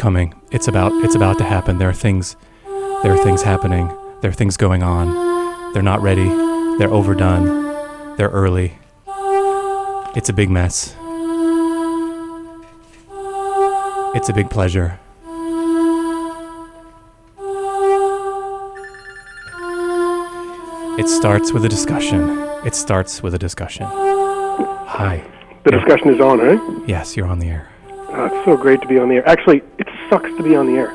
It's 0.00 0.02
coming. 0.02 0.34
It's 0.50 0.66
about 0.66 0.92
it's 1.04 1.14
about 1.14 1.36
to 1.36 1.44
happen. 1.44 1.76
There 1.76 1.90
are 1.90 1.92
things 1.92 2.34
there 3.02 3.12
are 3.12 3.22
things 3.22 3.42
happening. 3.42 3.86
There 4.22 4.30
are 4.30 4.38
things 4.40 4.56
going 4.56 4.82
on. 4.82 5.74
They're 5.74 5.82
not 5.82 6.00
ready. 6.00 6.26
They're 6.78 6.90
overdone. 6.90 8.16
They're 8.16 8.30
early. 8.30 8.78
It's 10.16 10.30
a 10.30 10.32
big 10.32 10.48
mess. 10.48 10.96
It's 14.16 14.30
a 14.30 14.32
big 14.32 14.48
pleasure. 14.48 14.98
It 20.98 21.08
starts 21.10 21.52
with 21.52 21.66
a 21.66 21.68
discussion. 21.68 22.38
It 22.64 22.74
starts 22.74 23.22
with 23.22 23.34
a 23.34 23.38
discussion. 23.38 23.84
Hi. 23.84 25.22
The 25.64 25.72
discussion 25.72 26.08
is 26.14 26.22
on, 26.22 26.38
right? 26.38 26.88
Yes, 26.88 27.18
you're 27.18 27.26
on 27.26 27.38
the 27.38 27.50
air. 27.50 27.68
Oh, 28.12 28.24
it's 28.24 28.44
so 28.44 28.56
great 28.56 28.80
to 28.80 28.88
be 28.88 28.98
on 28.98 29.08
the 29.08 29.16
air. 29.16 29.28
Actually, 29.28 29.62
it 29.78 29.86
sucks 30.10 30.28
to 30.36 30.42
be 30.42 30.54
on 30.56 30.66
the 30.66 30.74
air 30.74 30.92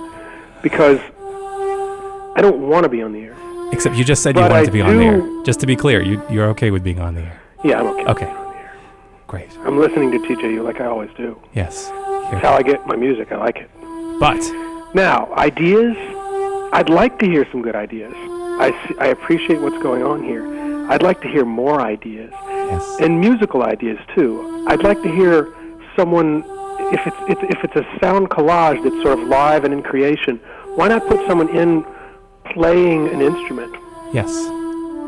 because 0.62 1.00
I 2.36 2.42
don't 2.42 2.68
want 2.70 2.84
to 2.84 2.90
be 2.90 3.02
on 3.02 3.14
the 3.14 3.22
air. 3.22 3.36
Except 3.72 3.96
you 3.96 4.04
just 4.04 4.22
said 4.22 4.36
you 4.36 4.42
But 4.42 4.52
wanted 4.52 4.64
I 4.64 4.66
to 4.66 4.72
be 4.72 4.82
on 4.82 4.98
the 4.98 5.04
air. 5.04 5.44
Just 5.44 5.60
to 5.62 5.66
be 5.66 5.76
clear, 5.76 6.02
you, 6.02 6.22
you're 6.30 6.50
okay 6.50 6.70
with 6.70 6.84
being 6.84 7.00
on 7.00 7.16
the 7.16 7.22
air. 7.22 7.42
Yeah, 7.64 7.80
I'm 7.80 7.88
okay. 7.88 8.06
Okay. 8.06 8.26
being 8.26 8.38
on 8.38 8.52
the 8.52 8.60
air. 8.60 8.78
Great. 9.28 9.58
I'm 9.60 9.80
listening 9.80 10.12
to 10.12 10.20
TJU 10.20 10.64
like 10.64 10.82
I 10.82 10.86
always 10.86 11.10
do. 11.18 11.42
Yes. 11.54 11.88
That's 12.30 12.44
how 12.44 12.54
I 12.54 12.62
get 12.62 12.86
my 12.86 12.96
music. 12.96 13.32
I 13.32 13.38
like 13.38 13.58
it. 13.58 13.70
But 14.20 14.40
Now, 14.94 15.34
ideas. 15.36 15.96
I'd 16.74 16.90
like 16.90 17.20
to 17.20 17.26
hear 17.26 17.48
some 17.52 17.62
good 17.62 17.76
ideas. 17.76 18.14
I, 18.14 18.72
see, 18.88 18.96
I 19.00 19.08
appreciate 19.08 19.62
what's 19.62 19.82
going 19.82 20.04
on 20.04 20.24
here. 20.24 20.46
I'd 20.90 21.02
like 21.02 21.22
to 21.22 21.28
hear 21.28 21.46
more 21.46 21.80
ideas 21.82 22.32
yes. 22.34 22.98
and 23.00 23.20
musical 23.20 23.64
ideas 23.64 23.98
too. 24.14 24.66
I'd 24.68 24.84
like 24.84 25.02
to 25.04 25.10
hear 25.10 25.54
someone 25.96 26.44
if 26.96 27.02
it's, 27.08 27.18
it's 27.32 27.44
if 27.56 27.60
it's 27.66 27.76
a 27.76 28.00
sound 28.00 28.30
collage 28.30 28.80
that's 28.84 29.00
sort 29.04 29.20
of 29.20 29.28
live 29.28 29.64
and 29.66 29.74
in 29.74 29.82
creation. 29.84 30.38
Why 30.76 30.88
not 30.88 31.06
put 31.08 31.26
someone 31.28 31.50
in 31.50 31.86
playing 32.54 33.08
an 33.10 33.22
instrument? 33.22 33.74
Yes. 34.14 34.32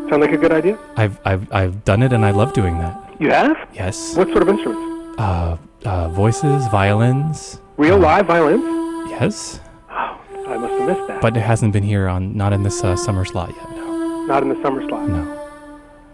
Sound 0.09 0.21
like 0.21 0.31
a 0.31 0.37
good 0.37 0.51
idea? 0.51 0.77
I've 0.95 1.19
I've 1.25 1.51
I've 1.53 1.83
done 1.83 2.01
it 2.03 2.13
and 2.13 2.23
I 2.25 2.31
love 2.31 2.53
doing 2.53 2.77
that. 2.79 2.95
You 3.19 3.29
have? 3.31 3.57
Yes. 3.73 4.15
What 4.15 4.27
sort 4.29 4.43
of 4.43 4.49
instruments? 4.49 5.19
Uh, 5.19 5.57
uh, 5.85 6.09
voices, 6.09 6.67
violins. 6.67 7.59
Real 7.77 7.95
Uh, 7.95 8.09
live 8.09 8.25
violins? 8.27 8.63
Yes. 9.11 9.59
Oh, 9.89 10.19
I 10.47 10.57
must 10.57 10.73
have 10.73 10.87
missed 10.89 11.07
that. 11.07 11.21
But 11.21 11.35
it 11.37 11.41
hasn't 11.41 11.73
been 11.73 11.83
here 11.83 12.07
on 12.07 12.35
not 12.37 12.53
in 12.53 12.63
this 12.63 12.83
uh, 12.83 12.95
summer 12.95 13.25
slot 13.25 13.49
yet. 13.55 13.69
No. 13.75 14.25
not 14.25 14.43
in 14.43 14.49
the 14.49 14.61
summer 14.61 14.87
slot. 14.87 15.07
No. 15.09 15.23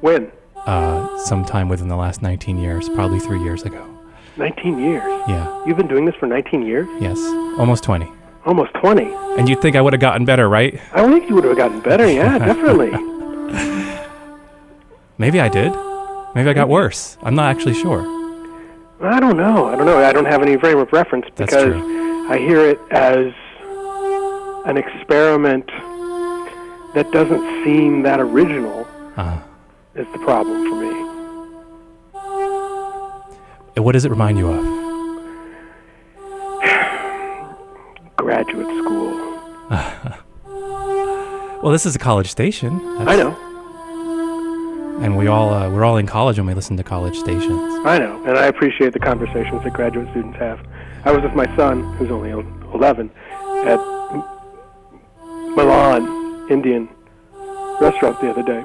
When? 0.01 0.31
Uh, 0.65 1.17
sometime 1.19 1.67
within 1.67 1.87
the 1.89 1.95
last 1.97 2.21
19 2.21 2.57
years, 2.57 2.87
probably 2.89 3.19
three 3.19 3.41
years 3.43 3.63
ago. 3.63 3.83
19 4.37 4.79
years. 4.79 5.03
Yeah. 5.27 5.65
You've 5.65 5.77
been 5.77 5.87
doing 5.87 6.05
this 6.05 6.15
for 6.15 6.27
19 6.27 6.65
years? 6.65 6.87
Yes. 7.01 7.17
Almost 7.59 7.83
20. 7.83 8.09
Almost 8.45 8.73
20. 8.75 9.03
And 9.37 9.47
you'd 9.47 9.61
think 9.61 9.75
I 9.75 9.81
would 9.81 9.93
have 9.93 9.99
gotten 10.01 10.25
better, 10.25 10.49
right? 10.49 10.79
I 10.93 10.97
don't 11.01 11.11
think 11.11 11.29
you 11.29 11.35
would 11.35 11.43
have 11.45 11.55
gotten 11.57 11.79
better. 11.81 12.11
Yeah, 12.11 12.37
definitely. 12.51 12.91
Maybe 15.17 15.39
I 15.39 15.47
did. 15.49 15.71
Maybe 16.35 16.49
I 16.49 16.53
got 16.53 16.67
worse. 16.69 17.17
I'm 17.21 17.35
not 17.35 17.55
actually 17.55 17.75
sure. 17.75 18.01
I 19.01 19.19
don't 19.19 19.37
know. 19.37 19.67
I 19.67 19.75
don't 19.75 19.85
know. 19.85 19.97
I 20.03 20.11
don't 20.11 20.25
have 20.25 20.41
any 20.41 20.57
frame 20.57 20.77
of 20.79 20.91
reference 20.91 21.25
because. 21.35 21.73
I 22.25 22.37
hear 22.37 22.61
it 22.69 22.79
as 22.91 23.33
an 24.65 24.77
experiment 24.77 25.67
that 26.95 27.09
doesn't 27.11 27.65
seem 27.65 28.01
that 28.03 28.19
original 28.21 28.87
Uh, 29.17 29.39
is 29.93 30.07
the 30.13 30.19
problem 30.19 30.69
for 30.69 30.75
me. 30.81 30.82
What 33.75 33.93
does 33.93 34.05
it 34.05 34.09
remind 34.11 34.37
you 34.37 34.49
of? 34.51 34.63
Graduate 38.17 38.67
school. 38.83 39.13
Well, 41.63 41.71
this 41.71 41.85
is 41.85 41.95
a 41.95 41.99
college 41.99 42.29
station. 42.29 42.77
I 43.07 43.15
know. 43.15 43.31
And 45.01 45.15
we 45.17 45.27
all 45.27 45.53
uh, 45.53 45.69
we're 45.69 45.85
all 45.85 45.95
in 45.95 46.05
college 46.05 46.37
when 46.37 46.45
we 46.45 46.53
listen 46.53 46.75
to 46.75 46.83
college 46.83 47.15
stations. 47.17 47.49
I 47.85 47.97
know. 47.99 48.21
And 48.25 48.37
I 48.37 48.47
appreciate 48.47 48.91
the 48.91 48.99
conversations 48.99 49.63
that 49.63 49.71
graduate 49.71 50.09
students 50.09 50.37
have. 50.39 50.59
I 51.05 51.11
was 51.13 51.23
with 51.23 51.35
my 51.35 51.45
son, 51.55 51.83
who's 51.95 52.11
only 52.11 52.31
11, 52.31 53.09
at 53.63 53.79
Milan 55.55 56.51
Indian 56.51 56.89
restaurant 57.79 58.19
the 58.19 58.29
other 58.29 58.43
day. 58.43 58.61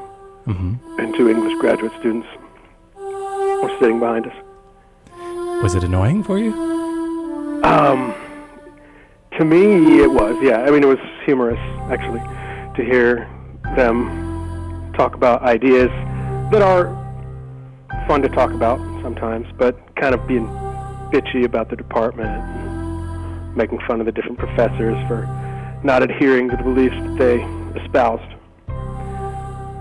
hmm 0.46 0.74
and 0.98 1.14
two 1.14 1.28
English 1.28 1.56
graduate 1.60 1.92
students 2.00 2.26
were 3.62 3.70
sitting 3.78 4.00
behind 4.00 4.26
us. 4.26 4.34
Was 5.62 5.74
it 5.74 5.82
annoying 5.82 6.22
for 6.22 6.38
you? 6.38 6.52
Um, 7.64 8.14
to 9.36 9.44
me, 9.44 10.00
it 10.00 10.10
was, 10.10 10.36
yeah. 10.40 10.60
I 10.60 10.70
mean, 10.70 10.84
it 10.84 10.86
was 10.86 10.98
humorous, 11.24 11.58
actually, 11.90 12.20
to 12.76 12.84
hear 12.84 13.28
them 13.74 14.92
talk 14.94 15.14
about 15.14 15.42
ideas 15.42 15.90
that 16.52 16.62
are 16.62 16.86
fun 18.06 18.22
to 18.22 18.28
talk 18.28 18.52
about 18.52 18.78
sometimes, 19.02 19.46
but 19.58 19.76
kind 19.96 20.14
of 20.14 20.26
being 20.28 20.46
bitchy 21.10 21.44
about 21.44 21.70
the 21.70 21.76
department, 21.76 22.28
and 22.30 23.56
making 23.56 23.80
fun 23.80 23.98
of 23.98 24.06
the 24.06 24.12
different 24.12 24.38
professors 24.38 24.96
for 25.08 25.26
not 25.82 26.02
adhering 26.02 26.48
to 26.50 26.56
the 26.56 26.62
beliefs 26.62 26.94
that 26.94 27.18
they 27.18 27.80
espoused. 27.82 28.34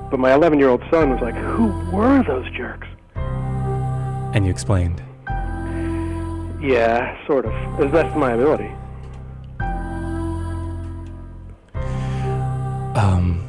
But 0.09 0.19
my 0.19 0.33
11 0.33 0.57
year 0.57 0.69
old 0.69 0.81
son 0.89 1.11
was 1.11 1.21
like, 1.21 1.35
Who 1.35 1.67
were 1.91 2.23
those 2.23 2.49
jerks? 2.51 2.87
And 3.15 4.43
you 4.43 4.51
explained. 4.51 5.03
Yeah, 6.59 7.25
sort 7.27 7.45
of. 7.45 7.53
As 7.79 7.91
best 7.91 8.07
of 8.07 8.17
my 8.17 8.31
ability. 8.31 8.71
Um, 12.97 13.43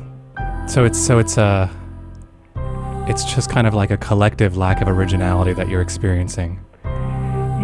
so 0.68 0.84
it's 0.84 0.98
so 0.98 1.18
it's 1.18 1.38
uh, 1.38 1.68
it's 3.08 3.24
just 3.24 3.50
kind 3.50 3.66
of 3.66 3.72
like 3.72 3.90
a 3.90 3.96
collective 3.96 4.58
lack 4.58 4.82
of 4.82 4.88
originality 4.88 5.54
that 5.54 5.68
you're 5.68 5.80
experiencing. 5.80 6.60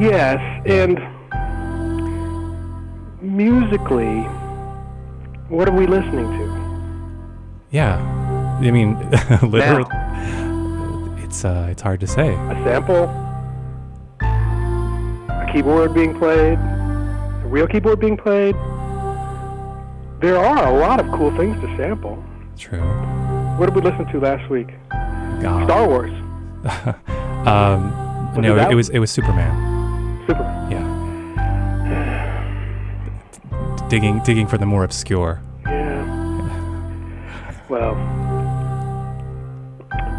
Yes, 0.01 0.41
and 0.67 0.99
musically, 3.21 4.23
what 5.49 5.69
are 5.69 5.73
we 5.73 5.87
listening 5.87 6.27
to? 6.39 7.67
Yeah, 7.71 7.99
I 8.63 8.71
mean, 8.71 8.99
literally, 9.43 9.85
it's 11.23 11.45
uh, 11.45 11.69
it's 11.71 11.83
hard 11.83 12.01
to 12.01 12.07
say. 12.07 12.33
A 12.33 12.61
sample? 12.65 13.24
Keyboard 15.55 15.95
being 15.95 16.19
played? 16.19 16.59
A 16.59 17.43
real 17.45 17.69
keyboard 17.69 18.01
being 18.01 18.17
played? 18.17 18.57
There 20.21 20.37
are 20.37 20.75
a 20.75 20.77
lot 20.81 20.99
of 20.99 21.07
cool 21.13 21.31
things 21.37 21.55
to 21.61 21.77
sample. 21.77 22.21
True. 22.59 22.83
What 23.57 23.67
did 23.67 23.77
we 23.77 23.83
listen 23.89 24.05
to 24.07 24.19
last 24.19 24.51
week? 24.51 24.67
God. 25.41 25.65
Star 25.65 25.87
Wars. 25.87 26.13
Um, 27.45 27.93
no, 28.39 28.57
it 28.57 28.73
it 28.73 28.75
was 28.75 28.89
it 28.89 28.99
was 29.01 29.11
Superman. 29.11 30.25
Superman. 30.27 30.71
Yeah. 30.73 30.89
digging 33.91 34.23
digging 34.25 34.47
for 34.47 34.57
the 34.57 34.65
more 34.65 34.83
obscure. 34.83 35.43
Yeah. 35.67 36.07
Well, 37.69 37.95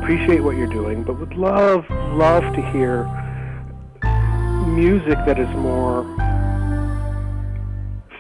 appreciate 0.04 0.44
what 0.44 0.56
you're 0.56 0.68
doing, 0.68 1.02
but 1.02 1.20
would 1.20 1.34
love, 1.34 1.90
love 1.90 2.44
to 2.54 2.62
hear 2.72 3.08
music 4.66 5.18
that 5.26 5.40
is 5.40 5.48
more 5.56 6.04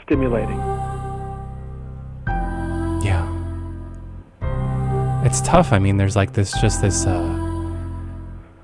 stimulating. 0.03 0.57
Yeah. 3.03 3.25
It's 5.25 5.41
tough. 5.41 5.73
I 5.73 5.79
mean, 5.79 5.97
there's 5.97 6.15
like 6.15 6.33
this, 6.33 6.53
just 6.61 6.81
this. 6.81 7.05
Uh, 7.05 7.21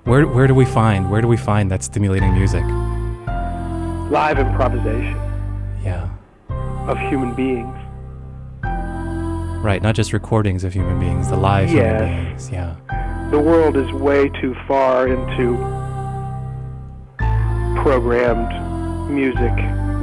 where 0.03 0.25
where 0.27 0.47
do 0.47 0.55
we 0.55 0.65
find 0.65 1.11
where 1.11 1.21
do 1.21 1.27
we 1.27 1.37
find 1.37 1.69
that 1.71 1.83
stimulating 1.83 2.33
music? 2.33 2.63
Live 4.11 4.39
improvisation 4.39 5.15
Yeah. 5.83 6.09
of 6.87 6.97
human 6.99 7.33
beings. 7.33 7.77
Right. 9.63 9.81
Not 9.81 9.93
just 9.95 10.11
recordings 10.11 10.63
of 10.63 10.73
human 10.73 10.99
beings, 10.99 11.29
the 11.29 11.37
live 11.37 11.69
human 11.69 11.85
Yes. 11.85 12.25
beings. 12.25 12.51
Yeah. 12.51 12.75
The 13.29 13.39
world 13.39 13.77
is 13.77 13.91
way 13.93 14.27
too 14.41 14.55
far 14.67 15.07
into 15.07 15.55
programmed 17.81 19.09
music, 19.09 19.51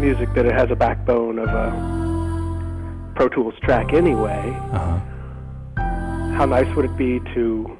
music 0.01 0.35
that 0.35 0.45
it 0.45 0.53
has 0.53 0.69
a 0.69 0.75
backbone 0.75 1.39
of 1.39 1.49
a 1.49 3.13
Pro 3.15 3.29
Tools 3.29 3.55
track 3.63 3.93
anyway. 3.93 4.53
Uh 4.73 4.79
huh. 4.79 6.35
how 6.37 6.45
nice 6.45 6.67
would 6.75 6.87
it 6.87 6.97
be 6.97 7.21
to 7.35 7.79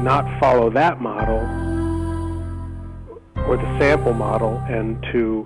not 0.00 0.24
follow 0.38 0.70
that 0.70 1.00
model 1.00 1.40
or 3.48 3.56
the 3.56 3.78
sample 3.80 4.14
model 4.14 4.58
and 4.68 5.02
to 5.10 5.44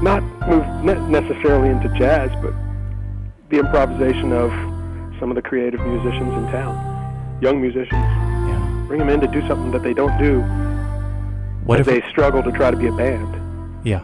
not 0.00 0.22
move 0.48 0.64
ne- 0.84 1.20
necessarily 1.20 1.70
into 1.70 1.88
jazz, 1.98 2.30
but 2.40 2.54
the 3.50 3.58
improvisation 3.58 4.32
of 4.32 4.52
some 5.18 5.30
of 5.30 5.34
the 5.34 5.42
creative 5.42 5.80
musicians 5.80 6.32
in 6.32 6.46
town, 6.52 7.38
young 7.42 7.60
musicians. 7.60 7.90
Yeah. 7.90 8.84
Bring 8.86 9.00
them 9.00 9.08
in 9.08 9.20
to 9.20 9.26
do 9.26 9.40
something 9.48 9.72
that 9.72 9.82
they 9.82 9.94
don't 9.94 10.16
do 10.18 10.44
What 11.68 11.80
if? 11.80 11.86
they 11.86 12.00
struggle 12.10 12.42
to 12.42 12.50
try 12.50 12.70
to 12.70 12.76
be 12.76 12.86
a 12.86 12.92
band. 12.92 13.28
yeah. 13.84 14.00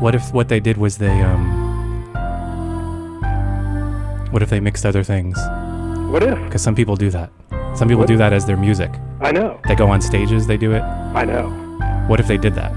What 0.00 0.14
if 0.14 0.32
what 0.34 0.48
they 0.48 0.60
did 0.60 0.76
was 0.76 0.98
they 0.98 1.22
um 1.22 1.42
What 4.32 4.42
if 4.42 4.50
they 4.50 4.60
mixed 4.60 4.84
other 4.84 5.02
things? 5.02 5.38
What 6.12 6.22
if? 6.22 6.38
Because 6.44 6.62
some 6.62 6.74
people 6.74 6.96
do 6.96 7.10
that. 7.10 7.30
Some 7.76 7.88
people 7.88 8.00
What? 8.00 8.08
do 8.08 8.16
that 8.18 8.32
as 8.32 8.44
their 8.44 8.56
music. 8.56 8.90
I 9.20 9.30
know. 9.32 9.58
They 9.68 9.74
go 9.74 9.88
on 9.88 10.00
stages, 10.02 10.46
they 10.46 10.56
do 10.56 10.72
it. 10.72 10.82
I 10.82 11.24
know. 11.24 11.48
What 12.08 12.18
if 12.20 12.26
they 12.26 12.36
did 12.36 12.54
that? 12.54 12.72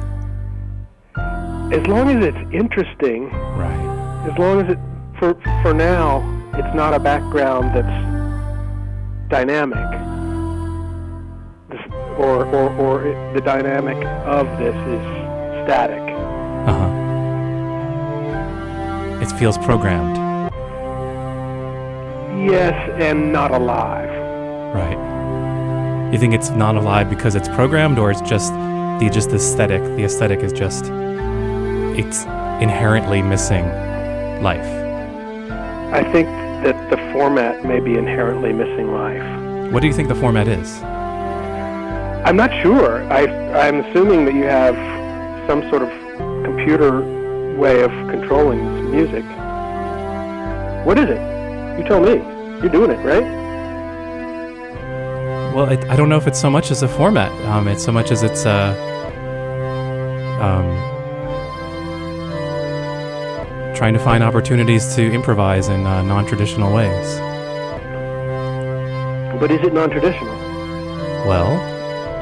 As 1.74 1.86
long 1.88 2.10
as 2.10 2.24
it's 2.30 2.54
interesting, 2.54 3.30
Right. 3.58 4.30
as 4.32 4.38
long 4.38 4.62
as 4.62 4.70
it 4.74 4.80
for 5.20 5.34
for 5.64 5.74
now, 5.74 6.22
it's 6.54 6.74
not 6.76 6.94
a 6.94 7.00
background 7.00 7.66
that's 7.76 7.98
dynamic. 9.30 9.90
Or 12.20 12.46
or 12.46 12.70
or 12.76 13.08
it, 13.08 13.34
the 13.34 13.42
dynamic 13.42 13.98
of 14.26 14.46
this 14.60 14.76
is 14.76 15.02
static. 15.64 16.02
Uh 16.68 16.74
huh. 16.74 16.90
It 19.22 19.32
feels 19.40 19.58
programmed. 19.58 20.18
Yes, 22.52 22.76
and 23.00 23.32
not 23.32 23.52
alive. 23.52 24.10
Right. 24.76 26.12
You 26.12 26.20
think 26.20 26.34
it's 26.34 26.50
not 26.50 26.76
alive 26.76 27.10
because 27.10 27.36
it's 27.36 27.48
programmed, 27.48 27.98
or 27.98 28.12
it's 28.12 28.22
just 28.22 28.52
the 29.00 29.10
just 29.12 29.32
aesthetic? 29.32 29.82
The 29.82 30.04
aesthetic 30.04 30.40
is 30.40 30.52
just 30.52 30.86
it's 31.98 32.26
inherently 32.62 33.22
missing 33.22 33.66
life. 34.42 34.66
I 35.94 36.04
think 36.12 36.28
that 36.64 36.90
the 36.90 36.98
format 37.14 37.64
may 37.64 37.80
be 37.80 37.98
inherently 37.98 38.52
missing 38.52 38.92
life. 38.92 39.72
What 39.72 39.82
do 39.82 39.88
you 39.88 39.94
think 39.94 40.08
the 40.08 40.16
format 40.16 40.48
is? 40.48 40.82
I'm 42.30 42.36
not 42.36 42.52
sure. 42.62 43.02
I, 43.12 43.26
I'm 43.58 43.80
assuming 43.86 44.24
that 44.26 44.36
you 44.36 44.44
have 44.44 44.76
some 45.48 45.68
sort 45.72 45.82
of 45.82 45.90
computer 46.46 47.02
way 47.58 47.82
of 47.82 47.90
controlling 48.08 48.64
this 48.64 48.94
music. 48.94 49.26
What 50.86 51.00
is 51.00 51.10
it? 51.10 51.20
You 51.80 51.84
tell 51.86 52.00
me. 52.00 52.18
You're 52.62 52.70
doing 52.70 52.92
it, 52.92 53.04
right? 53.04 53.24
Well, 55.56 55.70
it, 55.72 55.84
I 55.90 55.96
don't 55.96 56.08
know 56.08 56.18
if 56.18 56.28
it's 56.28 56.40
so 56.40 56.52
much 56.52 56.70
as 56.70 56.84
a 56.84 56.88
format. 56.88 57.32
Um, 57.48 57.68
it's 57.68 57.84
so 57.84 57.92
much 57.92 58.12
as 58.12 58.22
it's 58.22 58.46
uh, 58.46 58.76
um, 60.40 60.68
trying 63.76 63.94
to 63.94 64.00
find 64.00 64.24
opportunities 64.24 64.94
to 64.98 65.12
improvise 65.12 65.70
in 65.70 65.84
uh, 65.88 66.04
non-traditional 66.04 66.72
ways. 66.72 67.18
But 69.40 69.50
is 69.50 69.64
it 69.64 69.74
non-traditional? 69.74 70.38
Well, 71.26 71.69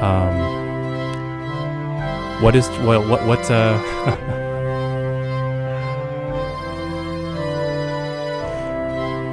um, 0.00 0.68
what 2.42 2.54
is 2.54 2.68
well, 2.80 3.06
what 3.08 3.26
what 3.26 3.50
uh, 3.50 3.76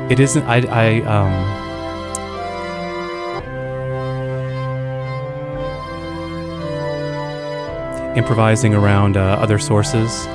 it 0.09 0.19
isn't. 0.19 0.43
I 0.43 0.57
I 0.67 1.01
um. 1.01 1.65
Improvising 8.17 8.73
around 8.73 9.17
uh, 9.17 9.37
other 9.41 9.59
sources, 9.59 10.25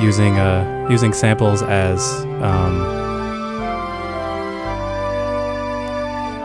using 0.00 0.38
uh, 0.38 0.88
using 0.90 1.12
samples 1.12 1.62
as 1.62 2.00
um, 2.40 3.05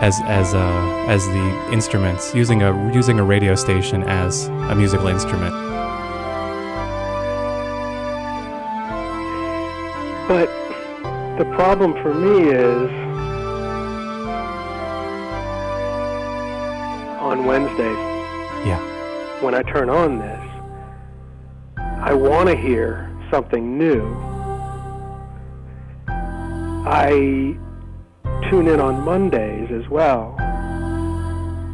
as 0.01 0.19
as 0.21 0.53
uh, 0.53 1.05
as 1.07 1.25
the 1.27 1.69
instruments, 1.71 2.33
using 2.33 2.63
a 2.63 2.93
using 2.93 3.19
a 3.19 3.23
radio 3.23 3.55
station 3.55 4.03
as 4.03 4.47
a 4.47 4.75
musical 4.75 5.07
instrument. 5.07 5.53
But 10.27 10.47
the 11.37 11.45
problem 11.55 11.93
for 12.01 12.13
me 12.13 12.49
is 12.51 12.89
on 17.19 17.45
Wednesdays 17.45 17.97
Yeah. 18.65 18.79
when 19.41 19.53
I 19.53 19.61
turn 19.63 19.89
on 19.89 20.19
this, 20.19 20.41
I 21.77 22.13
want 22.13 22.49
to 22.49 22.55
hear 22.55 23.09
something 23.29 23.77
new. 23.77 24.03
I 26.87 27.55
tune 28.49 28.67
in 28.67 28.79
on 28.79 29.01
Mondays 29.05 29.60
as 29.81 29.89
well 29.89 30.35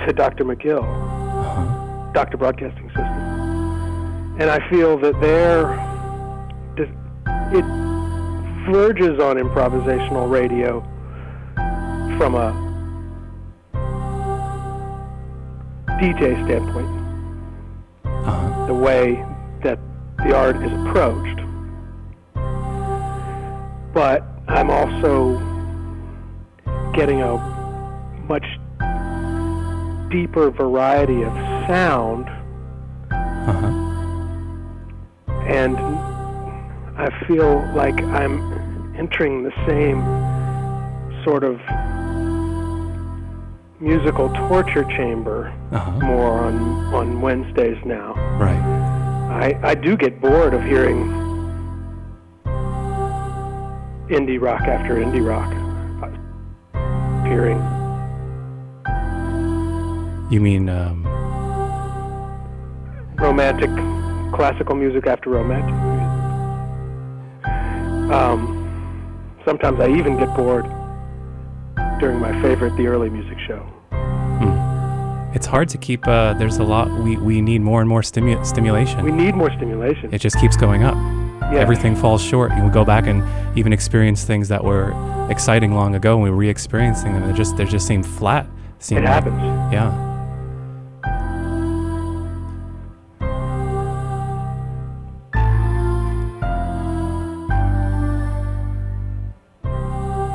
to 0.06 0.14
Dr. 0.14 0.46
McGill, 0.46 0.84
Uh-huh. 0.84 2.12
Dr. 2.14 2.38
Broadcasting 2.38 2.88
System. 2.90 4.38
And 4.40 4.50
I 4.50 4.60
feel 4.70 4.98
that 5.00 5.20
there, 5.20 5.74
it 6.78 7.66
verges 8.72 9.20
on 9.20 9.38
improvisational 9.38 10.30
radio 10.30 10.82
from 12.18 12.36
a 12.36 12.52
DJ 16.00 16.36
standpoint 16.46 16.88
Uh-huh. 18.06 18.66
the 18.68 18.74
way 18.74 19.24
that 19.64 19.80
the 20.24 20.36
art 20.36 20.58
is 20.58 20.72
approached. 20.72 21.40
But 23.94 24.24
I'm 24.48 24.70
also 24.70 25.40
getting 26.94 27.22
a 27.22 27.57
much 28.28 28.46
deeper 30.12 30.50
variety 30.52 31.24
of 31.24 31.34
sound, 31.68 32.28
Uh-huh. 33.12 33.68
and 35.48 35.78
I 36.98 37.10
feel 37.28 37.60
like 37.76 38.02
I'm 38.02 38.96
entering 38.98 39.44
the 39.44 39.54
same 39.68 40.02
sort 41.24 41.44
of 41.44 41.60
musical 43.80 44.30
torture 44.50 44.84
chamber 44.86 45.54
Uh-huh. 45.72 45.92
more 46.00 46.40
on, 46.40 46.56
on 46.94 47.22
Wednesdays 47.22 47.78
now. 47.86 48.14
Right. 48.40 48.64
I, 49.30 49.60
I 49.72 49.76
do 49.76 49.96
get 49.98 50.20
bored 50.22 50.54
of 50.54 50.64
hearing 50.64 51.14
indie 54.10 54.40
rock 54.42 54.62
after 54.62 54.96
indie 54.96 55.26
rock. 55.26 55.52
Hearing 57.28 57.60
You 60.30 60.42
mean 60.42 60.68
um 60.70 61.04
romantic 63.16 63.70
classical 64.34 64.76
music 64.76 65.08
after 65.08 65.30
romantic 65.30 65.74
music. 65.74 66.08
Um, 68.14 69.40
sometimes 69.46 69.80
I 69.80 69.88
even 69.90 70.18
get 70.18 70.36
bored 70.36 70.66
during 72.00 72.20
my 72.20 72.32
favorite 72.42 72.76
The 72.78 72.88
Early 72.88 73.10
Music 73.10 73.38
Show. 73.48 73.60
hmm. 73.92 75.36
it's 75.36 75.46
hard 75.46 75.68
to 75.70 75.78
keep 75.78 76.08
uh 76.08 76.34
there's 76.34 76.58
a 76.58 76.64
lot 76.64 76.90
we 77.04 77.18
we 77.18 77.42
need 77.42 77.62
more 77.62 77.80
and 77.82 77.90
more 77.90 78.02
stimu- 78.02 78.46
stimulation. 78.46 79.04
We 79.04 79.12
need 79.12 79.34
more 79.36 79.52
stimulation. 79.52 80.14
it 80.14 80.20
just 80.20 80.38
keeps 80.40 80.56
going 80.58 80.84
up. 80.84 80.96
Yeah. 81.52 81.60
Everything 81.60 81.96
falls 81.96 82.22
short. 82.22 82.52
You 82.58 82.70
go 82.70 82.84
back 82.84 83.08
and 83.08 83.24
even 83.58 83.72
experience 83.72 84.26
things 84.26 84.50
that 84.50 84.62
were 84.64 84.92
exciting 85.32 85.74
long 85.74 85.96
ago 85.96 86.16
and 86.16 86.24
we 86.24 86.30
are 86.30 86.34
re-experiencing 86.34 87.14
them. 87.14 87.26
They 87.26 87.34
just 87.34 87.56
they 87.58 87.64
just 87.66 87.88
seem 87.88 88.04
flat. 88.04 88.46
Seem 88.80 88.98
It 89.00 89.02
like- 89.06 89.14
happens. 89.14 89.40
Yeah. 89.74 90.04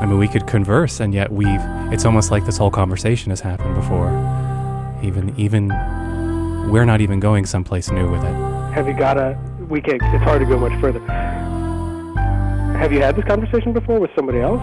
I 0.03 0.05
mean, 0.05 0.17
we 0.17 0.27
could 0.27 0.45
converse, 0.45 0.99
and 0.99 1.13
yet 1.13 1.31
we've. 1.31 1.61
It's 1.93 2.03
almost 2.03 2.29
like 2.29 2.45
this 2.45 2.57
whole 2.57 2.69
conversation 2.69 3.29
has 3.29 3.39
happened 3.39 3.73
before. 3.73 4.09
Even, 5.01 5.33
even, 5.39 5.69
we're 6.69 6.83
not 6.83 6.99
even 6.99 7.21
going 7.21 7.45
someplace 7.45 7.89
new 7.89 8.11
with 8.11 8.21
it. 8.21 8.33
Have 8.73 8.85
you 8.85 8.93
got 8.93 9.17
a? 9.17 9.39
We 9.69 9.79
can't. 9.79 10.01
It's 10.03 10.23
hard 10.25 10.41
to 10.41 10.45
go 10.45 10.59
much 10.59 10.77
further. 10.81 10.99
Have 12.77 12.91
you 12.91 12.99
had 12.99 13.15
this 13.15 13.23
conversation 13.23 13.71
before 13.71 14.01
with 14.01 14.11
somebody 14.13 14.41
else? 14.41 14.61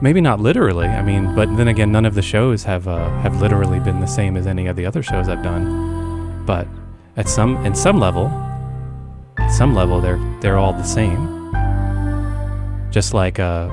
Maybe 0.00 0.22
not 0.22 0.40
literally. 0.40 0.86
I 0.86 1.02
mean, 1.02 1.34
but 1.34 1.54
then 1.58 1.68
again, 1.68 1.92
none 1.92 2.06
of 2.06 2.14
the 2.14 2.22
shows 2.22 2.64
have 2.64 2.88
uh, 2.88 3.10
have 3.20 3.42
literally 3.42 3.78
been 3.78 4.00
the 4.00 4.06
same 4.06 4.38
as 4.38 4.46
any 4.46 4.68
of 4.68 4.74
the 4.74 4.86
other 4.86 5.02
shows 5.02 5.28
I've 5.28 5.42
done. 5.42 6.46
But 6.46 6.66
at 7.18 7.28
some, 7.28 7.62
in 7.66 7.74
some 7.74 8.00
level, 8.00 8.28
at 9.36 9.50
some 9.50 9.74
level, 9.74 10.00
they're 10.00 10.18
they're 10.40 10.56
all 10.56 10.72
the 10.72 10.82
same. 10.82 11.52
Just 12.90 13.12
like 13.12 13.38
uh, 13.38 13.68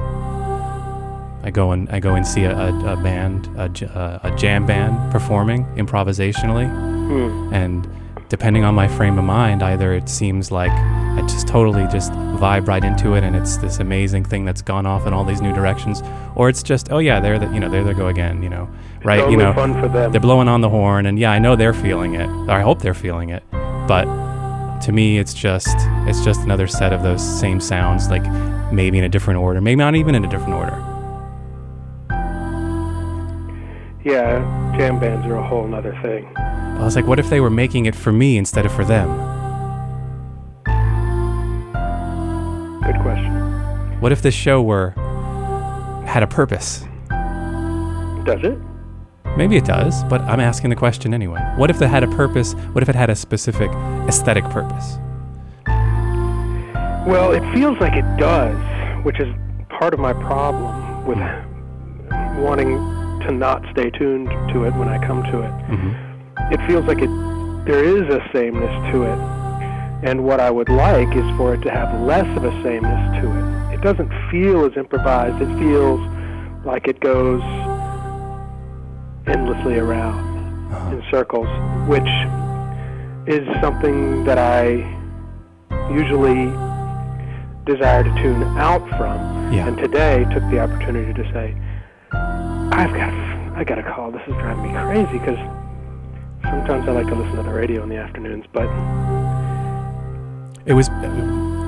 I 1.48 1.50
go 1.50 1.72
and 1.72 1.89
I 1.89 2.01
go 2.01 2.16
and 2.16 2.27
see 2.27 2.44
a, 2.44 2.51
a, 2.54 2.94
a 2.94 2.98
band, 2.98 3.48
a, 3.58 4.20
a 4.24 4.36
jam 4.36 4.66
band 4.66 5.12
performing 5.13 5.63
improvisationally, 5.77 6.68
Hmm. 7.08 7.54
and 7.54 7.88
depending 8.27 8.66
on 8.66 8.75
my 8.75 8.89
frame 8.89 9.18
of 9.18 9.24
mind, 9.24 9.63
either 9.63 9.94
it 9.94 10.10
seems 10.10 10.51
like 10.51 10.74
I 10.74 11.22
just 11.22 11.48
totally 11.48 11.88
just 11.88 12.12
vibe 12.12 12.68
right 12.68 12.84
into 12.84 13.13
it, 13.16 13.24
and 13.24 13.34
it's 13.34 13.56
this 13.58 13.80
amazing 13.80 14.25
thing 14.25 14.44
that's 14.44 14.62
gone 14.62 14.86
off 14.86 15.08
in 15.08 15.13
all 15.13 15.24
these 15.24 15.39
new 15.42 15.54
directions, 15.54 16.04
or 16.36 16.50
it's 16.50 16.62
just 16.62 16.92
oh 16.92 16.98
yeah, 17.00 17.22
there 17.22 17.39
the, 17.39 17.48
you 17.54 17.62
know 17.62 17.70
there 17.70 17.86
they 17.86 17.94
go 17.94 18.08
again, 18.10 18.44
you 18.44 18.50
know, 18.50 18.68
right? 19.06 19.32
You 19.32 19.38
know, 19.38 19.54
fun 19.54 19.74
for 19.82 19.88
them. 19.88 20.12
they're 20.12 20.20
blowing 20.20 20.50
on 20.50 20.60
the 20.60 20.70
horn, 20.70 21.06
and 21.06 21.18
yeah, 21.18 21.32
I 21.32 21.39
know 21.39 21.56
they're 21.56 21.74
feeling 21.74 22.16
it, 22.16 22.27
or 22.27 22.51
I 22.51 22.62
hope 22.62 22.82
they're 22.82 22.94
feeling 22.94 23.30
it, 23.30 23.42
but 23.88 24.04
to 24.82 24.92
me, 24.92 25.18
it's 25.18 25.34
just 25.34 25.77
it's 26.10 26.25
just 26.25 26.42
another 26.42 26.68
set 26.68 26.92
of 26.92 27.04
those 27.04 27.24
same 27.39 27.62
sounds, 27.62 28.10
like 28.10 28.25
maybe 28.74 28.98
in 28.98 29.06
a 29.06 29.10
different 29.10 29.39
order, 29.39 29.62
maybe 29.62 29.77
not 29.77 29.96
even 29.96 30.13
in 30.13 30.25
a 30.25 30.30
different 30.30 30.54
order. 30.56 30.84
Yeah, 34.07 34.39
jam 34.77 35.01
bands 35.01 35.27
are 35.27 35.35
a 35.35 35.45
whole 35.45 35.67
nother 35.67 35.91
thing. 36.01 36.25
I 36.37 36.81
was 36.81 36.95
like, 36.95 37.05
what 37.05 37.19
if 37.19 37.29
they 37.29 37.41
were 37.41 37.49
making 37.49 37.87
it 37.87 37.93
for 37.93 38.13
me 38.13 38.37
instead 38.37 38.65
of 38.65 38.71
for 38.71 38.85
them? 38.85 39.09
Good 42.83 43.01
question. 43.01 43.33
What 43.99 44.13
if 44.13 44.21
this 44.21 44.33
show 44.33 44.61
were 44.61 44.91
had 46.07 46.23
a 46.23 46.27
purpose? 46.27 46.85
Does 48.23 48.45
it? 48.45 48.57
Maybe 49.35 49.57
it 49.57 49.65
does, 49.65 50.05
but 50.05 50.21
I'm 50.21 50.39
asking 50.39 50.69
the 50.69 50.77
question 50.77 51.13
anyway. 51.13 51.41
What 51.57 51.69
if 51.69 51.81
it 51.81 51.87
had 51.87 52.03
a 52.03 52.07
purpose? 52.07 52.53
What 52.71 52.83
if 52.83 52.87
it 52.87 52.95
had 52.95 53.09
a 53.09 53.15
specific 53.15 53.69
aesthetic 54.07 54.45
purpose? 54.45 54.99
Well, 57.05 57.33
it 57.33 57.41
feels 57.53 57.77
like 57.79 57.97
it 57.97 58.05
does, 58.17 58.55
which 59.03 59.19
is 59.19 59.27
part 59.67 59.93
of 59.93 59.99
my 59.99 60.13
problem 60.13 61.05
with 61.05 61.17
wanting 62.41 62.77
to 63.27 63.34
not 63.34 63.62
stay 63.72 63.89
tuned 63.91 64.27
to 64.53 64.63
it 64.65 64.74
when 64.75 64.88
I 64.88 64.98
come 65.05 65.22
to 65.24 65.41
it. 65.41 65.51
hmm 65.67 65.91
It 66.53 66.65
feels 66.67 66.86
like 66.86 67.00
it 67.01 67.10
there 67.65 67.84
is 67.84 68.07
a 68.13 68.22
sameness 68.31 68.72
to 68.93 69.03
it. 69.03 69.19
And 70.07 70.24
what 70.24 70.39
I 70.39 70.50
would 70.50 70.69
like 70.69 71.10
is 71.15 71.25
for 71.38 71.53
it 71.55 71.62
to 71.63 71.72
have 71.72 72.00
less 72.01 72.25
of 72.38 72.46
a 72.46 72.51
sameness 72.63 73.22
to 73.22 73.27
it. 73.39 73.74
It 73.75 73.81
doesn't 73.81 74.12
feel 74.31 74.63
as 74.65 74.77
improvised. 74.77 75.41
It 75.41 75.51
feels 75.60 76.00
like 76.63 76.88
it 76.88 77.00
goes 77.01 77.41
endlessly 79.27 79.77
around 79.77 80.17
Uh-huh. 80.72 80.96
in 80.96 81.03
circles, 81.12 81.48
which 81.88 82.07
is 83.27 83.43
something 83.62 84.24
that 84.25 84.38
I 84.38 84.63
usually 85.91 86.46
desire 87.65 88.03
to 88.03 88.13
tune 88.22 88.43
out 88.57 88.88
from. 88.98 89.17
Yeah. 89.51 89.67
And 89.67 89.77
today 89.77 90.25
took 90.34 90.43
the 90.51 90.60
opportunity 90.60 91.13
to 91.13 91.24
say, 91.34 91.55
I've 92.77 92.93
got, 92.93 93.12
I 93.57 93.63
got 93.63 93.79
a 93.79 93.84
call. 93.84 94.12
This 94.12 94.22
is 94.27 94.34
driving 94.36 94.72
me 94.72 94.79
crazy 94.79 95.17
because 95.17 95.38
sometimes 96.43 96.88
I 96.88 96.91
like 96.91 97.07
to 97.07 97.15
listen 97.15 97.36
to 97.38 97.43
the 97.43 97.50
radio 97.53 97.81
in 97.84 97.89
the 97.89 97.98
afternoons, 97.98 98.46
but 98.53 98.65
It 100.65 100.74
was. 100.74 100.89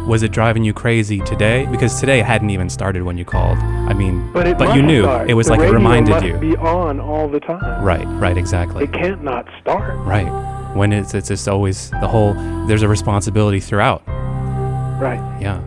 Was 0.07 0.23
it 0.23 0.31
driving 0.31 0.63
you 0.63 0.73
crazy 0.73 1.19
today? 1.21 1.67
Because 1.67 1.99
today 1.99 2.21
hadn't 2.21 2.49
even 2.49 2.67
started 2.69 3.03
when 3.03 3.15
you 3.17 3.25
called. 3.25 3.59
I 3.59 3.93
mean, 3.93 4.31
but 4.33 4.57
but 4.57 4.75
you 4.75 4.81
knew 4.81 5.03
start. 5.03 5.29
it 5.29 5.35
was 5.35 5.47
The 5.47 5.53
like 5.53 5.61
it 5.61 5.71
reminded 5.71 6.11
must 6.11 6.25
you. 6.25 6.37
Be 6.37 6.55
on 6.57 6.99
all 6.99 7.27
the 7.27 7.39
time. 7.39 7.83
Right, 7.83 8.05
right, 8.19 8.35
exactly. 8.37 8.85
It 8.85 8.93
can't 8.93 9.23
not 9.23 9.47
start. 9.61 9.95
Right. 9.99 10.27
When 10.75 10.93
it's 10.93 11.13
it's 11.13 11.27
just 11.27 11.47
always 11.47 11.91
the 11.91 12.07
whole. 12.07 12.33
There's 12.67 12.81
a 12.81 12.87
responsibility 12.87 13.59
throughout. 13.59 14.01
Right. 14.07 15.19
Yeah. 15.41 15.61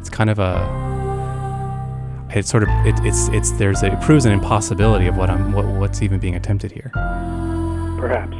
It's 0.00 0.10
kind 0.10 0.30
of 0.30 0.38
a. 0.40 0.85
It's 2.30 2.50
sort 2.50 2.64
of 2.64 2.68
it, 2.84 2.94
it's 3.04 3.28
it's 3.28 3.52
there's 3.52 3.82
a, 3.82 3.92
it 3.92 4.00
proves 4.00 4.24
an 4.24 4.32
impossibility 4.32 5.06
of 5.06 5.16
what 5.16 5.30
I'm 5.30 5.52
what, 5.52 5.64
what's 5.64 6.02
even 6.02 6.18
being 6.18 6.34
attempted 6.34 6.72
here. 6.72 6.90
Perhaps. 7.98 8.36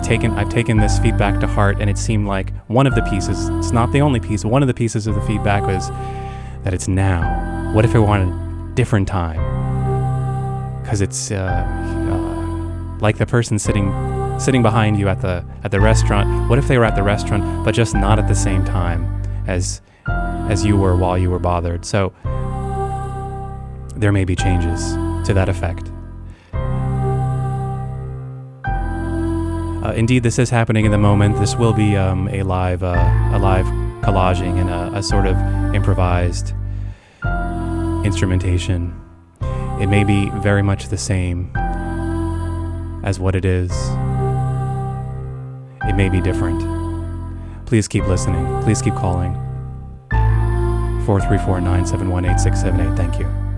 Taken, 0.04 0.32
I've 0.32 0.50
taken 0.50 0.78
this 0.78 0.98
feedback 0.98 1.40
to 1.42 1.48
heart, 1.48 1.78
and 1.80 1.90
it 1.90 1.98
seemed 1.98 2.28
like 2.28 2.52
one 2.68 2.88
of 2.88 2.96
the 2.96 3.04
pieces, 3.04 3.48
it's 3.50 3.72
not 3.72 3.92
the 3.92 4.02
only 4.02 4.20
piece, 4.20 4.44
one 4.44 4.64
of 4.64 4.68
the 4.68 4.74
pieces 4.74 5.06
of 5.06 5.14
the 5.14 5.22
feedback 5.22 5.64
was 5.64 5.90
that 6.64 6.74
it's 6.74 6.88
now. 6.88 7.72
What 7.74 7.86
if 7.86 7.94
it 7.94 8.00
on 8.00 8.22
a 8.22 8.76
different 8.76 9.08
time? 9.08 9.38
Because 10.82 11.02
it's 11.02 11.32
uh, 11.32 11.36
uh, 12.12 12.98
like 13.00 13.18
the 13.18 13.26
person 13.26 13.60
sitting 13.60 13.94
sitting 14.40 14.62
behind 14.62 14.98
you 14.98 15.08
at 15.10 15.22
the 15.22 15.46
at 15.64 15.72
the 15.72 15.80
restaurant. 15.80 16.50
What 16.50 16.58
if 16.58 16.68
they 16.68 16.78
were 16.78 16.86
at 16.86 16.96
the 16.96 17.04
restaurant, 17.04 17.66
but 17.66 17.74
just 17.74 17.94
not 17.94 18.18
at 18.20 18.28
the 18.28 18.36
same 18.36 18.66
time 18.66 19.22
as 19.48 19.82
as 20.08 20.66
you 20.66 20.78
were 20.78 20.96
while 20.96 21.18
you 21.18 21.30
were 21.30 21.40
bothered? 21.40 21.86
So 21.86 22.14
there 23.96 24.12
may 24.12 24.26
be 24.26 24.36
changes 24.36 24.94
to 25.28 25.34
that 25.34 25.50
effect. 25.50 25.92
Uh, 29.90 29.94
indeed, 29.94 30.22
this 30.22 30.38
is 30.38 30.52
happening 30.52 30.86
in 30.86 30.92
the 30.92 31.00
moment. 31.00 31.40
This 31.40 31.56
will 31.56 31.74
be 31.74 31.98
um, 31.98 32.28
a 32.28 32.44
live, 32.44 32.84
uh, 32.84 32.94
a 33.34 33.40
live 33.40 33.66
collaging 34.04 34.62
and 34.62 34.70
a, 34.70 35.00
a 35.00 35.02
sort 35.02 35.26
of 35.26 35.36
improvised 35.74 36.54
instrumentation. 38.06 38.94
It 39.82 39.88
may 39.88 40.04
be 40.04 40.30
very 40.42 40.62
much 40.62 40.90
the 40.90 40.98
same 40.98 41.52
as 43.04 43.20
what 43.20 43.36
it 43.36 43.46
is. 43.46 43.72
It 45.88 45.96
may 45.96 46.08
be 46.08 46.22
different. 46.22 46.62
Please 47.66 47.88
keep 47.88 48.06
listening. 48.06 48.46
Please 48.62 48.84
keep 48.84 48.94
calling. 48.94 49.34
434 51.08 51.62
971 51.62 52.26
8678. 52.26 52.96
Thank 52.96 53.20
you. 53.20 53.49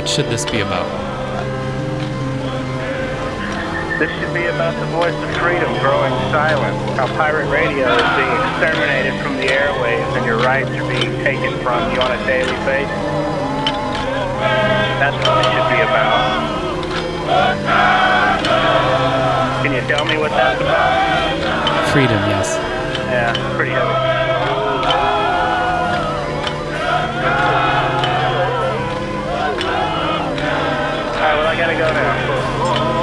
What 0.00 0.08
should 0.08 0.30
this 0.30 0.46
be 0.46 0.60
about? 0.60 0.88
This 3.98 4.08
should 4.18 4.32
be 4.32 4.46
about 4.46 4.72
the 4.80 4.86
voice 4.96 5.12
of 5.12 5.36
freedom 5.36 5.68
growing 5.80 6.14
silent. 6.32 6.74
How 6.96 7.06
pirate 7.20 7.50
radio 7.50 7.84
is 7.84 8.08
being 8.16 8.32
exterminated 8.48 9.12
from 9.20 9.36
the 9.36 9.52
airwaves 9.52 10.16
and 10.16 10.24
your 10.24 10.38
rights 10.38 10.70
are 10.70 10.88
being 10.88 11.12
taken 11.22 11.52
from 11.60 11.92
you 11.92 12.00
on 12.00 12.12
a 12.12 12.26
daily 12.26 12.56
basis. 12.64 12.88
That's 15.04 15.20
what 15.20 15.36
this 15.36 15.52
should 15.52 15.68
be 15.68 15.84
about. 15.84 16.16
Can 19.62 19.74
you 19.74 19.82
tell 19.82 20.06
me 20.06 20.16
what 20.16 20.30
that's 20.30 20.62
about? 20.62 21.92
Freedom, 21.92 22.16
yes. 22.24 22.56
Yeah, 23.12 23.54
pretty 23.54 23.72
heavy. 23.72 24.09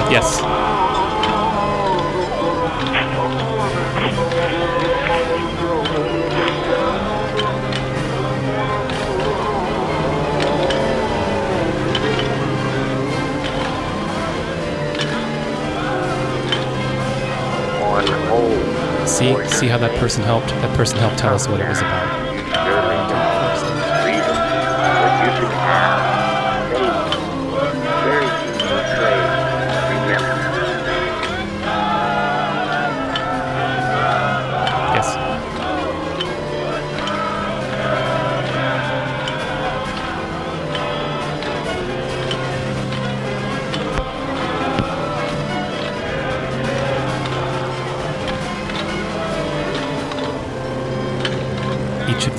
Yes. 0.09 0.37
See, 19.17 19.33
see 19.47 19.67
how 19.67 19.77
that 19.79 19.95
person 19.99 20.23
helped. 20.23 20.49
That 20.49 20.77
person 20.77 20.99
helped 20.99 21.17
tell 21.17 21.33
us 21.33 21.47
what 21.47 21.59
it 21.59 21.67
was 21.67 21.79
about. 21.79 22.16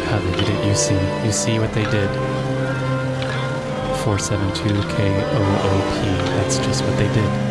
How 0.06 0.18
they 0.20 0.30
did 0.38 0.48
it, 0.48 0.64
you 0.64 0.74
see. 0.74 0.94
You 1.24 1.32
see 1.32 1.58
what 1.58 1.72
they 1.72 1.84
did. 1.84 2.08
472 4.04 4.74
KOOP. 4.94 6.02
That's 6.36 6.58
just 6.58 6.84
what 6.84 6.96
they 6.96 7.12
did. 7.12 7.45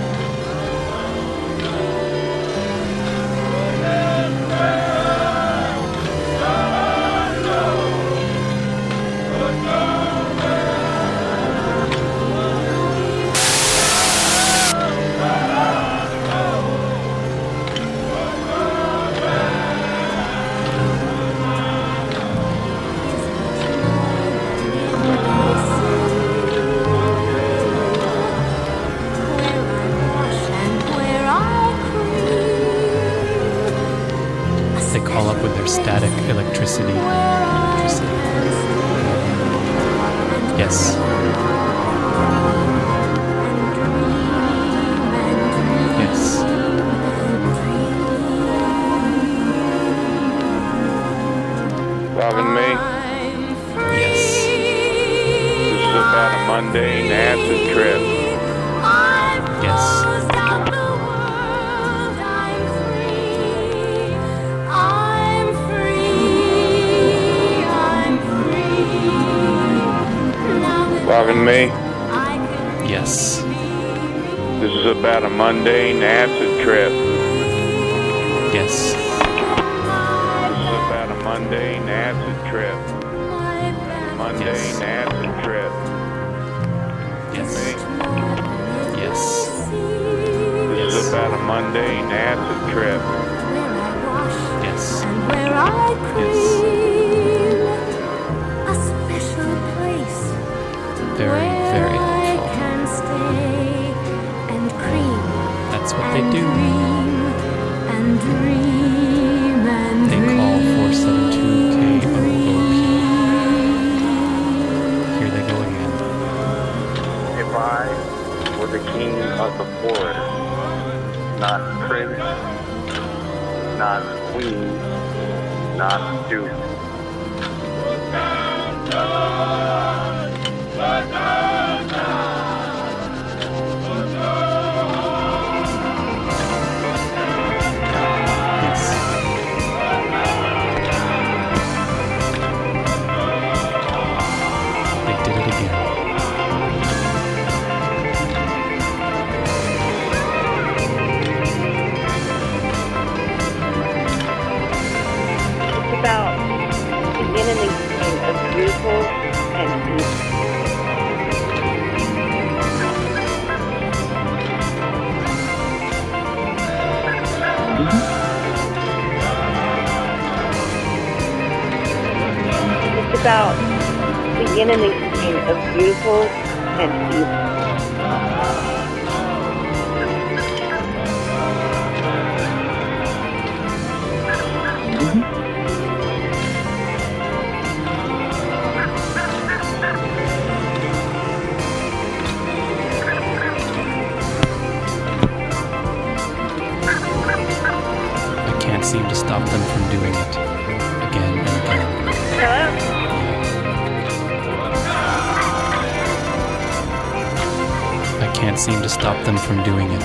Can't 208.36 208.60
seem 208.60 208.82
to 208.82 208.90
stop 208.90 209.24
them 209.26 209.38
from 209.38 209.64
doing 209.64 209.90
it 209.90 210.02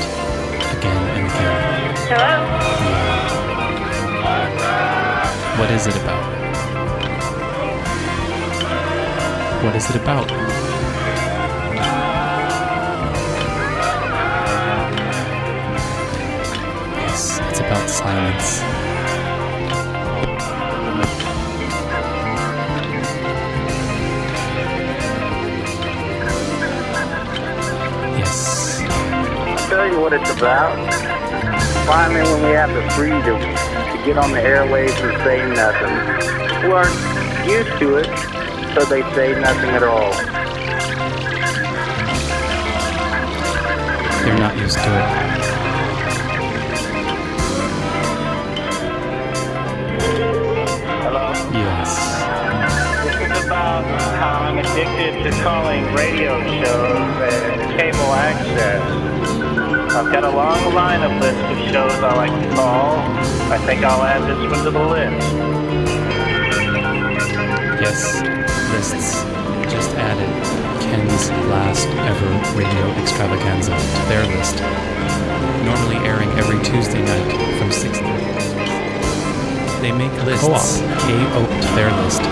again 0.77 1.03
and 1.17 1.27
again. 1.27 1.97
Hello? 2.09 2.47
What 5.59 5.71
is 5.73 5.87
it 5.89 5.97
about? 5.97 6.25
What 9.65 9.75
is 9.75 9.91
it 9.91 9.97
about? 9.97 10.31
Yes, 16.97 17.41
it's 17.51 17.61
about 17.61 17.91
silence. 17.91 18.80
I'll 29.91 29.97
tell 29.97 29.99
you 29.99 30.03
what 30.05 30.13
it's 30.13 30.31
about. 30.39 30.77
Finally, 31.85 32.23
when 32.23 32.45
we 32.45 32.51
have 32.51 32.73
the 32.73 32.89
freedom 32.93 33.41
to 33.41 34.03
get 34.07 34.17
on 34.17 34.31
the 34.31 34.39
airwaves 34.39 34.95
and 35.03 35.21
say 35.25 35.45
nothing. 35.49 35.91
We 36.65 36.73
aren't 36.73 36.95
used 37.51 37.77
to 37.81 37.97
it, 37.97 38.07
so 38.75 38.85
they 38.85 39.03
say 39.15 39.35
nothing 39.41 39.71
at 39.71 39.83
all. 39.83 40.13
They're 44.23 44.39
not 44.39 44.57
used 44.59 44.77
to 44.77 44.81
it. 44.81 45.31
Hello? 51.03 51.33
Yes. 51.53 51.91
This 53.03 53.39
is 53.39 53.45
about 53.45 53.85
how 54.21 54.39
I'm 54.39 54.59
addicted 54.59 55.25
to 55.25 55.43
calling 55.43 55.93
radio 55.95 56.41
shows 56.63 57.33
and 57.33 57.81
cable 57.81 58.15
access. 58.15 59.30
I've 59.93 60.13
got 60.13 60.23
a 60.23 60.31
long 60.31 60.57
lineup 60.73 61.21
list 61.21 61.37
of 61.37 61.59
shows 61.73 62.01
I 62.03 62.15
like 62.15 62.31
to 62.31 62.55
call. 62.55 62.99
I 63.51 63.59
think 63.67 63.83
I'll 63.83 64.05
add 64.05 64.23
this 64.23 64.39
one 64.49 64.63
to 64.65 64.71
the 64.71 64.79
list. 64.79 65.33
Yes. 67.83 68.23
Lists. 68.71 69.25
Just 69.69 69.97
added 69.97 70.31
Ken's 70.81 71.31
last 71.51 71.89
ever 72.07 72.31
radio 72.57 72.87
extravaganza 73.03 73.73
to 73.73 74.03
their 74.09 74.25
list. 74.37 74.63
Normally 75.65 75.97
airing 76.07 76.31
every 76.39 76.61
Tuesday 76.63 77.03
night 77.03 77.33
from 77.59 77.73
6:30. 77.73 78.01
They 79.81 79.91
make 79.91 80.13
lists. 80.25 80.83
K-O 81.03 81.47
to 81.63 81.69
their 81.75 81.91
list. 82.05 82.23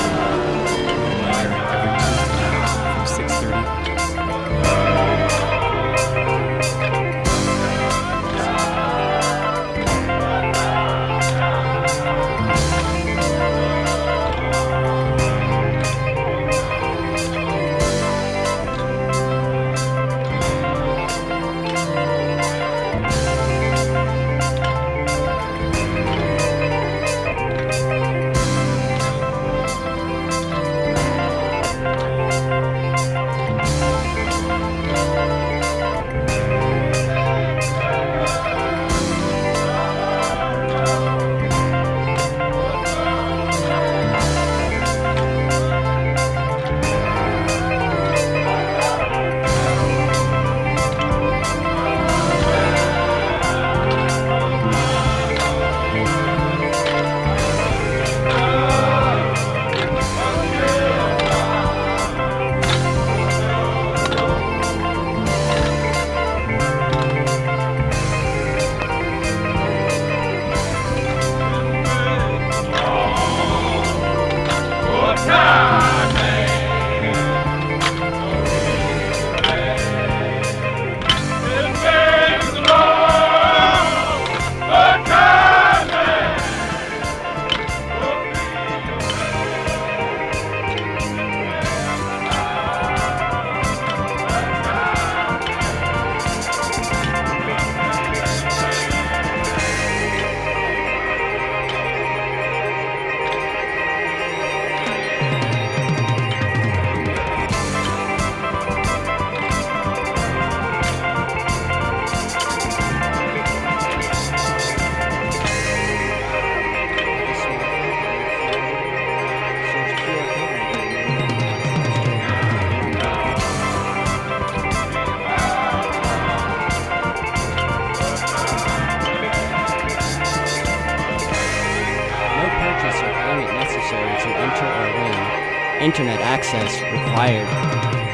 Internet 135.81 136.21
access 136.21 136.73
required. 136.93 137.49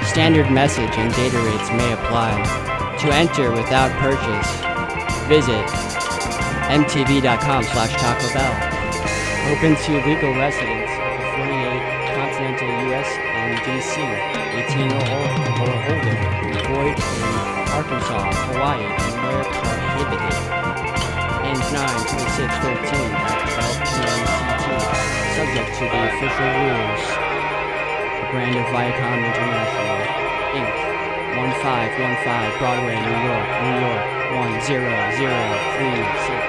Standard 0.06 0.50
message 0.50 0.90
and 0.96 1.12
data 1.14 1.38
rates 1.42 1.70
may 1.70 1.92
apply. 1.92 2.32
To 3.00 3.12
enter 3.12 3.50
without 3.52 3.90
purchase, 3.98 4.50
visit 5.28 5.64
mtv.com 6.70 7.62
slash 7.64 7.92
Taco 8.00 8.28
Bell. 8.32 8.54
Open 9.52 9.76
to 9.76 9.92
legal 10.08 10.32
residents 10.36 10.92
of 10.92 11.12
the 11.20 11.26
48 11.36 12.14
continental 12.16 12.68
U.S. 12.88 13.08
and 13.34 13.52
D.C., 13.64 14.00
18 14.00 14.92
or 14.92 15.04
ol- 15.04 15.28
or 15.60 15.74
older, 15.90 16.16
void 16.64 16.96
in 16.96 17.34
Arkansas, 17.74 18.32
Hawaii, 18.48 18.84
and 18.84 19.14
where 19.24 19.44
prohibited. 19.44 20.36
And 21.44 21.58
92613 21.58 23.12
at 23.12 23.53
12 23.53 23.53
p.m. 23.53 23.53
CT, 23.53 23.53
subject 25.34 25.74
to 25.74 25.82
the 25.90 26.00
official 26.14 26.46
rules. 26.46 27.02
A 28.22 28.26
brand 28.30 28.54
of 28.54 28.70
Viacom 28.70 29.18
International, 29.18 29.98
Inc., 30.54 30.70
1515 31.34 32.54
Broadway, 32.62 32.94
New 32.94 33.18
York, 33.26 33.46
New 33.66 33.82
York, 33.82 34.30
10036. 34.30 36.43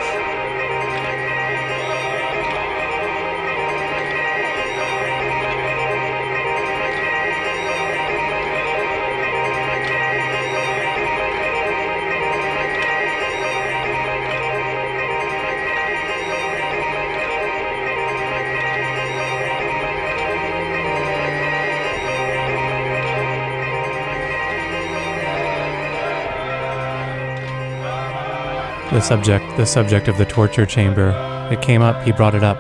The 28.96 29.02
subject, 29.02 29.58
the 29.58 29.66
subject 29.66 30.08
of 30.08 30.18
the 30.18 30.24
torture 30.24 30.66
chamber. 30.66 31.10
It 31.52 31.62
came 31.62 31.82
up. 31.82 32.02
He 32.04 32.14
brought 32.14 32.34
it 32.34 32.46
up. 32.46 32.58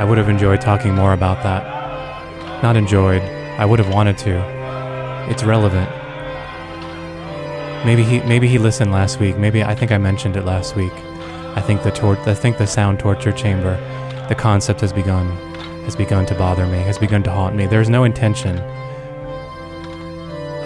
I 0.00 0.04
would 0.08 0.16
have 0.16 0.30
enjoyed 0.30 0.62
talking 0.62 0.94
more 0.94 1.12
about 1.12 1.42
that. 1.42 2.62
Not 2.62 2.78
enjoyed. 2.78 3.20
I 3.20 3.66
would 3.66 3.78
have 3.78 3.92
wanted 3.92 4.16
to. 4.18 4.38
It's 5.28 5.44
relevant. 5.44 5.90
Maybe 7.84 8.04
he 8.04 8.20
maybe 8.20 8.48
he 8.48 8.56
listened 8.56 8.90
last 8.90 9.20
week. 9.20 9.36
Maybe 9.36 9.62
I 9.62 9.74
think 9.74 9.92
I 9.92 9.98
mentioned 9.98 10.36
it 10.38 10.46
last 10.46 10.74
week. 10.74 10.94
I 11.54 11.60
think 11.60 11.82
the 11.82 11.90
tor- 11.90 12.16
I 12.20 12.32
think 12.32 12.56
the 12.56 12.66
sound 12.66 12.98
torture 12.98 13.32
chamber, 13.32 13.76
the 14.30 14.34
concept 14.34 14.80
has 14.80 14.94
begun 14.94 15.26
has 15.84 15.94
begun 15.94 16.24
to 16.24 16.34
bother 16.34 16.66
me, 16.66 16.78
has 16.78 16.96
begun 16.96 17.22
to 17.24 17.30
haunt 17.30 17.54
me. 17.54 17.66
There's 17.66 17.90
no 17.90 18.04
intention 18.04 18.60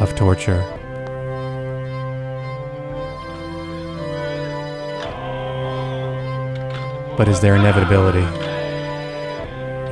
of 0.00 0.14
torture. 0.14 0.81
But 7.16 7.28
is 7.28 7.40
there 7.40 7.56
inevitability? 7.56 8.26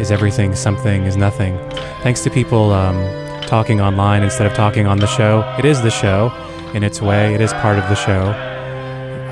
Is 0.01 0.11
everything 0.11 0.55
something? 0.55 1.05
Is 1.05 1.17
nothing? 1.17 1.59
Thanks 2.03 2.23
to 2.23 2.31
people 2.31 2.73
um, 2.73 2.97
talking 3.43 3.81
online 3.81 4.23
instead 4.23 4.47
of 4.47 4.55
talking 4.55 4.87
on 4.87 4.99
the 4.99 5.07
show. 5.07 5.43
It 5.59 5.65
is 5.65 5.83
the 5.83 5.91
show 5.91 6.33
in 6.75 6.83
its 6.85 7.03
way, 7.03 7.35
it 7.35 7.41
is 7.41 7.53
part 7.55 7.79
of 7.79 7.89
the 7.89 7.95
show. 7.95 8.33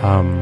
Um, 0.04 0.40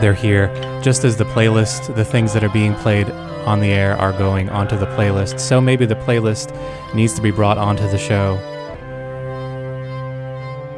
they're 0.00 0.14
here 0.14 0.48
just 0.82 1.04
as 1.04 1.16
the 1.16 1.24
playlist, 1.24 1.94
the 1.94 2.04
things 2.04 2.32
that 2.32 2.42
are 2.42 2.48
being 2.48 2.74
played 2.76 3.10
on 3.46 3.60
the 3.60 3.68
air 3.68 3.96
are 3.98 4.12
going 4.12 4.48
onto 4.48 4.76
the 4.76 4.86
playlist. 4.86 5.40
So 5.40 5.60
maybe 5.60 5.86
the 5.86 5.96
playlist 5.96 6.54
needs 6.94 7.14
to 7.14 7.22
be 7.22 7.30
brought 7.30 7.58
onto 7.58 7.86
the 7.88 7.98
show. 7.98 8.38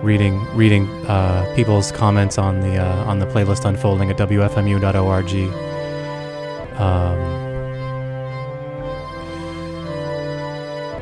Reading, 0.04 0.44
reading 0.54 0.86
uh, 1.06 1.50
people's 1.56 1.90
comments 1.90 2.36
on 2.36 2.60
the 2.60 2.76
uh, 2.76 3.04
on 3.04 3.20
the 3.20 3.26
playlist 3.26 3.64
unfolding 3.64 4.10
at 4.10 4.18
wfmu.org. 4.18 5.32
Um, 6.78 7.44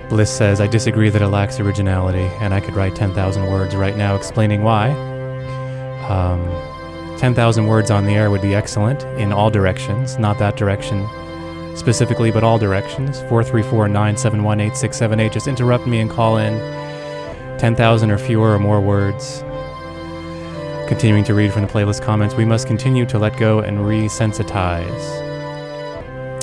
Bliss 0.09 0.31
says, 0.31 0.61
I 0.61 0.69
disagree 0.69 1.11
that 1.11 1.21
it 1.21 1.29
lacks 1.29 1.59
originality, 1.59 2.31
and 2.41 2.55
I 2.55 2.61
could 2.61 2.75
write 2.75 2.95
10,000 2.95 3.47
words 3.49 3.75
right 3.75 3.97
now 3.97 4.15
explaining 4.15 4.63
why. 4.63 4.91
Um, 6.09 7.19
10,000 7.19 7.67
words 7.67 7.91
on 7.91 8.05
the 8.05 8.13
air 8.13 8.31
would 8.31 8.43
be 8.43 8.55
excellent 8.55 9.03
in 9.19 9.33
all 9.33 9.51
directions, 9.51 10.17
not 10.17 10.39
that 10.39 10.57
direction 10.57 11.09
specifically, 11.77 12.31
but 12.31 12.45
all 12.45 12.59
directions. 12.59 13.19
434 13.23 13.89
971 13.89 14.61
8678. 14.61 15.33
Just 15.33 15.49
interrupt 15.49 15.87
me 15.89 15.99
and 15.99 16.09
call 16.09 16.37
in. 16.37 16.82
10,000 17.63 18.11
or 18.11 18.19
fewer 18.19 18.55
or 18.55 18.59
more 18.59 18.81
words. 18.81 19.45
Continuing 20.89 21.23
to 21.23 21.33
read 21.33 21.53
from 21.53 21.63
the 21.63 21.69
playlist 21.69 22.03
comments, 22.03 22.35
we 22.35 22.45
must 22.45 22.67
continue 22.67 23.07
to 23.07 23.21
let 23.21 23.37
go 23.37 23.61
and 23.61 23.79
resensitize. 23.79 24.91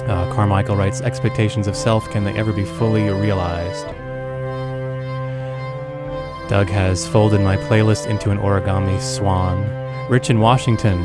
Uh, 0.07 0.33
Carmichael 0.33 0.77
writes, 0.77 1.01
expectations 1.01 1.67
of 1.67 1.75
self, 1.75 2.09
can 2.09 2.23
they 2.23 2.31
ever 2.37 2.53
be 2.53 2.63
fully 2.63 3.09
realized? 3.09 3.85
Doug 6.47 6.69
has 6.69 7.05
folded 7.05 7.41
my 7.41 7.57
playlist 7.57 8.07
into 8.07 8.31
an 8.31 8.37
origami 8.37 8.97
swan. 9.01 9.69
Rich 10.09 10.29
in 10.29 10.39
Washington 10.39 11.03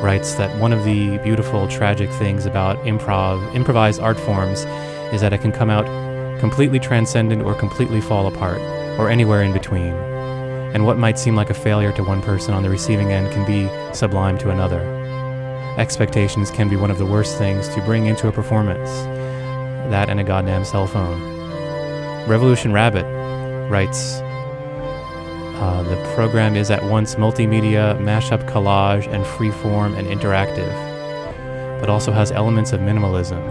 writes 0.00 0.32
that 0.36 0.58
one 0.58 0.72
of 0.72 0.82
the 0.84 1.18
beautiful, 1.18 1.68
tragic 1.68 2.08
things 2.12 2.46
about 2.46 2.78
improv, 2.84 3.54
improvised 3.54 4.00
art 4.00 4.18
forms, 4.18 4.60
is 5.12 5.20
that 5.20 5.34
it 5.34 5.42
can 5.42 5.52
come 5.52 5.68
out 5.68 5.84
completely 6.40 6.80
transcendent 6.80 7.42
or 7.42 7.54
completely 7.54 8.00
fall 8.00 8.26
apart, 8.26 8.62
or 8.98 9.08
anywhere 9.08 9.42
in 9.42 9.52
between. 9.52 9.94
And 10.74 10.86
what 10.86 10.98
might 10.98 11.18
seem 11.18 11.36
like 11.36 11.50
a 11.50 11.54
failure 11.54 11.92
to 11.92 12.02
one 12.02 12.22
person 12.22 12.54
on 12.54 12.62
the 12.62 12.70
receiving 12.70 13.12
end 13.12 13.32
can 13.32 13.46
be 13.46 13.68
sublime 13.94 14.38
to 14.38 14.50
another. 14.50 14.80
Expectations 15.78 16.50
can 16.50 16.68
be 16.68 16.76
one 16.76 16.90
of 16.90 16.98
the 16.98 17.06
worst 17.06 17.38
things 17.38 17.68
to 17.68 17.80
bring 17.82 18.06
into 18.06 18.28
a 18.28 18.32
performance. 18.32 18.90
That 19.90 20.08
and 20.08 20.20
a 20.20 20.24
goddamn 20.24 20.64
cell 20.64 20.86
phone. 20.86 21.20
Revolution 22.26 22.72
Rabbit 22.72 23.04
writes 23.70 24.20
uh, 25.60 25.82
The 25.82 25.96
program 26.14 26.56
is 26.56 26.70
at 26.70 26.84
once 26.84 27.16
multimedia, 27.16 27.98
mashup 27.98 28.48
collage, 28.48 29.06
and 29.08 29.24
freeform 29.24 29.98
and 29.98 30.06
interactive, 30.06 30.70
but 31.80 31.90
also 31.90 32.12
has 32.12 32.32
elements 32.32 32.72
of 32.72 32.80
minimalism. 32.80 33.42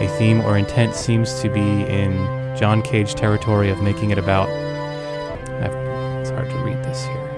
A 0.00 0.08
theme 0.18 0.40
or 0.42 0.56
intent 0.56 0.94
seems 0.94 1.40
to 1.40 1.48
be 1.48 1.60
in 1.60 2.14
John 2.58 2.82
Cage 2.82 3.14
territory 3.14 3.70
of 3.70 3.80
making 3.82 4.10
it 4.10 4.18
about. 4.18 4.48
It's 6.20 6.30
hard 6.30 6.50
to 6.50 6.56
read 6.58 6.82
this 6.84 7.04
here 7.04 7.28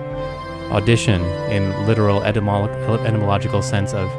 audition 0.70 1.22
in 1.50 1.86
literal 1.86 2.20
etymolo- 2.20 3.04
etymological 3.04 3.62
sense 3.62 3.92
of 3.92 4.10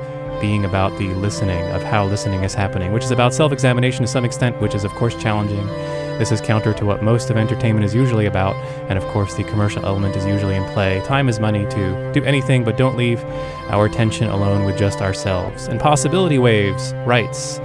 being 0.41 0.65
about 0.65 0.97
the 0.97 1.07
listening, 1.15 1.63
of 1.69 1.83
how 1.83 2.05
listening 2.05 2.43
is 2.43 2.53
happening, 2.53 2.91
which 2.91 3.03
is 3.03 3.11
about 3.11 3.33
self 3.33 3.51
examination 3.51 4.01
to 4.01 4.07
some 4.07 4.25
extent, 4.25 4.59
which 4.59 4.73
is, 4.73 4.83
of 4.83 4.91
course, 4.93 5.15
challenging. 5.15 5.65
This 6.17 6.31
is 6.31 6.41
counter 6.41 6.73
to 6.73 6.85
what 6.85 7.03
most 7.03 7.29
of 7.29 7.37
entertainment 7.37 7.85
is 7.85 7.93
usually 7.93 8.25
about, 8.25 8.55
and 8.89 8.97
of 8.97 9.05
course, 9.07 9.35
the 9.35 9.43
commercial 9.43 9.85
element 9.85 10.15
is 10.15 10.25
usually 10.25 10.55
in 10.55 10.63
play. 10.73 11.01
Time 11.05 11.29
is 11.29 11.39
money 11.39 11.65
to 11.67 12.11
do 12.11 12.23
anything, 12.23 12.63
but 12.63 12.75
don't 12.75 12.97
leave 12.97 13.23
our 13.69 13.85
attention 13.85 14.29
alone 14.29 14.65
with 14.65 14.77
just 14.77 15.01
ourselves. 15.01 15.67
And 15.67 15.79
Possibility 15.79 16.39
Waves 16.39 16.93
writes 17.05 17.59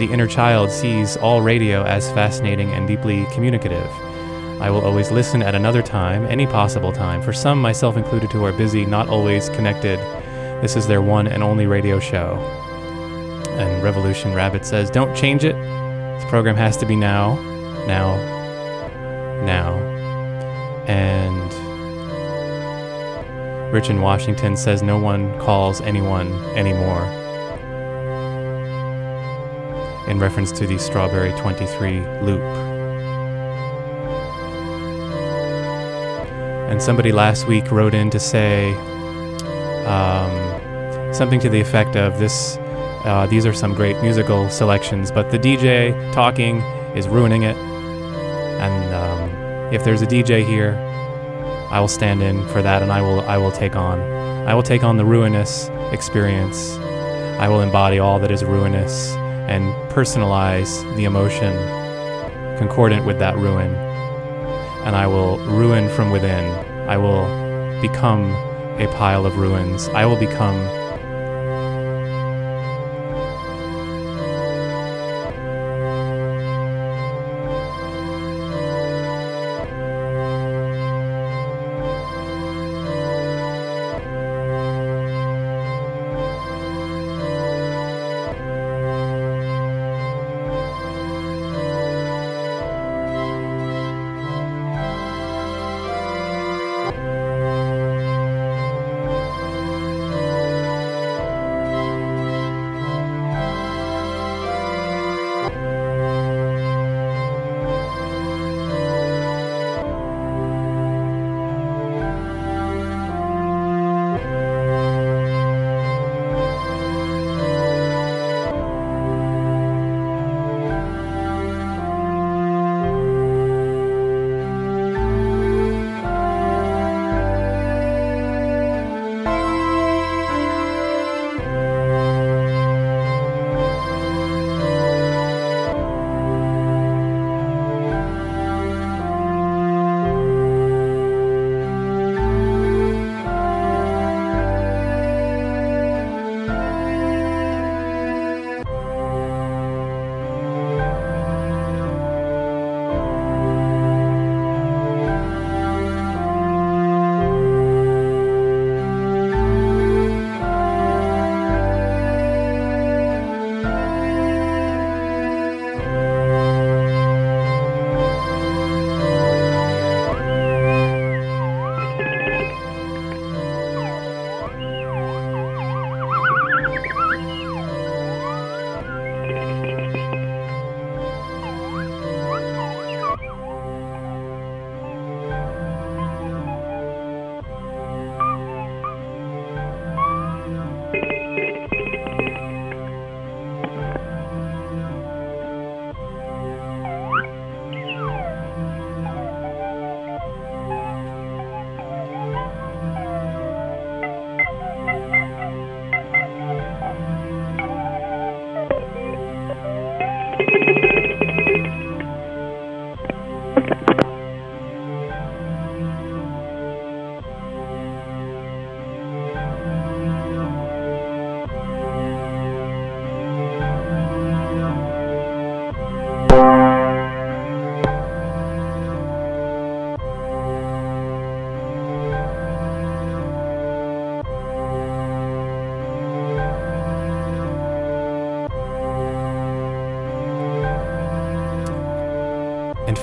The 0.00 0.10
inner 0.10 0.26
child 0.26 0.70
sees 0.70 1.18
all 1.18 1.42
radio 1.42 1.84
as 1.84 2.10
fascinating 2.12 2.72
and 2.72 2.88
deeply 2.88 3.26
communicative. 3.32 3.86
I 4.58 4.70
will 4.70 4.80
always 4.80 5.10
listen 5.10 5.42
at 5.42 5.54
another 5.54 5.82
time, 5.82 6.24
any 6.24 6.46
possible 6.46 6.90
time. 6.90 7.20
For 7.20 7.34
some, 7.34 7.60
myself 7.60 7.98
included, 7.98 8.32
who 8.32 8.42
are 8.46 8.52
busy, 8.52 8.86
not 8.86 9.10
always 9.10 9.50
connected, 9.50 9.98
this 10.62 10.74
is 10.74 10.86
their 10.86 11.02
one 11.02 11.26
and 11.26 11.42
only 11.42 11.66
radio 11.66 12.00
show. 12.00 12.38
And 13.58 13.82
Revolution 13.82 14.32
Rabbit 14.32 14.64
says, 14.64 14.88
Don't 14.88 15.14
change 15.14 15.44
it. 15.44 15.54
This 15.54 16.24
program 16.30 16.56
has 16.56 16.78
to 16.78 16.86
be 16.86 16.96
now, 16.96 17.34
now, 17.86 18.16
now. 19.44 19.74
And 20.88 21.52
Rich 23.70 23.90
in 23.90 24.00
Washington 24.00 24.56
says, 24.56 24.82
No 24.82 24.98
one 24.98 25.38
calls 25.38 25.82
anyone 25.82 26.32
anymore. 26.56 27.19
In 30.10 30.18
reference 30.18 30.50
to 30.52 30.66
the 30.66 30.76
Strawberry 30.76 31.30
23 31.38 32.00
loop. 32.20 32.40
And 36.68 36.82
somebody 36.82 37.12
last 37.12 37.46
week 37.46 37.70
wrote 37.70 37.94
in 37.94 38.10
to 38.10 38.18
say 38.18 38.74
um, 39.86 41.14
something 41.14 41.38
to 41.38 41.48
the 41.48 41.60
effect 41.60 41.94
of 41.94 42.18
this. 42.18 42.58
Uh, 43.04 43.28
these 43.30 43.46
are 43.46 43.52
some 43.52 43.72
great 43.72 44.02
musical 44.02 44.50
selections, 44.50 45.12
but 45.12 45.30
the 45.30 45.38
DJ 45.38 45.94
talking 46.12 46.56
is 46.96 47.06
ruining 47.06 47.44
it. 47.44 47.56
And 47.56 48.92
um, 48.92 49.72
if 49.72 49.84
there's 49.84 50.02
a 50.02 50.06
DJ 50.06 50.44
here, 50.44 50.74
I 51.70 51.78
will 51.78 51.86
stand 51.86 52.20
in 52.20 52.44
for 52.48 52.62
that, 52.62 52.82
and 52.82 52.90
I 52.90 53.00
will 53.00 53.20
I 53.20 53.36
will 53.36 53.52
take 53.52 53.76
on 53.76 54.00
I 54.48 54.54
will 54.54 54.64
take 54.64 54.82
on 54.82 54.96
the 54.96 55.04
ruinous 55.04 55.70
experience 55.92 56.76
I 57.38 57.48
will 57.48 57.60
embody 57.60 58.00
all 58.00 58.18
that 58.18 58.32
is 58.32 58.42
ruinous 58.44 59.14
and 59.50 59.74
personalize 59.90 60.72
the 60.96 61.04
emotion 61.04 61.52
concordant 62.56 63.04
with 63.04 63.18
that 63.18 63.36
ruin. 63.36 63.74
And 64.84 64.96
I 64.96 65.06
will 65.06 65.38
ruin 65.38 65.88
from 65.90 66.10
within. 66.10 66.44
I 66.88 66.96
will 66.96 67.26
become 67.82 68.32
a 68.80 68.86
pile 68.96 69.26
of 69.26 69.36
ruins. 69.36 69.88
I 69.88 70.06
will 70.06 70.16
become 70.16 70.56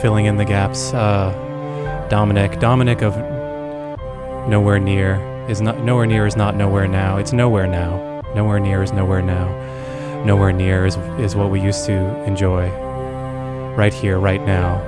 filling 0.08 0.26
in 0.26 0.38
the 0.38 0.46
gaps. 0.46 0.94
Uh, 0.94 2.08
Dominic, 2.10 2.62
Dominic 2.62 3.02
of 3.02 3.14
nowhere 4.48 4.80
near 4.80 5.20
is 5.50 5.60
not 5.60 5.84
nowhere 5.84 6.06
near 6.06 6.26
is 6.26 6.38
not 6.38 6.56
nowhere 6.56 6.88
now. 6.88 7.18
It's 7.18 7.34
nowhere 7.34 7.68
now. 7.68 8.22
Nowhere 8.34 8.58
near 8.58 8.82
is 8.82 8.94
nowhere 8.94 9.22
now. 9.22 9.48
Nowhere 10.24 10.54
near 10.54 10.86
is 10.86 10.96
is 11.20 11.36
what 11.36 11.50
we 11.52 11.60
used 11.60 11.86
to 11.88 12.24
enjoy. 12.24 12.70
Right 13.76 13.94
here, 13.94 14.18
right 14.18 14.42
now. 14.46 14.80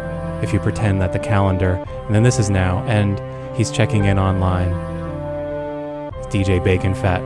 If 0.41 0.53
you 0.53 0.59
pretend 0.61 1.01
that 1.01 1.11
the 1.11 1.19
calendar, 1.19 1.83
and 2.05 2.15
then 2.15 2.23
this 2.23 2.39
is 2.39 2.49
now, 2.49 2.81
and 2.87 3.19
he's 3.57 3.71
checking 3.71 4.05
in 4.05 4.17
online. 4.17 4.71
It's 6.13 6.27
DJ 6.27 6.63
Bacon 6.63 6.95
Fat. 6.95 7.21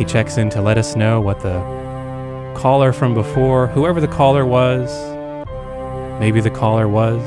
He 0.00 0.04
checks 0.04 0.36
in 0.36 0.50
to 0.50 0.60
let 0.60 0.78
us 0.78 0.96
know 0.96 1.20
what 1.20 1.38
the 1.42 1.60
caller 2.56 2.92
from 2.92 3.14
before, 3.14 3.68
whoever 3.68 4.00
the 4.00 4.08
caller 4.08 4.44
was, 4.44 5.11
maybe 6.22 6.40
the 6.40 6.50
caller 6.50 6.86
was. 6.86 7.20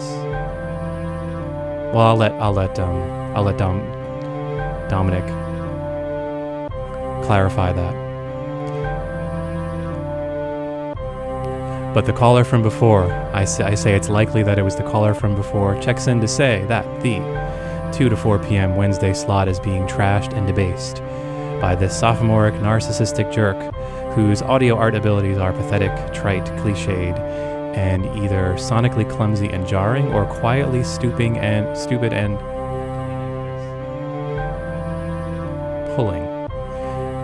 Well, 1.93 1.99
I'll 1.99 2.15
let 2.15 2.31
I'll 2.35 2.53
let 2.53 2.79
um 2.79 3.01
I'll 3.35 3.43
let 3.43 3.57
Dom 3.57 3.79
Dominic 4.87 5.25
clarify 7.25 7.73
that. 7.73 7.93
But 11.93 12.05
the 12.05 12.13
caller 12.13 12.45
from 12.45 12.61
before, 12.61 13.11
I 13.33 13.43
say, 13.43 13.65
I 13.65 13.75
say 13.75 13.95
it's 13.95 14.07
likely 14.07 14.43
that 14.43 14.57
it 14.57 14.63
was 14.63 14.77
the 14.77 14.83
caller 14.83 15.13
from 15.13 15.35
before, 15.35 15.77
checks 15.81 16.07
in 16.07 16.21
to 16.21 16.27
say 16.27 16.63
that 16.69 16.85
the 17.01 17.19
2 17.97 18.07
to 18.07 18.15
4 18.15 18.39
p.m. 18.39 18.77
Wednesday 18.77 19.13
slot 19.13 19.49
is 19.49 19.59
being 19.59 19.85
trashed 19.87 20.33
and 20.33 20.47
debased 20.47 21.01
by 21.59 21.75
this 21.75 21.97
sophomoric 21.97 22.55
narcissistic 22.55 23.29
jerk 23.33 23.57
whose 24.13 24.41
audio 24.41 24.77
art 24.77 24.95
abilities 24.95 25.37
are 25.37 25.51
pathetic, 25.51 25.91
trite, 26.13 26.45
cliched, 26.61 27.17
and 27.75 28.05
either 28.23 28.53
sonically 28.53 29.07
clumsy 29.09 29.49
and 29.49 29.67
jarring 29.67 30.11
or 30.13 30.25
quietly 30.25 30.83
stooping 30.83 31.37
and 31.37 31.77
stupid 31.77 32.13
and 32.13 32.39
pulling. 35.95 36.23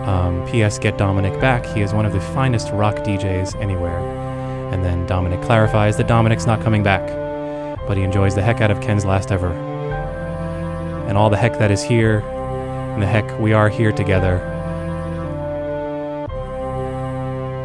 Um, 0.06 0.46
P.S. 0.48 0.78
Get 0.78 0.98
Dominic 0.98 1.40
back. 1.40 1.64
He 1.66 1.80
is 1.80 1.94
one 1.94 2.04
of 2.04 2.12
the 2.12 2.20
finest 2.20 2.70
rock 2.72 2.96
DJs 2.96 3.60
anywhere. 3.60 3.98
And 4.72 4.84
then 4.84 5.06
Dominic 5.06 5.42
clarifies 5.42 5.96
that 5.96 6.06
Dominic's 6.06 6.46
not 6.46 6.60
coming 6.62 6.82
back, 6.82 7.06
but 7.86 7.96
he 7.96 8.02
enjoys 8.02 8.34
the 8.34 8.42
heck 8.42 8.60
out 8.60 8.70
of 8.70 8.80
Ken's 8.80 9.04
last 9.04 9.30
ever. 9.32 9.52
And 11.08 11.16
all 11.16 11.30
the 11.30 11.36
heck 11.36 11.58
that 11.58 11.70
is 11.70 11.82
here, 11.82 12.20
and 12.20 13.02
the 13.02 13.06
heck 13.06 13.38
we 13.38 13.52
are 13.52 13.68
here 13.68 13.92
together. 13.92 14.38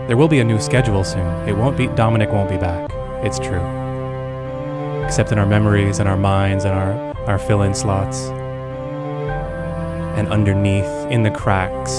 There 0.07 0.15
will 0.15 0.29
be 0.29 0.39
a 0.39 0.43
new 0.45 0.57
schedule 0.61 1.03
soon. 1.03 1.27
It 1.49 1.57
won't 1.57 1.75
be, 1.75 1.87
Dominic 1.87 2.31
won't 2.31 2.49
be 2.49 2.55
back. 2.55 2.89
It's 3.25 3.39
true. 3.39 3.59
Except 5.03 5.33
in 5.33 5.37
our 5.37 5.45
memories 5.45 5.99
and 5.99 6.07
our 6.07 6.15
minds 6.15 6.63
and 6.63 6.73
our, 6.73 6.93
our 7.27 7.37
fill 7.37 7.63
in 7.63 7.75
slots. 7.75 8.29
And 10.17 10.29
underneath, 10.29 10.85
in 11.11 11.23
the 11.23 11.29
cracks, 11.29 11.91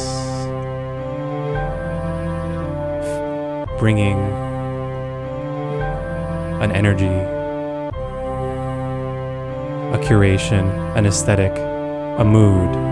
bringing 3.79 4.19
an 6.63 6.73
energy, 6.73 7.05
a 9.95 9.99
curation, 10.03 10.97
an 10.97 11.05
aesthetic, 11.05 11.53
a 12.19 12.25
mood. 12.25 12.88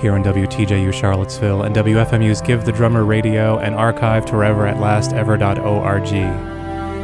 Here 0.00 0.14
on 0.14 0.24
WTJU 0.24 0.90
Charlottesville 0.94 1.64
and 1.64 1.76
WFMU's 1.76 2.40
Give 2.40 2.64
the 2.64 2.72
Drummer 2.72 3.04
Radio 3.04 3.58
and 3.58 3.74
archive 3.74 4.24
to 4.24 4.32
forever 4.32 4.66
at 4.66 4.78
lastever.org. 4.78 6.08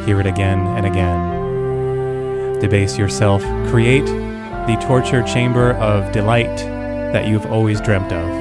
Hear 0.06 0.20
it 0.20 0.26
again 0.26 0.66
and 0.68 0.86
again. 0.86 1.38
Debase 2.60 2.96
yourself. 2.96 3.42
Create 3.70 4.08
the 4.66 4.76
torture 4.86 5.22
chamber 5.22 5.72
of 5.74 6.12
delight 6.12 6.56
that 7.12 7.26
you've 7.26 7.46
always 7.46 7.80
dreamt 7.80 8.12
of. 8.12 8.39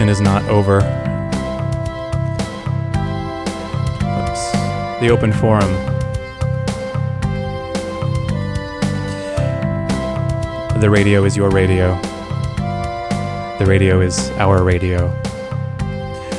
Discussion 0.00 0.08
is 0.08 0.22
not 0.22 0.42
over. 0.48 0.78
Oops. 4.16 4.52
The 5.02 5.10
open 5.10 5.30
forum. 5.30 5.70
The 10.80 10.88
radio 10.88 11.24
is 11.24 11.36
your 11.36 11.50
radio. 11.50 12.00
The 13.58 13.66
radio 13.66 14.00
is 14.00 14.30
our 14.38 14.64
radio. 14.64 15.08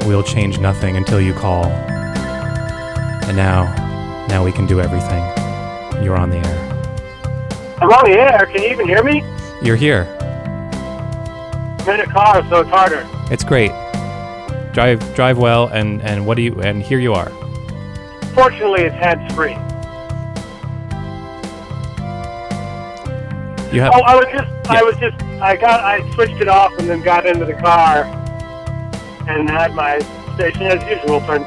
We'll 0.08 0.22
change 0.22 0.58
nothing 0.58 0.96
until 0.96 1.20
you 1.20 1.34
call. 1.34 1.66
And 1.66 3.36
now, 3.36 3.82
now 4.33 4.43
we 4.43 4.51
can 4.51 4.66
do 4.66 4.80
everything. 4.80 5.22
You're 6.03 6.16
on 6.16 6.30
the 6.30 6.39
air. 6.39 6.59
I'm 7.83 7.91
on 7.91 8.11
the 8.11 8.18
air. 8.18 8.47
Can 8.47 8.62
you 8.62 8.70
even 8.70 8.89
hear 8.89 9.03
me? 9.05 9.22
You're 9.61 9.76
here. 9.76 10.05
I'm 11.80 11.91
in 11.91 12.01
a 12.01 12.07
car, 12.07 12.43
so 12.49 12.61
it's 12.61 12.70
harder. 12.70 13.07
It's 13.30 13.45
great. 13.45 13.72
Drive 14.72 15.01
drive 15.14 15.37
well 15.37 15.66
and 15.66 16.01
and 16.01 16.26
what 16.26 16.37
do 16.37 16.43
you 16.43 16.59
and 16.62 16.83
here 16.83 16.99
you 16.99 17.12
are. 17.12 17.28
Fortunately, 18.33 18.85
it's 18.85 18.95
hands 18.95 19.35
free. 19.35 19.53
You 23.70 23.83
have 23.83 23.93
Oh, 23.95 24.01
I 24.01 24.16
was 24.16 24.26
just, 24.33 24.70
I 24.70 24.83
was 24.83 24.97
just, 24.97 25.22
I 25.43 25.57
got, 25.57 25.80
I 25.80 26.11
switched 26.14 26.41
it 26.41 26.49
off 26.49 26.72
and 26.78 26.89
then 26.89 27.03
got 27.03 27.26
into 27.26 27.45
the 27.45 27.55
car 27.55 28.05
and 29.28 29.51
had 29.51 29.74
my 29.74 29.99
station 30.37 30.62
as 30.62 30.83
usual 30.89 31.20
turned 31.20 31.45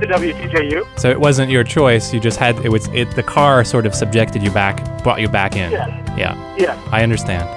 to 0.00 0.06
WTJU. 0.06 0.98
so 0.98 1.10
it 1.10 1.18
wasn't 1.18 1.50
your 1.50 1.64
choice. 1.64 2.12
You 2.12 2.20
just 2.20 2.38
had 2.38 2.58
it 2.64 2.68
was 2.70 2.88
it 2.88 3.10
the 3.14 3.22
car 3.22 3.64
sort 3.64 3.86
of 3.86 3.94
subjected 3.94 4.42
you 4.42 4.50
back, 4.50 5.02
brought 5.02 5.20
you 5.20 5.28
back 5.28 5.56
in. 5.56 5.72
Yeah. 5.72 6.16
Yeah. 6.16 6.56
Yeah. 6.56 6.88
I 6.90 7.02
understand. 7.02 7.48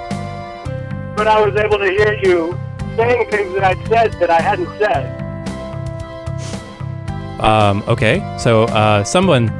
But 1.16 1.26
I 1.26 1.44
was 1.44 1.56
able 1.56 1.78
to 1.78 1.90
hear 1.90 2.14
you 2.22 2.58
saying 2.96 3.30
things 3.30 3.54
that 3.54 3.64
I'd 3.64 3.88
said 3.88 4.12
that 4.14 4.30
I 4.30 4.40
hadn't 4.40 4.68
said. 4.78 5.14
Um, 7.40 7.82
okay. 7.86 8.36
So 8.38 8.64
uh, 8.64 9.04
someone 9.04 9.50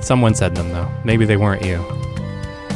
someone 0.00 0.34
said 0.34 0.54
them 0.54 0.68
though. 0.70 0.90
Maybe 1.04 1.24
they 1.24 1.36
weren't 1.36 1.64
you. 1.64 1.76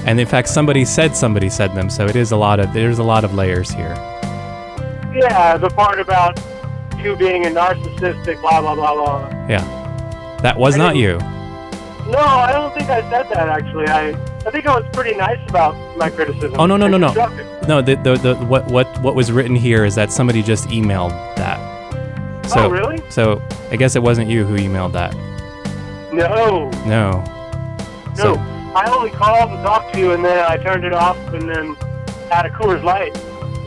And 0.06 0.20
in 0.20 0.26
fact, 0.26 0.48
somebody 0.48 0.84
said 0.84 1.16
somebody 1.16 1.50
said 1.50 1.74
them. 1.74 1.90
So 1.90 2.06
it 2.06 2.16
is 2.16 2.30
a 2.32 2.36
lot 2.36 2.60
of 2.60 2.72
there's 2.72 2.98
a 2.98 3.04
lot 3.04 3.24
of 3.24 3.34
layers 3.34 3.70
here. 3.70 3.94
Yeah, 5.14 5.56
the 5.56 5.70
part 5.70 5.98
about 5.98 6.38
you 7.06 7.16
being 7.16 7.46
a 7.46 7.50
narcissistic, 7.50 8.40
blah 8.40 8.60
blah 8.60 8.74
blah 8.74 8.94
blah. 8.94 9.28
Yeah. 9.48 9.64
That 10.42 10.58
was 10.58 10.74
I 10.74 10.78
not 10.78 10.96
you. 10.96 11.18
No, 12.10 12.18
I 12.18 12.52
don't 12.52 12.72
think 12.74 12.88
I 12.90 13.00
said 13.10 13.28
that 13.30 13.48
actually. 13.48 13.86
I, 13.88 14.10
I 14.46 14.50
think 14.50 14.66
I 14.66 14.76
was 14.78 14.84
pretty 14.92 15.16
nice 15.16 15.40
about 15.48 15.74
my 15.96 16.08
criticism. 16.10 16.54
Oh 16.58 16.66
no 16.66 16.76
no 16.76 16.86
no 16.88 16.98
no 16.98 17.12
no! 17.66 17.82
The, 17.82 17.96
the, 17.96 18.14
the 18.16 18.34
what 18.46 18.66
what 18.70 18.86
what 19.02 19.14
was 19.14 19.32
written 19.32 19.56
here 19.56 19.84
is 19.84 19.94
that 19.96 20.12
somebody 20.12 20.42
just 20.42 20.68
emailed 20.68 21.10
that. 21.36 21.58
Oh, 22.44 22.48
so, 22.48 22.60
Oh, 22.66 22.68
really? 22.68 23.02
So 23.10 23.42
I 23.70 23.76
guess 23.76 23.96
it 23.96 24.02
wasn't 24.02 24.28
you 24.30 24.44
who 24.44 24.56
emailed 24.56 24.92
that. 24.92 25.14
No, 26.12 26.70
No. 26.86 27.24
no. 27.24 28.14
So 28.14 28.34
I 28.74 28.84
only 28.90 29.10
called 29.10 29.50
and 29.50 29.62
talked 29.64 29.94
to 29.94 29.98
you, 30.00 30.12
and 30.12 30.24
then 30.24 30.38
I 30.48 30.56
turned 30.58 30.84
it 30.84 30.92
off, 30.92 31.16
and 31.34 31.48
then 31.48 31.74
had 32.30 32.46
a 32.46 32.50
Coors 32.50 32.82
Light. 32.84 33.16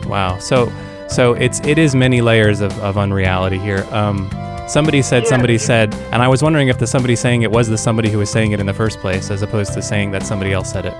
wow. 0.06 0.38
So 0.38 0.72
so 1.10 1.34
it's 1.34 1.60
it 1.66 1.78
is 1.78 1.94
many 1.94 2.20
layers 2.20 2.60
of, 2.60 2.72
of 2.80 2.96
unreality 2.96 3.58
here. 3.58 3.86
Um, 3.90 4.30
somebody 4.68 5.02
said 5.02 5.24
Yeah, 5.24 5.28
somebody 5.30 5.58
said, 5.58 5.94
and 6.12 6.22
I 6.22 6.28
was 6.28 6.42
wondering 6.42 6.68
if 6.68 6.78
the 6.78 6.86
somebody 6.86 7.16
saying 7.16 7.42
it 7.42 7.50
was 7.50 7.68
the 7.68 7.78
somebody 7.78 8.08
who 8.10 8.18
was 8.18 8.30
saying 8.30 8.52
it 8.52 8.60
in 8.60 8.66
the 8.66 8.74
first 8.74 8.98
place, 9.00 9.30
as 9.30 9.42
opposed 9.42 9.72
to 9.74 9.82
saying 9.82 10.10
that 10.12 10.22
somebody 10.24 10.52
else 10.52 10.70
said 10.72 10.86
it. 10.86 10.94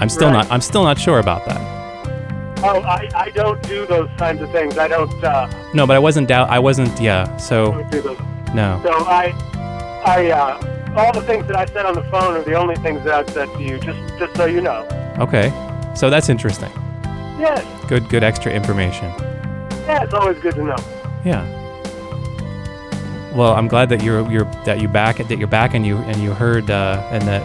I'm 0.00 0.08
still 0.08 0.28
Right. 0.28 0.44
not 0.44 0.50
I'm 0.52 0.60
still 0.60 0.84
not 0.84 0.98
sure 0.98 1.18
about 1.18 1.44
that. 1.46 1.60
Oh, 2.60 2.80
I, 2.82 3.08
I 3.14 3.30
don't 3.30 3.62
do 3.62 3.86
those 3.86 4.10
kinds 4.18 4.42
of 4.42 4.50
things. 4.50 4.78
I 4.78 4.88
don't 4.88 5.12
uh, 5.24 5.48
No, 5.74 5.86
but 5.86 5.94
I 5.94 5.98
wasn't 6.00 6.26
doubt. 6.28 6.50
I 6.50 6.58
wasn't. 6.58 7.00
Yeah. 7.00 7.36
So 7.36 7.72
don't 7.72 7.90
do 7.90 8.00
those. 8.02 8.18
no. 8.52 8.80
So 8.82 8.90
I, 9.06 9.32
I, 10.04 10.30
uh, 10.30 10.94
all 10.96 11.12
the 11.12 11.22
things 11.22 11.46
that 11.46 11.54
I 11.56 11.66
said 11.66 11.86
on 11.86 11.94
the 11.94 12.02
phone 12.04 12.34
are 12.36 12.42
the 12.42 12.54
only 12.54 12.74
things 12.76 13.04
that 13.04 13.14
I've 13.14 13.30
said 13.30 13.48
to 13.56 13.62
you. 13.62 13.78
Just, 13.78 14.00
just 14.18 14.36
so 14.36 14.46
you 14.46 14.60
know. 14.60 14.86
Okay. 15.20 15.50
So 15.94 16.10
that's 16.10 16.28
interesting. 16.28 16.70
Yes, 17.38 17.64
Good 17.88 18.08
good 18.08 18.22
extra 18.22 18.52
information. 18.52 19.06
yeah, 19.86 20.04
it's 20.04 20.14
always 20.14 20.38
good 20.38 20.54
to 20.54 20.64
know. 20.64 20.76
Yeah. 21.24 21.42
Well, 23.34 23.54
I'm 23.54 23.68
glad 23.68 23.88
that 23.88 24.02
you're 24.02 24.30
you're 24.30 24.44
that 24.64 24.80
you 24.80 24.88
back 24.88 25.16
that 25.16 25.38
you're 25.38 25.48
back 25.48 25.74
and 25.74 25.86
you 25.86 25.96
and 25.98 26.18
you 26.18 26.32
heard 26.32 26.70
uh, 26.70 27.06
and 27.10 27.22
that 27.24 27.42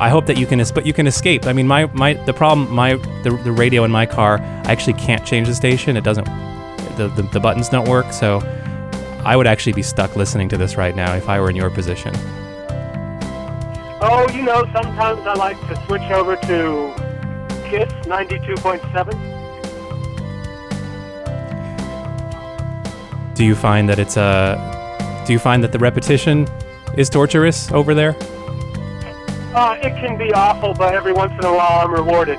I 0.00 0.08
hope 0.08 0.26
that 0.26 0.36
you 0.36 0.46
can 0.46 0.62
but 0.74 0.84
you 0.84 0.92
can 0.92 1.06
escape. 1.06 1.46
I 1.46 1.52
mean, 1.52 1.66
my 1.66 1.86
my 1.86 2.14
the 2.14 2.32
problem 2.32 2.70
my 2.70 2.94
the, 3.22 3.38
the 3.44 3.52
radio 3.52 3.84
in 3.84 3.90
my 3.90 4.06
car 4.06 4.38
I 4.38 4.72
actually 4.72 4.94
can't 4.94 5.24
change 5.24 5.48
the 5.48 5.54
station. 5.54 5.96
It 5.96 6.04
doesn't 6.04 6.26
the, 6.96 7.08
the 7.16 7.22
the 7.32 7.40
buttons 7.40 7.68
don't 7.68 7.88
work. 7.88 8.12
So 8.12 8.40
I 9.24 9.34
would 9.34 9.46
actually 9.46 9.72
be 9.72 9.82
stuck 9.82 10.14
listening 10.14 10.48
to 10.50 10.56
this 10.56 10.76
right 10.76 10.94
now 10.94 11.14
if 11.14 11.28
I 11.28 11.40
were 11.40 11.50
in 11.50 11.56
your 11.56 11.70
position. 11.70 12.14
Oh, 13.98 14.26
you 14.34 14.42
know, 14.42 14.68
sometimes 14.72 15.26
I 15.26 15.34
like 15.34 15.58
to 15.68 15.86
switch 15.86 16.02
over 16.10 16.36
to 16.36 16.94
Kiss 17.68 17.92
92.7. 18.06 19.35
Do 23.36 23.44
you 23.44 23.54
find 23.54 23.86
that 23.90 23.98
it's 23.98 24.16
a 24.16 24.56
Do 25.26 25.34
you 25.34 25.38
find 25.38 25.62
that 25.62 25.70
the 25.70 25.78
repetition 25.78 26.48
is 26.96 27.10
torturous 27.10 27.70
over 27.70 27.94
there? 27.94 28.16
Uh, 29.54 29.78
it 29.82 29.90
can 30.00 30.16
be 30.16 30.32
awful, 30.32 30.72
but 30.72 30.94
every 30.94 31.12
once 31.12 31.32
in 31.32 31.44
a 31.44 31.52
while 31.52 31.84
I'm 31.84 31.92
rewarded. 31.92 32.38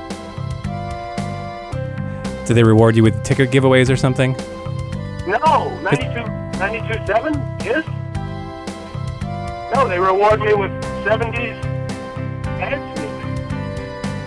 Do 2.47 2.55
they 2.55 2.63
reward 2.63 2.95
you 2.95 3.03
with 3.03 3.23
ticket 3.23 3.51
giveaways 3.51 3.91
or 3.91 3.95
something? 3.95 4.31
No, 5.27 5.79
92, 5.83 6.21
92.7 6.57 7.59
Kiss? 7.59 7.85
No, 9.75 9.87
they 9.87 9.99
reward 9.99 10.41
me 10.41 10.55
with 10.55 10.71
70s 11.05 11.61
dance. 12.57 12.99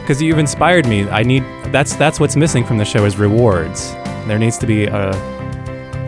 Because 0.03 0.23
you've 0.23 0.39
inspired 0.39 0.87
me. 0.87 1.09
I 1.09 1.25
need 1.25 1.43
that's 1.73 1.97
that's 1.97 2.21
what's 2.21 2.37
missing 2.37 2.65
from 2.65 2.79
the 2.79 2.85
show 2.85 3.05
is 3.07 3.17
rewards. 3.17 3.93
There 4.29 4.39
needs 4.39 4.57
to 4.59 4.67
be 4.67 4.85
a 4.85 5.40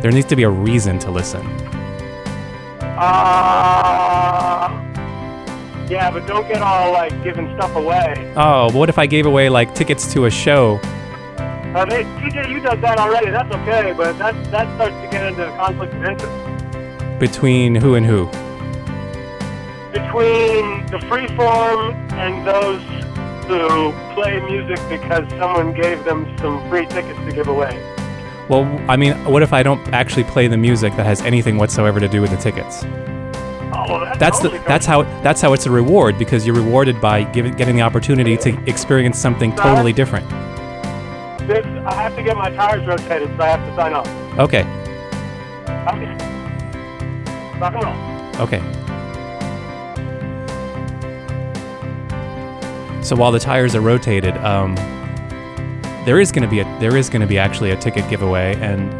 there 0.02 0.10
needs 0.10 0.26
to 0.28 0.36
be 0.36 0.42
a 0.42 0.50
reason 0.50 0.98
to 1.00 1.10
listen. 1.10 1.46
Uh, 2.98 4.68
yeah, 5.88 6.10
but 6.10 6.26
don't 6.26 6.46
get 6.48 6.60
all 6.62 6.92
like 6.92 7.22
giving 7.22 7.54
stuff 7.56 7.74
away. 7.76 8.32
Oh, 8.36 8.70
what 8.76 8.88
if 8.88 8.98
I 8.98 9.06
gave 9.06 9.26
away 9.26 9.48
like 9.48 9.74
tickets 9.74 10.12
to 10.12 10.26
a 10.26 10.30
show? 10.30 10.78
Uh, 11.74 11.84
they, 11.86 12.04
TJU 12.04 12.62
does 12.62 12.80
that 12.80 12.98
already. 12.98 13.30
That's 13.30 13.52
okay, 13.56 13.94
but 13.96 14.18
that 14.18 14.34
that 14.50 14.74
starts 14.76 14.94
to 15.02 15.08
get 15.10 15.26
into 15.26 15.46
conflict 15.56 15.94
of 15.94 16.04
interest 16.04 17.18
Between 17.18 17.74
who 17.74 17.94
and 17.94 18.04
who? 18.04 18.26
between 19.92 20.86
the 20.86 20.98
freeform 21.08 21.92
and 22.12 22.46
those 22.46 22.82
who 23.46 23.92
play 24.14 24.40
music 24.40 24.78
because 24.88 25.28
someone 25.38 25.74
gave 25.74 26.02
them 26.04 26.26
some 26.38 26.66
free 26.70 26.86
tickets 26.86 27.18
to 27.20 27.32
give 27.32 27.48
away. 27.48 27.76
Well, 28.48 28.64
I 28.88 28.96
mean, 28.96 29.12
what 29.24 29.42
if 29.42 29.52
I 29.52 29.62
don't 29.62 29.80
actually 29.92 30.24
play 30.24 30.48
the 30.48 30.56
music 30.56 30.96
that 30.96 31.06
has 31.06 31.20
anything 31.22 31.56
whatsoever 31.56 32.00
to 32.00 32.08
do 32.08 32.20
with 32.20 32.30
the 32.30 32.36
tickets? 32.36 32.82
Oh, 32.84 33.86
well, 33.88 34.00
that 34.00 34.18
That's 34.18 34.38
totally 34.38 34.58
the 34.58 34.64
that's 34.64 34.84
how 34.84 35.02
that's 35.22 35.40
how 35.40 35.52
it's 35.52 35.66
a 35.66 35.70
reward 35.70 36.18
because 36.18 36.46
you're 36.46 36.56
rewarded 36.56 37.00
by 37.00 37.24
giving, 37.24 37.54
getting 37.54 37.76
the 37.76 37.82
opportunity 37.82 38.36
to 38.36 38.50
experience 38.68 39.18
something 39.18 39.54
totally 39.56 39.92
different. 39.92 40.28
This, 41.48 41.64
I 41.86 41.94
have 41.94 42.14
to 42.16 42.22
get 42.22 42.36
my 42.36 42.50
tires 42.50 42.86
rotated, 42.86 43.28
so 43.36 43.42
I 43.42 43.48
have 43.48 43.66
to 43.68 43.74
sign 43.76 43.92
off. 43.94 44.06
Okay. 44.38 44.62
Okay. 45.88 46.16
Rock 47.58 47.74
and 47.74 47.84
roll. 47.84 48.42
Okay. 48.42 48.60
So 53.02 53.16
while 53.16 53.32
the 53.32 53.40
tires 53.40 53.74
are 53.74 53.80
rotated, 53.80 54.36
um, 54.38 54.76
there 56.04 56.20
is 56.20 56.32
going 56.32 56.42
to 56.42 56.48
be 56.48 56.60
a 56.60 56.64
there 56.80 56.96
is 56.96 57.08
going 57.08 57.20
to 57.20 57.26
be 57.26 57.38
actually 57.38 57.70
a 57.70 57.76
ticket 57.76 58.08
giveaway 58.10 58.56
and 58.56 58.92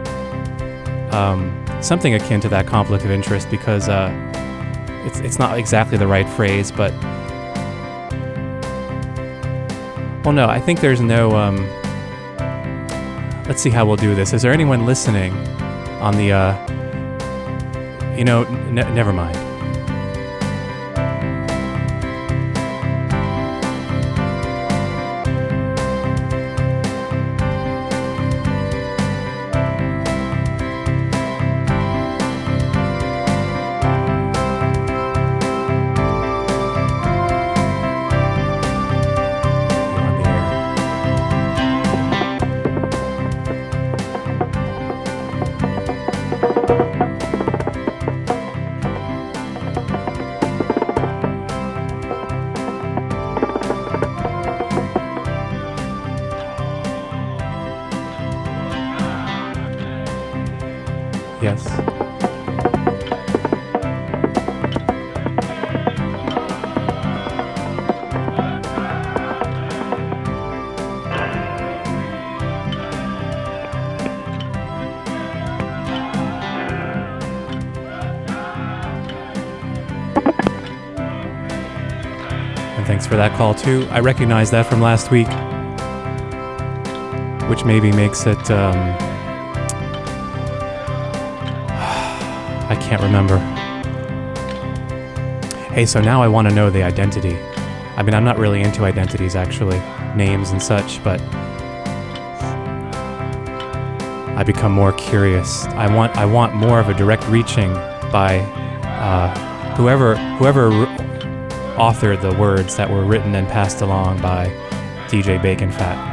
um, 1.12 1.64
something 1.80 2.14
akin 2.14 2.40
to 2.40 2.48
that 2.48 2.66
conflict 2.66 3.04
of 3.04 3.10
interest 3.10 3.50
because 3.50 3.88
uh, 3.88 4.10
it's 5.04 5.20
it's 5.20 5.38
not 5.38 5.58
exactly 5.58 5.98
the 5.98 6.06
right 6.06 6.28
phrase, 6.28 6.70
but 6.70 6.92
well, 10.24 10.32
no, 10.32 10.46
I 10.48 10.60
think 10.60 10.80
there's 10.80 11.00
no. 11.00 11.32
Um, 11.36 11.56
let's 13.48 13.60
see 13.60 13.70
how 13.70 13.84
we'll 13.84 13.96
do 13.96 14.14
this. 14.14 14.32
Is 14.32 14.42
there 14.42 14.52
anyone 14.52 14.86
listening 14.86 15.32
on 16.00 16.16
the? 16.16 16.32
Uh, 16.32 18.16
you 18.16 18.24
know, 18.24 18.44
never 18.70 19.12
mind. 19.12 19.41
Thanks 82.92 83.06
for 83.06 83.16
that 83.16 83.34
call 83.38 83.54
too. 83.54 83.88
I 83.90 84.00
recognize 84.00 84.50
that 84.50 84.66
from 84.66 84.82
last 84.82 85.10
week, 85.10 85.26
which 87.48 87.64
maybe 87.64 87.90
makes 87.90 88.26
it. 88.26 88.50
Um, 88.50 88.76
I 92.68 92.76
can't 92.78 93.00
remember. 93.00 93.38
Hey, 95.72 95.86
so 95.86 96.02
now 96.02 96.22
I 96.22 96.28
want 96.28 96.50
to 96.50 96.54
know 96.54 96.68
the 96.68 96.82
identity. 96.82 97.34
I 97.96 98.02
mean, 98.02 98.12
I'm 98.12 98.24
not 98.24 98.36
really 98.36 98.60
into 98.60 98.84
identities 98.84 99.36
actually, 99.36 99.78
names 100.14 100.50
and 100.50 100.62
such, 100.62 101.02
but 101.02 101.18
I 104.36 104.42
become 104.44 104.72
more 104.72 104.92
curious. 104.92 105.64
I 105.64 105.90
want 105.96 106.14
I 106.18 106.26
want 106.26 106.54
more 106.54 106.78
of 106.78 106.90
a 106.90 106.94
direct 106.94 107.26
reaching 107.28 107.72
by 108.12 108.40
uh, 108.84 109.34
whoever 109.76 110.14
whoever 110.36 110.68
authored 111.76 112.20
the 112.20 112.32
words 112.38 112.76
that 112.76 112.90
were 112.90 113.04
written 113.04 113.34
and 113.34 113.48
passed 113.48 113.80
along 113.80 114.20
by 114.20 114.48
DJ 115.08 115.40
Bacon 115.40 115.70
Fat. 115.70 116.10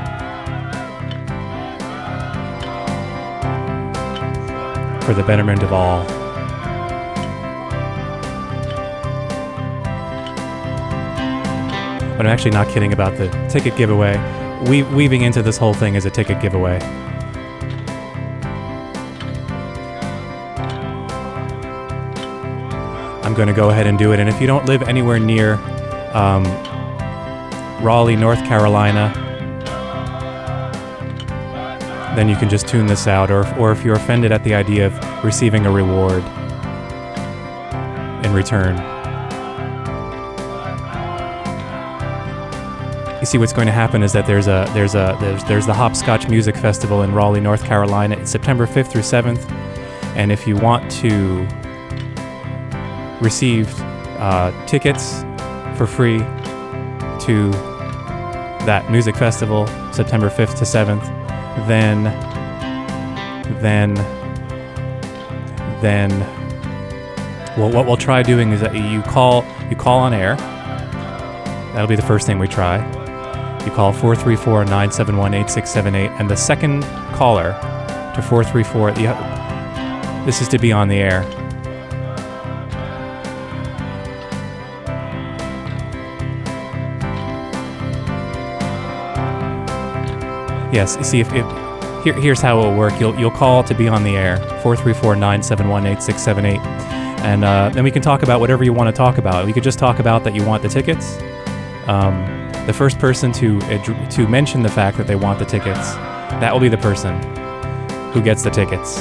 For 5.03 5.14
the 5.14 5.24
betterment 5.24 5.64
of 5.64 5.74
all. 5.74 6.05
But 12.16 12.26
I'm 12.26 12.34
actually 12.34 12.51
not 12.51 12.68
kidding 12.68 12.93
about 12.93 13.18
the 13.18 13.30
ticket 13.49 13.76
giveaway. 13.78 14.18
We- 14.68 14.84
weaving 14.84 15.22
into 15.22 15.41
this 15.41 15.57
whole 15.57 15.74
thing 15.74 15.95
is 15.95 16.05
a 16.05 16.10
ticket 16.10 16.41
giveaway. 16.41 16.80
Going 23.40 23.48
to 23.48 23.54
go 23.54 23.70
ahead 23.70 23.88
and 23.88 23.98
do 23.98 24.12
it. 24.12 24.20
And 24.20 24.28
if 24.28 24.42
you 24.42 24.48
don't 24.48 24.66
live 24.66 24.82
anywhere 24.82 25.18
near 25.18 25.54
um, 26.14 26.44
Raleigh, 27.82 28.18
North 28.18 28.40
Carolina, 28.40 29.14
then 32.18 32.28
you 32.28 32.36
can 32.36 32.50
just 32.50 32.68
tune 32.68 32.86
this 32.86 33.08
out. 33.08 33.32
Or, 33.32 33.48
or 33.58 33.72
if 33.72 33.86
you're 33.86 33.96
offended 33.96 34.34
at 34.34 34.44
the 34.44 34.54
idea 34.54 34.88
of 34.88 35.24
receiving 35.24 35.66
a 35.66 35.72
reward 35.72 36.22
in 38.26 38.34
return, 38.34 38.76
you 43.22 43.26
see 43.26 43.38
what's 43.38 43.54
going 43.54 43.68
to 43.68 43.72
happen 43.72 44.04
is 44.04 44.12
that 44.12 44.28
there's 44.28 44.48
a 44.48 44.70
there's 44.74 44.96
a 44.96 45.16
there's 45.22 45.44
there's 45.46 45.66
the 45.66 45.74
Hopscotch 45.74 46.28
Music 46.28 46.58
Festival 46.58 47.04
in 47.04 47.14
Raleigh, 47.14 47.40
North 47.40 47.64
Carolina. 47.64 48.18
It's 48.18 48.32
September 48.32 48.68
5th 48.68 48.92
through 48.92 49.04
7th, 49.04 49.50
and 50.18 50.30
if 50.30 50.46
you 50.46 50.58
want 50.58 50.92
to 50.92 51.48
receive 53.22 53.74
uh, 54.20 54.51
tickets 54.65 55.22
for 55.78 55.88
free 55.88 56.20
to 57.22 57.51
that 58.65 58.89
music 58.91 59.15
festival, 59.15 59.67
September 59.93 60.30
5th 60.30 60.57
to 60.57 60.65
7th, 60.65 61.05
then 61.67 62.03
then 63.61 63.93
then 65.82 66.11
well, 67.57 67.72
what 67.72 67.86
we'll 67.86 67.97
try 67.97 68.22
doing 68.24 68.51
is 68.51 68.61
that 68.61 68.74
you 68.76 69.01
call 69.01 69.43
you 69.70 69.76
call 69.76 69.99
on 69.99 70.13
air. 70.13 70.36
That'll 71.74 71.88
be 71.88 71.95
the 71.95 72.01
first 72.01 72.26
thing 72.26 72.39
we 72.39 72.47
try. 72.47 72.78
You 73.65 73.72
call 73.72 73.91
434 73.91 74.65
971 74.65 75.34
8678, 75.34 76.11
and 76.20 76.30
the 76.30 76.36
second 76.36 76.84
caller 77.13 77.51
to 78.15 78.22
434, 78.22 78.91
the, 78.93 80.26
this 80.26 80.41
is 80.41 80.47
to 80.49 80.57
be 80.57 80.72
on 80.72 80.88
the 80.88 80.97
air. 80.97 81.24
Yes, 90.72 90.97
see 91.07 91.20
if, 91.20 91.34
if 91.34 91.45
here, 92.03 92.13
here's 92.13 92.39
how 92.39 92.59
it 92.59 92.65
will 92.65 92.76
work. 92.76 92.99
You'll 92.99 93.20
you'll 93.20 93.32
call 93.32 93.63
to 93.63 93.74
be 93.74 93.88
on 93.88 94.03
the 94.03 94.15
air 94.15 94.38
434-971-8678. 94.63 96.59
and 97.22 97.43
uh, 97.43 97.70
then 97.74 97.84
we 97.84 97.91
can 97.91 98.01
talk 98.01 98.24
about 98.24 98.39
whatever 98.39 98.63
you 98.63 98.72
want 98.72 98.88
to 98.88 98.97
talk 98.97 99.17
about. 99.17 99.45
We 99.45 99.51
could 99.53 99.63
just 99.63 99.80
talk 99.80 99.99
about 99.99 100.24
that 100.24 100.34
you 100.34 100.45
want 100.45 100.63
the 100.63 100.70
tickets. 100.70 101.17
Um, 101.88 102.26
the 102.67 102.74
first 102.74 102.99
person 102.99 103.32
to 103.34 103.59
to 103.59 104.28
mention 104.28 104.61
the 104.61 104.70
fact 104.70 104.97
that 104.97 105.07
they 105.07 105.15
want 105.15 105.39
the 105.39 105.45
tickets, 105.45 105.95
that 106.39 106.53
will 106.53 106.59
be 106.59 106.70
the 106.70 106.78
person 106.78 107.20
who 108.13 108.22
gets 108.22 108.43
the 108.43 108.49
tickets. 108.49 108.99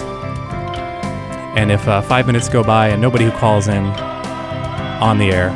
And 1.56 1.70
if 1.70 1.86
uh, 1.88 2.00
five 2.02 2.26
minutes 2.26 2.48
go 2.48 2.62
by 2.62 2.88
and 2.88 3.02
nobody 3.02 3.24
who 3.24 3.30
calls 3.32 3.68
in 3.68 3.84
on 5.00 5.18
the 5.18 5.30
air 5.30 5.50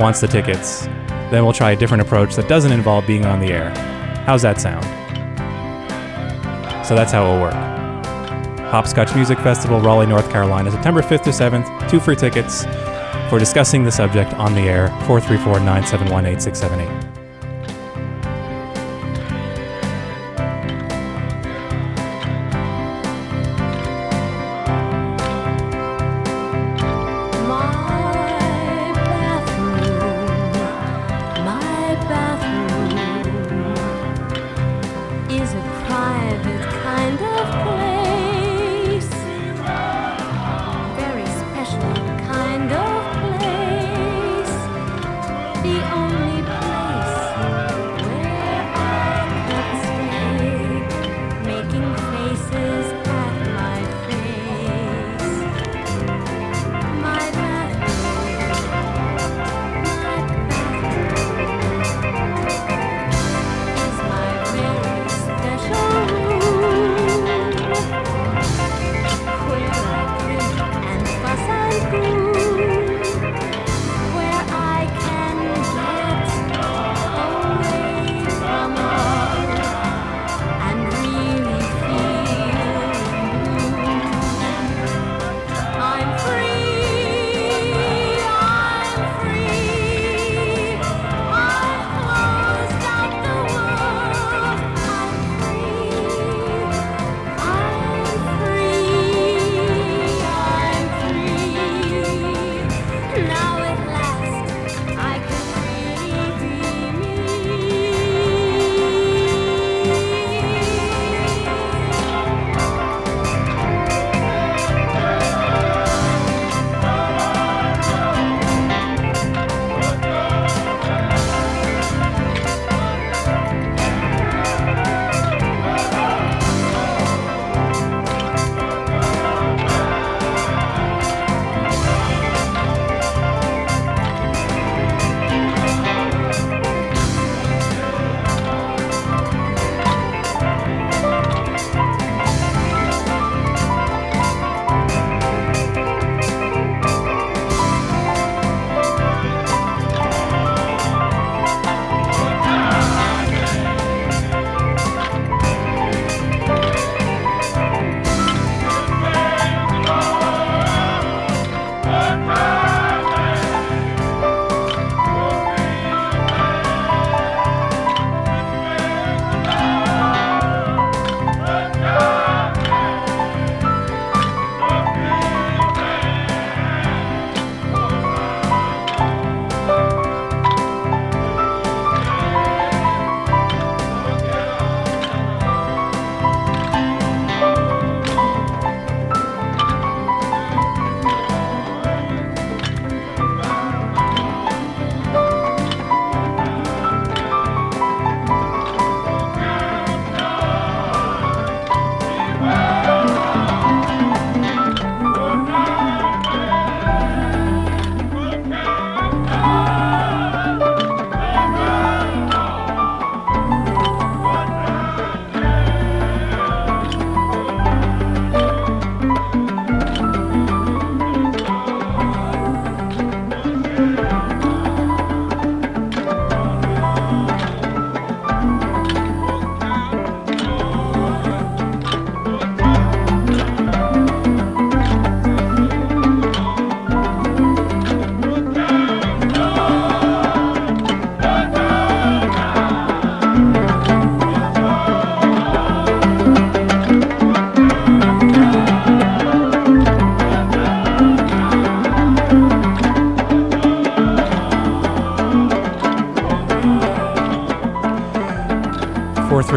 wants 0.00 0.20
the 0.20 0.26
tickets, 0.28 0.86
then 1.30 1.44
we'll 1.44 1.52
try 1.52 1.72
a 1.72 1.76
different 1.76 2.02
approach 2.02 2.36
that 2.36 2.48
doesn't 2.48 2.72
involve 2.72 3.06
being 3.06 3.24
on 3.24 3.40
the 3.40 3.52
air. 3.52 3.95
How's 4.26 4.42
that 4.42 4.60
sound? 4.60 4.84
So 6.84 6.96
that's 6.96 7.12
how 7.12 7.24
it 7.24 7.32
will 7.32 7.40
work. 7.40 7.54
Hopscotch 8.70 9.14
Music 9.14 9.38
Festival, 9.38 9.80
Raleigh, 9.80 10.06
North 10.06 10.28
Carolina, 10.30 10.72
September 10.72 11.00
5th 11.00 11.22
to 11.22 11.30
7th. 11.30 11.88
Two 11.88 12.00
free 12.00 12.16
tickets 12.16 12.64
for 13.30 13.38
discussing 13.38 13.84
the 13.84 13.92
subject 13.92 14.34
on 14.34 14.54
the 14.54 14.62
air. 14.62 14.88
434 15.06 15.60
971 15.60 16.26
8678. 16.26 17.15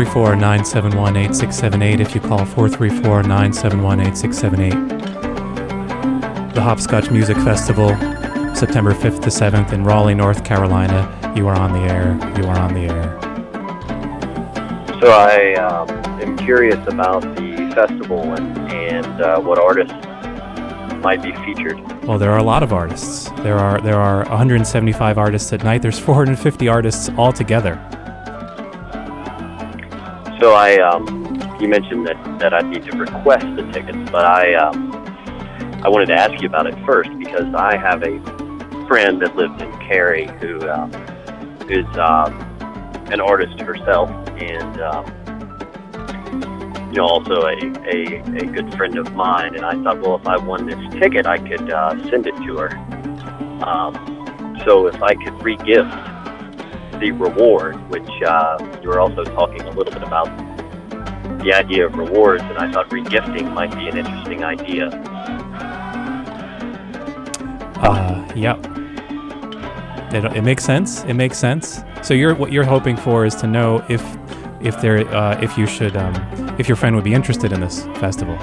434 0.05 0.35
971 0.37 1.17
8678 1.17 1.99
if 1.99 2.15
you 2.15 2.21
call 2.21 2.45
434 2.45 3.23
971 3.23 3.99
8678. 3.99 6.53
The 6.53 6.61
Hopscotch 6.61 7.11
Music 7.11 7.35
Festival, 7.37 7.89
September 8.55 8.93
5th 8.93 9.21
to 9.23 9.29
7th 9.29 9.73
in 9.73 9.83
Raleigh, 9.83 10.15
North 10.15 10.45
Carolina. 10.45 11.33
You 11.35 11.49
are 11.49 11.55
on 11.55 11.73
the 11.73 11.79
air. 11.79 12.17
You 12.37 12.45
are 12.47 12.57
on 12.57 12.73
the 12.73 12.85
air. 12.85 13.19
So 15.01 15.11
I 15.11 15.55
um, 15.55 15.89
am 16.21 16.37
curious 16.37 16.79
about 16.87 17.23
the 17.35 17.69
festival 17.75 18.35
and, 18.35 18.57
and 18.71 19.21
uh, 19.21 19.41
what 19.41 19.59
artists 19.59 19.91
might 21.03 21.21
be 21.21 21.33
featured. 21.43 21.77
Well, 22.05 22.17
there 22.17 22.31
are 22.31 22.39
a 22.39 22.43
lot 22.43 22.63
of 22.63 22.71
artists. 22.71 23.29
There 23.41 23.57
are 23.57 23.81
there 23.81 23.99
are 23.99 24.23
175 24.29 25.17
artists 25.17 25.51
at 25.51 25.65
night. 25.65 25.81
There's 25.81 25.99
450 25.99 26.69
artists 26.69 27.09
altogether. 27.09 27.77
So 30.39 30.53
I, 30.53 30.77
um, 30.77 31.05
you 31.59 31.67
mentioned 31.67 32.07
that, 32.07 32.39
that 32.39 32.53
I'd 32.53 32.67
need 32.67 32.85
to 32.85 32.97
request 32.97 33.45
the 33.57 33.69
tickets, 33.73 34.09
but 34.09 34.25
I, 34.25 34.53
um, 34.53 34.93
I 35.83 35.89
wanted 35.89 36.05
to 36.07 36.15
ask 36.15 36.41
you 36.41 36.47
about 36.47 36.65
it 36.65 36.75
first 36.85 37.09
because 37.19 37.53
I 37.53 37.75
have 37.75 38.03
a 38.03 38.19
friend 38.87 39.21
that 39.21 39.35
lives 39.35 39.61
in 39.61 39.71
Cary 39.79 40.27
who 40.39 40.67
um, 40.69 40.91
is 41.69 41.85
um, 41.97 42.39
an 43.11 43.19
artist 43.19 43.59
herself 43.59 44.09
and 44.37 44.81
um, 44.81 45.05
you 46.89 46.97
know 46.97 47.05
also 47.05 47.41
a, 47.41 47.57
a, 47.85 48.21
a 48.37 48.45
good 48.45 48.73
friend 48.75 48.97
of 48.97 49.13
mine. 49.13 49.55
And 49.55 49.65
I 49.65 49.73
thought, 49.83 49.99
well, 50.01 50.15
if 50.15 50.25
I 50.25 50.37
won 50.37 50.65
this 50.65 50.79
ticket, 51.01 51.25
I 51.25 51.37
could 51.37 51.69
uh, 51.69 51.91
send 52.09 52.27
it 52.27 52.35
to 52.35 52.57
her. 52.57 52.77
Um, 53.63 54.61
so 54.65 54.87
if 54.87 55.01
I 55.03 55.15
could 55.15 55.43
re-gift 55.43 55.93
the 56.99 57.11
reward, 57.11 57.75
which 57.89 58.09
uh, 58.23 58.57
you 58.81 58.89
were 58.89 58.99
also 58.99 59.23
talking 59.23 59.61
a 59.61 59.71
little 59.71 59.93
bit 59.93 60.03
about 60.03 60.27
the 61.43 61.53
idea 61.53 61.85
of 61.85 61.95
rewards, 61.95 62.43
and 62.43 62.57
I 62.57 62.71
thought 62.71 62.89
regifting 62.89 63.53
might 63.53 63.71
be 63.71 63.87
an 63.87 63.97
interesting 63.97 64.43
idea. 64.43 64.89
Uh, 67.81 68.31
yep. 68.35 68.57
It, 70.13 70.25
it 70.37 70.43
makes 70.43 70.63
sense. 70.63 71.03
It 71.03 71.13
makes 71.13 71.37
sense. 71.37 71.81
So 72.01 72.13
you're 72.13 72.35
what 72.35 72.51
you're 72.51 72.65
hoping 72.65 72.97
for 72.97 73.25
is 73.25 73.35
to 73.35 73.47
know 73.47 73.85
if 73.89 74.03
if 74.59 74.81
there 74.81 75.07
uh, 75.15 75.39
if 75.41 75.57
you 75.57 75.65
should 75.65 75.95
um, 75.95 76.15
if 76.59 76.67
your 76.67 76.75
friend 76.75 76.95
would 76.95 77.05
be 77.05 77.13
interested 77.13 77.51
in 77.51 77.61
this 77.61 77.85
festival. 77.99 78.35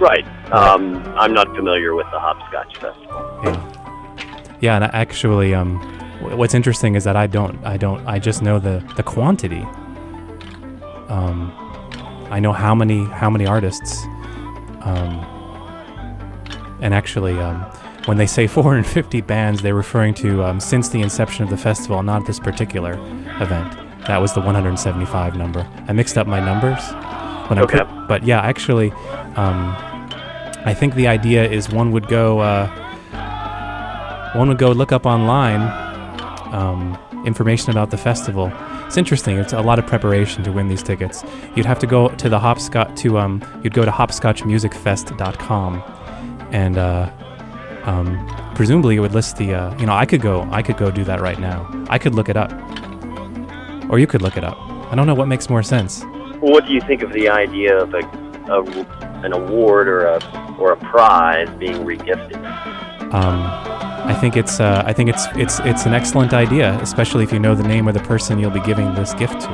Right. 0.00 0.26
Um, 0.52 0.96
I'm 1.16 1.32
not 1.32 1.54
familiar 1.54 1.94
with 1.94 2.06
the 2.10 2.18
Hopscotch 2.18 2.76
Festival. 2.78 3.40
Yeah. 3.44 3.82
Yeah, 4.60 4.76
and 4.76 4.84
I 4.84 4.90
actually, 4.92 5.54
um, 5.54 5.80
what's 6.36 6.54
interesting 6.54 6.94
is 6.94 7.04
that 7.04 7.16
I 7.16 7.26
don't, 7.26 7.58
I 7.64 7.76
don't, 7.76 8.06
I 8.06 8.18
just 8.18 8.42
know 8.42 8.58
the 8.58 8.82
the 8.96 9.02
quantity. 9.02 9.64
Um, 11.08 11.52
I 12.30 12.40
know 12.40 12.52
how 12.52 12.74
many 12.74 13.04
how 13.06 13.28
many 13.30 13.46
artists, 13.46 14.04
um, 14.82 15.18
and 16.80 16.94
actually, 16.94 17.38
um, 17.38 17.60
when 18.06 18.16
they 18.16 18.26
say 18.26 18.46
450 18.48 19.20
bands, 19.22 19.62
they're 19.62 19.74
referring 19.74 20.14
to 20.14 20.42
um, 20.44 20.60
since 20.60 20.88
the 20.88 21.00
inception 21.02 21.44
of 21.44 21.50
the 21.50 21.56
festival, 21.56 22.02
not 22.02 22.26
this 22.26 22.38
particular 22.40 22.92
event. 23.40 23.76
That 24.06 24.20
was 24.20 24.32
the 24.32 24.40
175 24.40 25.36
number. 25.36 25.66
I 25.86 25.92
mixed 25.92 26.18
up 26.18 26.26
my 26.26 26.40
numbers 26.40 26.82
when 27.48 27.58
I 27.58 27.62
Okay. 27.62 27.78
put, 27.78 28.08
but 28.08 28.24
yeah, 28.24 28.40
actually, 28.40 28.90
um, 29.36 29.76
I 30.64 30.74
think 30.74 30.94
the 30.94 31.06
idea 31.08 31.48
is 31.48 31.68
one 31.70 31.92
would 31.92 32.08
go. 32.08 32.40
Uh, 32.40 32.68
one 34.34 34.48
would 34.48 34.58
go 34.58 34.70
look 34.72 34.92
up 34.92 35.04
online 35.04 35.60
um, 36.52 36.98
information 37.26 37.70
about 37.70 37.90
the 37.90 37.96
festival. 37.96 38.52
It's 38.86 38.96
interesting. 38.96 39.38
It's 39.38 39.52
a 39.52 39.60
lot 39.60 39.78
of 39.78 39.86
preparation 39.86 40.44
to 40.44 40.52
win 40.52 40.68
these 40.68 40.82
tickets. 40.82 41.24
You'd 41.56 41.66
have 41.66 41.78
to 41.80 41.86
go 41.86 42.08
to 42.08 42.28
the 42.28 42.38
hopscotch 42.38 42.94
to 43.00 43.18
um, 43.18 43.42
you'd 43.62 43.74
go 43.74 43.84
to 43.84 43.90
hopscotchmusicfest.com, 43.90 45.82
and 46.52 46.78
uh, 46.78 47.10
um, 47.84 48.52
presumably 48.54 48.96
it 48.96 49.00
would 49.00 49.14
list 49.14 49.36
the. 49.36 49.54
Uh, 49.54 49.78
you 49.78 49.86
know, 49.86 49.94
I 49.94 50.06
could 50.06 50.20
go. 50.20 50.48
I 50.50 50.62
could 50.62 50.76
go 50.76 50.90
do 50.90 51.04
that 51.04 51.20
right 51.20 51.38
now. 51.38 51.68
I 51.88 51.98
could 51.98 52.14
look 52.14 52.28
it 52.28 52.36
up, 52.36 52.52
or 53.90 53.98
you 53.98 54.06
could 54.06 54.22
look 54.22 54.36
it 54.36 54.44
up. 54.44 54.58
I 54.90 54.94
don't 54.94 55.06
know 55.06 55.14
what 55.14 55.28
makes 55.28 55.48
more 55.48 55.62
sense. 55.62 56.04
What 56.40 56.66
do 56.66 56.72
you 56.74 56.80
think 56.80 57.02
of 57.02 57.12
the 57.12 57.28
idea 57.28 57.76
of 57.78 57.94
a, 57.94 58.00
a 58.50 58.62
an 59.24 59.32
award 59.32 59.88
or 59.88 60.04
a 60.06 60.56
or 60.58 60.72
a 60.72 60.76
prize 60.76 61.48
being 61.58 61.84
regifted? 61.84 62.36
Um, 63.12 63.81
I 64.04 64.14
think 64.14 64.36
it's 64.36 64.58
uh, 64.58 64.82
I 64.84 64.92
think 64.92 65.08
it's 65.10 65.26
it's 65.36 65.60
it's 65.60 65.86
an 65.86 65.94
excellent 65.94 66.32
idea, 66.32 66.76
especially 66.80 67.22
if 67.22 67.32
you 67.32 67.38
know 67.38 67.54
the 67.54 67.62
name 67.62 67.86
of 67.86 67.94
the 67.94 68.00
person 68.00 68.38
you'll 68.38 68.50
be 68.50 68.60
giving 68.62 68.92
this 68.94 69.14
gift 69.14 69.40
to. 69.42 69.48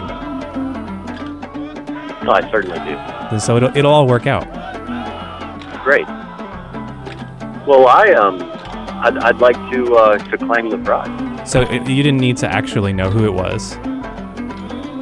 No, 2.25 2.33
I 2.33 2.49
certainly 2.51 2.79
do. 2.79 2.97
And 3.31 3.43
so 3.43 3.59
it'll, 3.59 3.77
it'll 3.77 3.93
all 3.93 4.07
work 4.07 4.27
out. 4.27 4.45
Great. 5.85 6.07
Well, 7.67 7.87
I 7.89 8.13
um, 8.13 8.41
I'd, 9.05 9.19
I'd 9.19 9.39
like 9.39 9.57
to 9.71 9.95
uh, 9.97 10.19
to 10.19 10.39
claim 10.39 10.71
the 10.71 10.79
prize. 10.79 11.51
So 11.51 11.63
it, 11.63 11.87
you 11.87 12.03
didn't 12.03 12.21
need 12.21 12.39
to 12.39 12.51
actually 12.51 12.95
know 12.95 13.11
who 13.11 13.27
it 13.27 13.35
was. 13.35 13.77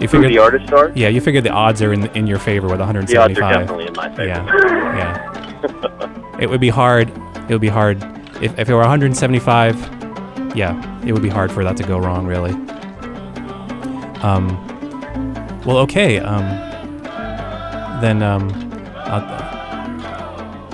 You 0.02 0.08
Who 0.08 0.28
the 0.28 0.38
artists 0.38 0.72
are? 0.72 0.92
Yeah, 0.94 1.08
you 1.08 1.20
figured 1.20 1.44
the 1.44 1.50
odds 1.50 1.82
are 1.82 1.92
in 1.92 2.06
in 2.16 2.26
your 2.26 2.38
favor 2.40 2.66
with 2.66 2.78
The 2.78 2.84
odds 2.84 3.14
175. 3.14 3.42
are 3.42 3.60
definitely 3.60 3.86
in 3.86 3.92
my 3.94 4.08
favor. 4.10 4.26
Yeah, 4.26 4.44
yeah. 4.96 6.38
it 6.40 6.50
would 6.50 6.60
be 6.60 6.68
hard. 6.68 7.10
It 7.48 7.50
would 7.50 7.60
be 7.60 7.68
hard 7.68 8.00
if 8.42 8.58
if 8.58 8.68
it 8.68 8.74
were 8.74 8.80
175. 8.80 10.56
Yeah, 10.56 10.74
it 11.04 11.12
would 11.12 11.22
be 11.22 11.28
hard 11.28 11.52
for 11.52 11.62
that 11.64 11.76
to 11.76 11.82
go 11.84 11.98
wrong, 11.98 12.26
really. 12.26 12.52
Um. 14.22 14.62
Well, 15.64 15.78
okay. 15.78 16.18
Um. 16.18 16.42
Then 18.00 18.22
um. 18.22 18.48
Uh, 18.96 19.42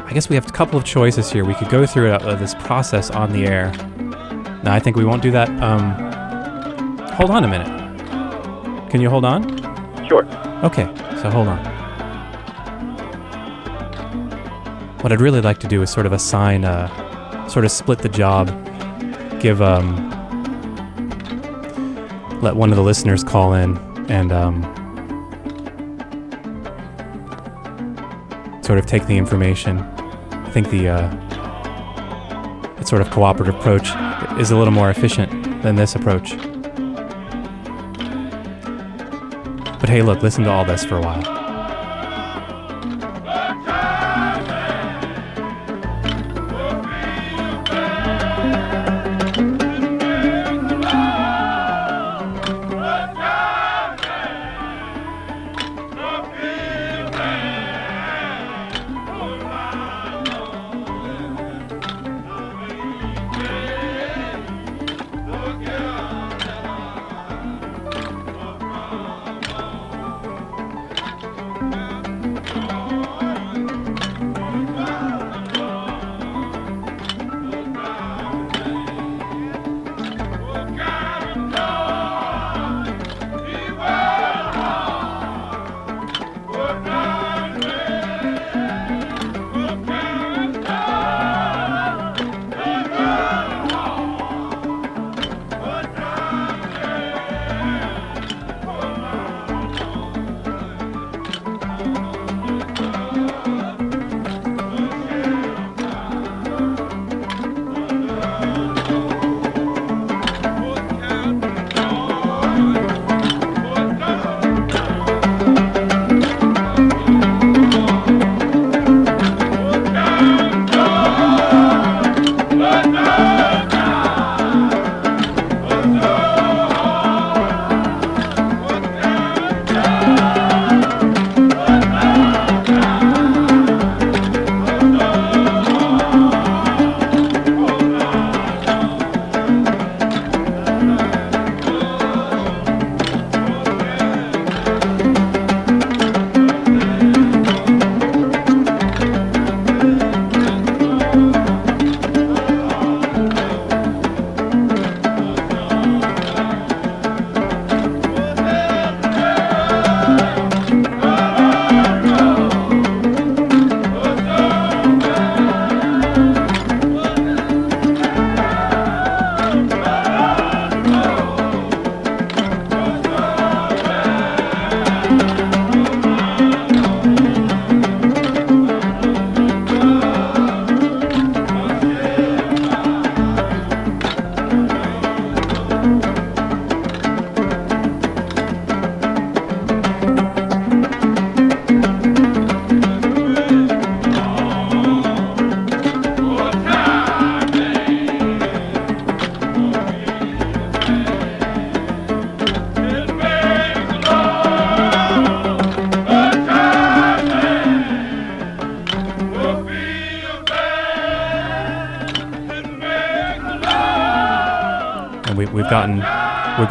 I 0.07 0.15
guess 0.15 0.29
we 0.29 0.37
have 0.37 0.47
a 0.47 0.53
couple 0.53 0.79
of 0.79 0.85
choices 0.85 1.31
here. 1.31 1.45
We 1.45 1.55
could 1.55 1.71
go 1.71 1.87
through 1.87 2.11
uh, 2.11 2.35
this 2.37 2.55
process 2.57 3.11
on 3.11 3.33
the 3.33 3.47
air. 3.47 3.73
No, 4.63 4.71
I 4.71 4.79
think 4.79 4.97
we 4.97 5.05
won't 5.05 5.23
do 5.23 5.31
that. 5.33 5.49
Um. 5.63 5.95
Hold 7.15 7.31
on 7.31 7.45
a 7.45 7.49
minute. 7.49 8.91
Can 8.91 9.01
you 9.01 9.11
hold 9.11 9.25
on? 9.25 9.43
Sure. 10.07 10.25
Okay, 10.65 10.85
so 11.21 11.31
hold 11.31 11.49
on. 11.49 11.59
What 15.03 15.13
I'd 15.13 15.21
really 15.21 15.41
like 15.41 15.59
to 15.59 15.67
do 15.67 15.83
is 15.83 15.91
sort 15.91 16.07
of 16.07 16.13
assign, 16.13 16.65
uh, 16.65 16.89
sort 17.53 17.67
of 17.67 17.71
split 17.71 17.99
the 17.99 18.09
job, 18.09 18.49
give, 19.39 19.61
um, 19.61 20.09
let 22.41 22.57
one 22.57 22.71
of 22.71 22.77
the 22.77 22.83
listeners 22.83 23.23
call 23.23 23.53
in 23.53 23.77
and, 24.09 24.33
um, 24.33 24.63
sort 28.63 28.79
of 28.79 28.87
take 28.87 29.07
the 29.07 29.19
information. 29.19 29.81
I 30.31 30.49
think 30.51 30.71
the, 30.71 30.89
uh, 30.89 31.09
that 32.77 32.89
sort 32.89 33.03
of 33.03 33.11
cooperative 33.11 33.55
approach 33.55 33.91
is 34.41 34.51
a 34.51 34.57
little 34.57 34.73
more 34.73 34.89
efficient 34.89 35.63
than 35.63 35.77
this 35.77 35.95
approach. 35.95 36.35
But 39.79 39.91
hey, 39.91 40.01
look, 40.01 40.23
listen 40.23 40.45
to 40.45 40.51
all 40.51 40.65
this 40.65 40.87
for 40.87 40.97
a 40.97 41.03
while. 41.03 41.42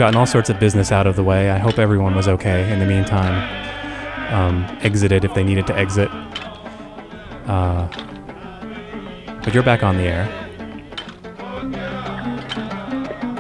Gotten 0.02 0.18
all 0.18 0.26
sorts 0.26 0.50
of 0.50 0.60
business 0.60 0.92
out 0.92 1.06
of 1.06 1.16
the 1.16 1.24
way. 1.24 1.52
I 1.52 1.60
hope 1.60 1.78
everyone 1.78 2.16
was 2.16 2.28
okay 2.28 2.74
in 2.74 2.80
the 2.80 2.88
meantime. 2.88 3.36
Um, 4.34 4.66
exited 4.82 5.24
if 5.24 5.36
they 5.36 5.44
needed 5.44 5.68
to 5.68 5.78
exit. 5.78 6.10
Uh, 7.46 7.88
but 9.44 9.54
you're 9.54 9.62
back 9.62 9.84
on 9.84 9.98
the 9.98 10.06
air. 10.06 10.26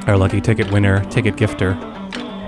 Our 0.06 0.18
lucky 0.18 0.40
ticket 0.40 0.72
winner, 0.72 1.04
ticket 1.06 1.36
gifter. 1.36 1.74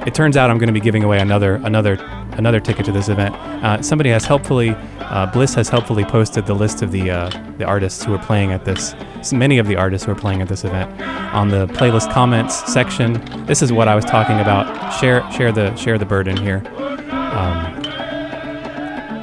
It 0.05 0.13
turns 0.13 0.37
out 0.37 0.51
I'm 0.51 0.59
going 0.59 0.67
to 0.67 0.73
be 0.73 0.79
giving 0.79 1.03
away 1.03 1.17
another 1.17 1.55
another 1.63 1.95
another 2.33 2.59
ticket 2.59 2.85
to 2.85 2.91
this 2.91 3.09
event. 3.09 3.33
Uh, 3.63 3.81
somebody 3.81 4.11
has 4.11 4.25
helpfully, 4.25 4.75
uh, 4.99 5.25
Bliss 5.33 5.55
has 5.55 5.69
helpfully 5.69 6.05
posted 6.05 6.45
the 6.45 6.53
list 6.53 6.83
of 6.83 6.91
the 6.91 7.09
uh, 7.09 7.29
the 7.57 7.65
artists 7.65 8.03
who 8.03 8.13
are 8.13 8.23
playing 8.23 8.51
at 8.51 8.63
this. 8.63 8.93
Many 9.33 9.57
of 9.57 9.65
the 9.65 9.75
artists 9.75 10.05
who 10.05 10.11
are 10.11 10.21
playing 10.23 10.43
at 10.43 10.49
this 10.49 10.63
event 10.63 10.91
on 11.33 11.49
the 11.49 11.67
playlist 11.67 12.11
comments 12.13 12.71
section. 12.71 13.13
This 13.45 13.61
is 13.61 13.73
what 13.73 13.87
I 13.87 13.95
was 13.95 14.05
talking 14.05 14.39
about. 14.39 14.91
Share 14.99 15.29
share 15.31 15.51
the 15.51 15.75
share 15.75 15.97
the 15.97 16.05
burden 16.05 16.37
here. 16.37 16.63
Um, 17.09 17.73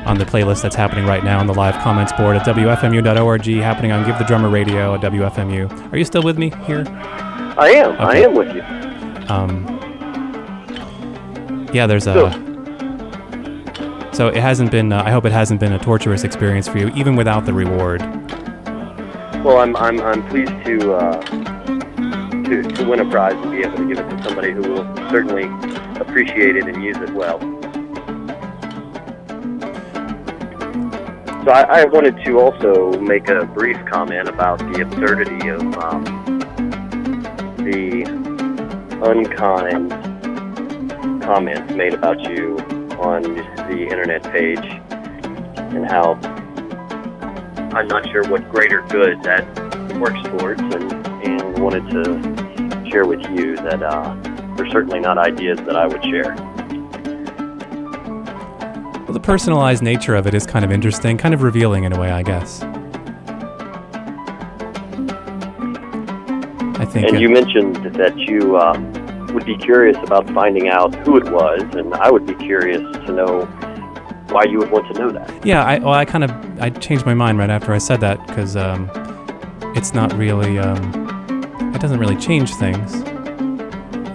on 0.06 0.18
the 0.18 0.24
playlist 0.24 0.62
that's 0.62 0.74
happening 0.74 1.06
right 1.06 1.22
now 1.22 1.38
on 1.38 1.46
the 1.46 1.54
live 1.54 1.76
comments 1.82 2.12
board 2.12 2.36
at 2.36 2.44
WFMU.org, 2.44 3.44
happening 3.62 3.92
on 3.92 4.04
Give 4.04 4.18
the 4.18 4.24
Drummer 4.24 4.48
Radio 4.48 4.94
at 4.94 5.00
WFMU. 5.02 5.92
Are 5.92 5.96
you 5.96 6.04
still 6.04 6.22
with 6.22 6.36
me 6.36 6.50
here? 6.66 6.84
I 7.56 7.70
am. 7.76 7.92
I 8.00 8.16
am 8.16 8.34
with 8.34 8.54
you. 8.54 8.62
Um, 9.32 9.78
yeah, 11.72 11.86
there's 11.86 12.08
a. 12.08 12.32
So 14.12 14.28
it 14.28 14.38
hasn't 14.38 14.72
been. 14.72 14.92
Uh, 14.92 15.02
I 15.04 15.11
hope 15.11 15.24
it 15.24 15.32
hasn't 15.32 15.61
been 15.61 15.72
a 15.72 15.78
torturous 15.78 16.24
experience 16.24 16.66
for 16.66 16.78
you, 16.78 16.88
even 16.96 17.14
without 17.14 17.46
the 17.46 17.52
reward. 17.52 18.00
Well, 19.44 19.58
I'm 19.58 19.76
I'm 19.76 20.00
I'm 20.00 20.28
pleased 20.28 20.52
to 20.64 20.92
uh, 20.94 21.59
to 22.51 22.62
to 22.62 22.84
win 22.84 23.01
a 23.01 23.09
prize 23.09 23.34
and 23.34 23.51
be 23.51 23.62
able 23.62 23.76
to 23.78 23.86
give 23.86 23.98
it 23.98 24.11
to 24.11 24.22
somebody 24.24 24.51
who 24.53 24.61
will 24.61 24.96
certainly 25.11 25.44
appreciate 26.01 26.57
it 26.57 26.66
and 26.66 26.82
use 26.82 26.96
it 26.96 27.11
well. 27.14 27.38
So 31.44 31.53
I, 31.53 31.80
I 31.80 31.84
wanted 31.86 32.22
to 32.24 32.38
also 32.38 33.01
make 33.01 33.28
a 33.28 33.46
brief 33.46 33.78
comment 33.86 34.28
about 34.28 34.59
the 34.59 34.82
absurdity 34.82 35.48
of 35.48 35.62
um, 35.78 36.05
the 37.57 38.05
unkind 39.03 39.90
comments 41.22 41.72
made 41.72 41.94
about 41.94 42.20
you 42.20 42.59
on 42.98 43.22
the 43.22 43.88
internet 43.90 44.22
page 44.24 44.59
and 44.59 45.86
how 45.86 46.14
I'm 47.72 47.88
not 47.88 48.11
sure 48.11 48.28
what 48.28 48.51
greater 48.51 48.82
good 48.88 49.22
that 49.22 49.46
works 49.98 50.20
towards, 50.28 50.61
and, 50.61 50.92
and 51.24 51.59
wanted 51.59 51.88
to 51.90 52.39
share 52.91 53.07
with 53.07 53.20
you 53.30 53.57
that 53.57 53.82
uh, 53.82 54.14
they're 54.57 54.70
certainly 54.70 55.01
not 55.01 55.18
ideas 55.18 55.59
that 55.61 55.76
I 55.76 55.86
would 55.86 56.03
share. 56.05 56.34
Well, 59.05 59.12
the 59.12 59.20
personalized 59.20 59.82
nature 59.82 60.14
of 60.14 60.26
it 60.26 60.34
is 60.34 60.47
kind 60.47 60.64
of 60.64 60.72
interesting, 60.72 61.16
kind 61.18 61.34
of 61.34 61.43
revealing 61.43 61.84
in 61.84 61.93
a 61.93 61.99
way, 61.99 62.11
I 62.11 62.22
guess. 62.22 62.62
I 66.80 66.84
think. 66.84 67.09
And 67.09 67.16
uh, 67.16 67.20
you 67.20 67.28
mentioned 67.28 67.76
that 67.95 68.16
you 68.16 68.59
um, 68.59 68.93
would 69.34 69.45
be 69.45 69.57
curious 69.57 69.97
about 70.03 70.28
finding 70.30 70.68
out 70.68 70.95
who 71.07 71.16
it 71.16 71.30
was, 71.30 71.62
and 71.74 71.95
I 71.95 72.11
would 72.11 72.26
be 72.26 72.34
curious 72.34 72.80
to 72.80 73.12
know 73.12 73.47
why 74.28 74.45
you 74.45 74.59
would 74.59 74.70
want 74.70 74.93
to 74.95 75.01
know 75.01 75.11
that. 75.11 75.45
Yeah, 75.45 75.64
I 75.64 75.78
well, 75.78 75.95
I 75.95 76.05
kind 76.05 76.24
of 76.24 76.30
I 76.61 76.70
changed 76.70 77.05
my 77.05 77.14
mind 77.14 77.38
right 77.38 77.51
after 77.51 77.72
I 77.72 77.78
said 77.78 78.01
that 78.01 78.24
because 78.26 78.57
um, 78.57 78.91
it's 79.74 79.93
not 79.93 80.12
really 80.12 80.59
um, 80.59 81.09
it 81.74 81.80
doesn't 81.80 81.98
really 81.98 82.16
change 82.16 82.54
things. 82.54 83.02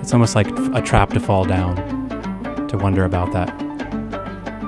It's 0.01 0.13
almost 0.13 0.35
like 0.35 0.47
a 0.73 0.81
trap 0.81 1.09
to 1.11 1.19
fall 1.19 1.45
down 1.45 1.75
to 2.67 2.77
wonder 2.77 3.05
about 3.05 3.31
that. 3.33 3.49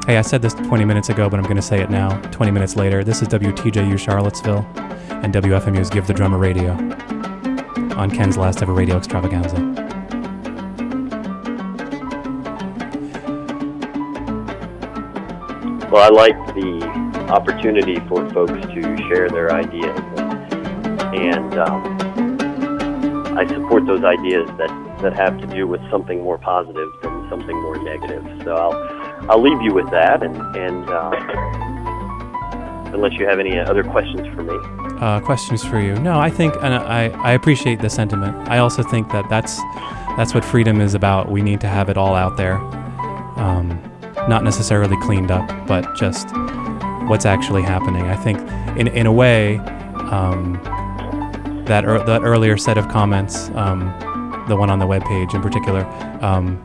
Hey, 0.07 0.17
I 0.17 0.21
said 0.21 0.41
this 0.41 0.53
20 0.53 0.85
minutes 0.85 1.09
ago, 1.09 1.29
but 1.29 1.37
I'm 1.37 1.43
going 1.43 1.57
to 1.57 1.61
say 1.61 1.81
it 1.81 1.89
now. 1.89 2.19
20 2.31 2.51
minutes 2.51 2.75
later, 2.75 3.03
this 3.03 3.21
is 3.21 3.27
WTJU 3.27 3.99
Charlottesville, 3.99 4.65
and 5.09 5.33
WFMU's 5.33 5.89
Give 5.89 6.07
the 6.07 6.13
Drummer 6.13 6.37
Radio 6.37 6.71
on 7.97 8.09
Ken's 8.09 8.37
last 8.37 8.61
ever 8.61 8.73
radio 8.73 8.95
extravaganza. 8.95 9.55
Well, 15.91 16.03
I 16.03 16.09
like 16.09 16.37
the 16.55 16.85
opportunity 17.29 17.99
for 18.07 18.29
folks 18.29 18.53
to 18.67 18.97
share 19.09 19.29
their 19.29 19.51
ideas, 19.51 19.99
and 21.13 21.57
um, 21.57 21.96
I 23.37 23.45
support 23.47 23.85
those 23.85 24.03
ideas 24.03 24.47
that, 24.57 24.71
that 25.01 25.13
have 25.13 25.39
to 25.39 25.47
do 25.47 25.67
with 25.67 25.81
something 25.91 26.21
more 26.23 26.37
positive 26.39 26.89
than 27.03 27.29
something 27.29 27.55
more 27.61 27.77
negative. 27.91 28.23
So 28.43 28.55
I'll 28.55 28.75
I'll 29.29 29.41
leave 29.41 29.61
you 29.61 29.73
with 29.73 29.89
that, 29.91 30.23
and 30.23 30.35
and 30.55 30.89
uh, 30.89 31.11
unless 32.95 33.13
you 33.13 33.27
have 33.27 33.39
any 33.39 33.59
other 33.59 33.83
questions 33.83 34.25
for 34.35 34.43
me. 34.43 34.57
uh, 35.01 35.19
questions 35.19 35.63
for 35.63 35.79
you. 35.79 35.93
No, 35.99 36.19
I 36.19 36.29
think, 36.29 36.55
and 36.63 36.73
I, 36.73 37.09
I 37.23 37.33
appreciate 37.33 37.79
the 37.79 37.89
sentiment. 37.89 38.35
I 38.49 38.57
also 38.57 38.81
think 38.83 39.11
that 39.11 39.29
that's 39.29 39.57
that's 40.17 40.33
what 40.33 40.43
freedom 40.43 40.81
is 40.81 40.93
about. 40.95 41.29
We 41.29 41.41
need 41.43 41.61
to 41.61 41.67
have 41.67 41.89
it 41.89 41.97
all 41.97 42.15
out 42.15 42.37
there, 42.37 42.55
um, 43.37 43.79
not 44.27 44.43
necessarily 44.43 44.97
cleaned 45.01 45.29
up, 45.29 45.47
but 45.67 45.95
just 45.95 46.27
what's 47.07 47.25
actually 47.25 47.61
happening. 47.61 48.03
I 48.03 48.15
think, 48.15 48.39
in 48.79 48.87
in 48.87 49.05
a 49.05 49.11
way, 49.11 49.57
um, 50.11 50.59
that 51.67 51.85
er, 51.85 52.03
that 52.05 52.23
earlier 52.23 52.57
set 52.57 52.77
of 52.77 52.87
comments, 52.87 53.49
um, 53.49 53.93
the 54.47 54.55
one 54.55 54.69
on 54.69 54.79
the 54.79 54.87
webpage 54.87 55.33
in 55.33 55.41
particular, 55.41 55.83
um, 56.23 56.61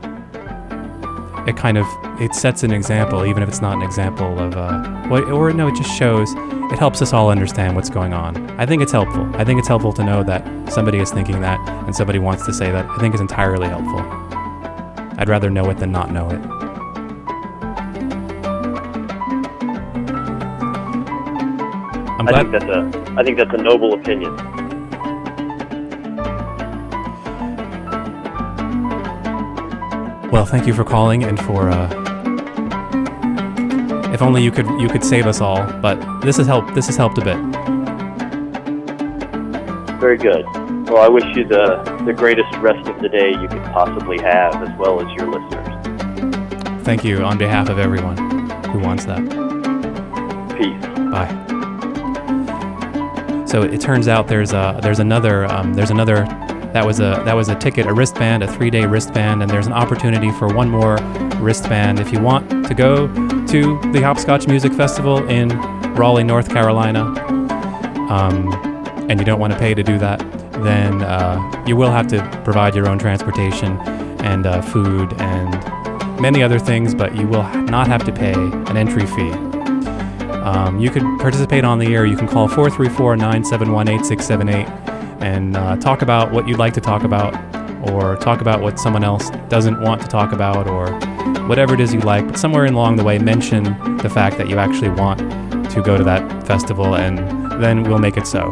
it 1.47 1.57
kind 1.57 1.77
of 1.77 1.85
it 2.21 2.33
sets 2.33 2.63
an 2.63 2.71
example, 2.71 3.25
even 3.25 3.43
if 3.43 3.49
it's 3.49 3.61
not 3.61 3.75
an 3.75 3.81
example 3.81 4.39
of 4.39 4.55
uh, 4.55 4.81
what, 5.07 5.23
or 5.25 5.51
no, 5.51 5.67
it 5.67 5.75
just 5.75 5.95
shows. 5.97 6.33
It 6.71 6.79
helps 6.79 7.01
us 7.01 7.13
all 7.13 7.29
understand 7.29 7.75
what's 7.75 7.89
going 7.89 8.13
on. 8.13 8.49
I 8.59 8.65
think 8.65 8.81
it's 8.81 8.91
helpful. 8.91 9.29
I 9.35 9.43
think 9.43 9.59
it's 9.59 9.67
helpful 9.67 9.93
to 9.93 10.03
know 10.03 10.23
that 10.23 10.71
somebody 10.71 10.99
is 10.99 11.11
thinking 11.11 11.41
that 11.41 11.59
and 11.85 11.95
somebody 11.95 12.17
wants 12.19 12.45
to 12.45 12.53
say 12.53 12.71
that. 12.71 12.85
I 12.85 12.97
think 12.97 13.13
it's 13.13 13.21
entirely 13.21 13.67
helpful. 13.67 13.99
I'd 15.19 15.29
rather 15.29 15.49
know 15.49 15.69
it 15.69 15.77
than 15.77 15.91
not 15.91 16.11
know 16.11 16.29
it. 16.29 16.39
I'm 22.19 22.27
I 22.27 22.31
glad. 22.31 22.41
think 22.41 22.51
that's 22.51 22.65
a 22.65 23.13
I 23.19 23.23
think 23.23 23.37
that's 23.37 23.53
a 23.53 23.57
noble 23.57 23.93
opinion. 23.93 24.52
Well, 30.33 30.47
thank 30.47 30.65
you 30.65 30.73
for 30.73 30.83
calling 30.83 31.23
and 31.23 31.39
for. 31.39 31.69
Uh, 31.69 31.87
if 34.11 34.23
only 34.23 34.41
you 34.41 34.49
could 34.49 34.65
you 34.81 34.89
could 34.89 35.03
save 35.03 35.27
us 35.27 35.41
all, 35.41 35.63
but 35.73 36.21
this 36.21 36.37
has 36.37 36.47
helped. 36.47 36.73
This 36.73 36.87
has 36.87 36.97
helped 36.97 37.19
a 37.19 37.23
bit. 37.23 37.37
Very 39.99 40.17
good. 40.17 40.43
Well, 40.89 41.03
I 41.03 41.07
wish 41.07 41.23
you 41.35 41.47
the 41.47 41.83
the 42.07 42.13
greatest 42.13 42.51
rest 42.57 42.89
of 42.89 42.99
the 42.99 43.09
day 43.09 43.29
you 43.29 43.47
could 43.47 43.61
possibly 43.65 44.19
have, 44.23 44.55
as 44.67 44.75
well 44.79 44.99
as 44.99 45.15
your 45.15 45.27
listeners. 45.27 46.83
Thank 46.83 47.03
you 47.03 47.23
on 47.23 47.37
behalf 47.37 47.69
of 47.69 47.77
everyone 47.77 48.17
who 48.71 48.79
wants 48.79 49.05
that. 49.05 49.21
Peace. 50.57 50.83
Bye. 51.11 51.29
So 53.45 53.61
it 53.61 53.79
turns 53.81 54.07
out 54.07 54.27
there's 54.27 54.51
a 54.51 54.79
there's 54.81 54.97
another 54.97 55.45
um, 55.45 55.75
there's 55.75 55.91
another 55.91 56.25
that 56.73 56.85
was 56.85 56.99
a 56.99 57.21
that 57.25 57.35
was 57.35 57.49
a 57.49 57.55
ticket 57.55 57.85
a 57.85 57.93
wristband 57.93 58.43
a 58.43 58.51
three 58.51 58.69
day 58.69 58.85
wristband 58.85 59.41
and 59.41 59.49
there's 59.49 59.67
an 59.67 59.73
opportunity 59.73 60.31
for 60.31 60.47
one 60.47 60.69
more 60.69 60.97
wristband 61.37 61.99
if 61.99 62.11
you 62.11 62.19
want 62.19 62.49
to 62.67 62.73
go 62.73 63.07
to 63.53 63.79
the 63.91 64.01
Hopscotch 64.01 64.47
Music 64.47 64.73
Festival 64.73 65.29
in 65.29 65.49
Raleigh, 65.93 66.23
North 66.23 66.49
Carolina, 66.49 67.03
um, 68.09 68.51
and 69.09 69.19
you 69.19 69.25
don't 69.25 69.39
want 69.39 69.53
to 69.53 69.59
pay 69.59 69.75
to 69.75 69.83
do 69.83 69.99
that, 69.99 70.19
then 70.63 71.03
uh, 71.03 71.63
you 71.67 71.75
will 71.75 71.91
have 71.91 72.07
to 72.07 72.41
provide 72.43 72.73
your 72.73 72.89
own 72.89 72.97
transportation 72.97 73.77
and 74.21 74.47
uh, 74.47 74.59
food 74.61 75.13
and 75.19 76.19
many 76.19 76.41
other 76.41 76.57
things, 76.57 76.95
but 76.95 77.15
you 77.15 77.27
will 77.27 77.43
not 77.65 77.87
have 77.87 78.03
to 78.05 78.11
pay 78.11 78.33
an 78.33 78.75
entry 78.75 79.05
fee. 79.05 79.31
Um, 80.41 80.79
you 80.79 80.89
could 80.89 81.03
participate 81.19 81.63
on 81.63 81.77
the 81.77 81.93
air. 81.93 82.07
You 82.07 82.17
can 82.17 82.27
call 82.27 82.47
434 82.47 83.17
971 83.17 83.87
8678 83.87 84.92
and 85.23 85.55
uh, 85.55 85.77
talk 85.77 86.01
about 86.01 86.31
what 86.31 86.47
you'd 86.47 86.59
like 86.59 86.73
to 86.73 86.81
talk 86.81 87.03
about, 87.03 87.33
or 87.89 88.15
talk 88.17 88.41
about 88.41 88.61
what 88.61 88.77
someone 88.77 89.03
else 89.03 89.29
doesn't 89.47 89.81
want 89.81 90.01
to 90.01 90.07
talk 90.07 90.33
about, 90.33 90.67
or 90.67 90.91
whatever 91.47 91.73
it 91.73 91.79
is 91.79 91.93
you 91.93 92.01
like. 92.01 92.27
But 92.27 92.37
somewhere 92.37 92.65
along 92.65 92.97
the 92.97 93.03
way, 93.03 93.17
mention 93.17 93.63
the 93.97 94.09
fact 94.09 94.37
that 94.37 94.49
you 94.49 94.57
actually 94.57 94.89
want 94.89 95.19
to 95.71 95.81
go 95.81 95.97
to 95.97 96.03
that 96.03 96.45
festival, 96.45 96.95
and 96.95 97.17
then 97.61 97.83
we'll 97.83 97.99
make 97.99 98.17
it 98.17 98.27
so. 98.27 98.51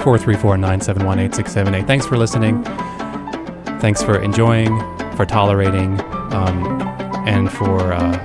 434 0.00 0.56
971 0.56 1.18
8678. 1.18 1.86
Thanks 1.86 2.06
for 2.06 2.16
listening. 2.16 2.64
Thanks 3.80 4.02
for 4.02 4.20
enjoying, 4.20 4.78
for 5.16 5.24
tolerating, 5.24 6.00
um, 6.32 6.82
and 7.26 7.50
for 7.50 7.92
uh, 7.92 8.18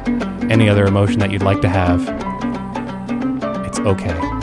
any 0.50 0.68
other 0.68 0.86
emotion 0.86 1.20
that 1.20 1.32
you'd 1.32 1.44
like 1.44 1.62
to 1.62 1.70
have. 1.70 2.02
It's 3.68 3.80
okay. 3.80 4.35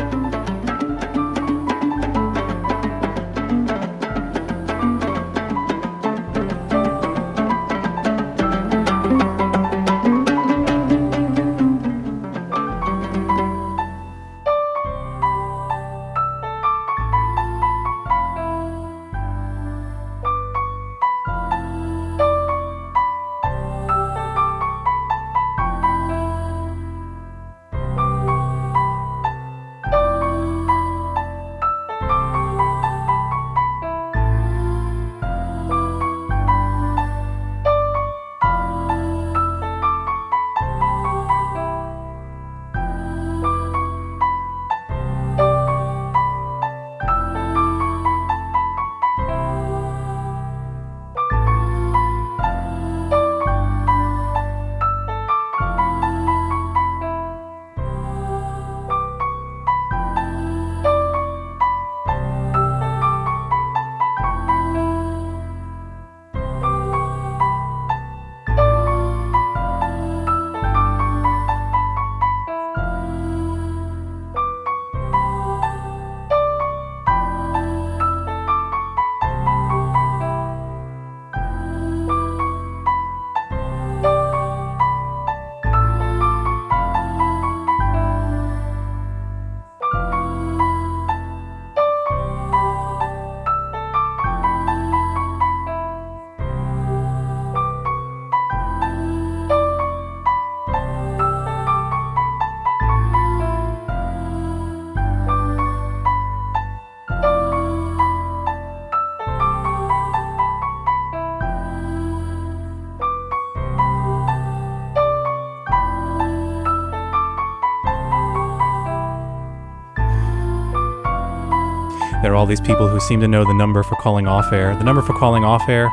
All 122.43 122.47
these 122.47 122.60
people 122.60 122.89
who 122.89 122.98
seem 122.98 123.20
to 123.20 123.28
know 123.28 123.44
the 123.44 123.55
number 123.55 123.85
for 123.85 123.94
calling 123.94 124.27
off 124.27 124.52
air. 124.52 124.74
The 124.74 124.82
number 124.82 125.01
for 125.01 125.16
calling 125.16 125.44
off 125.44 125.69
air, 125.69 125.89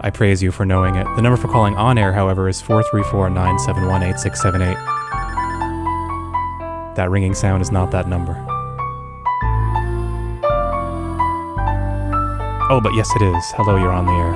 I 0.00 0.12
praise 0.14 0.44
you 0.44 0.52
for 0.52 0.64
knowing 0.64 0.94
it. 0.94 1.04
The 1.16 1.22
number 1.22 1.36
for 1.36 1.48
calling 1.48 1.74
on 1.74 1.98
air, 1.98 2.12
however, 2.12 2.48
is 2.48 2.60
434 2.60 3.30
971 3.30 4.04
8678. 4.04 4.76
That 6.94 7.10
ringing 7.10 7.34
sound 7.34 7.62
is 7.62 7.72
not 7.72 7.90
that 7.90 8.06
number. 8.06 8.36
Oh, 12.70 12.80
but 12.80 12.94
yes, 12.94 13.10
it 13.16 13.22
is. 13.22 13.44
Hello, 13.56 13.76
you're 13.76 13.90
on 13.90 14.06
the 14.06 14.12
air. 14.12 14.32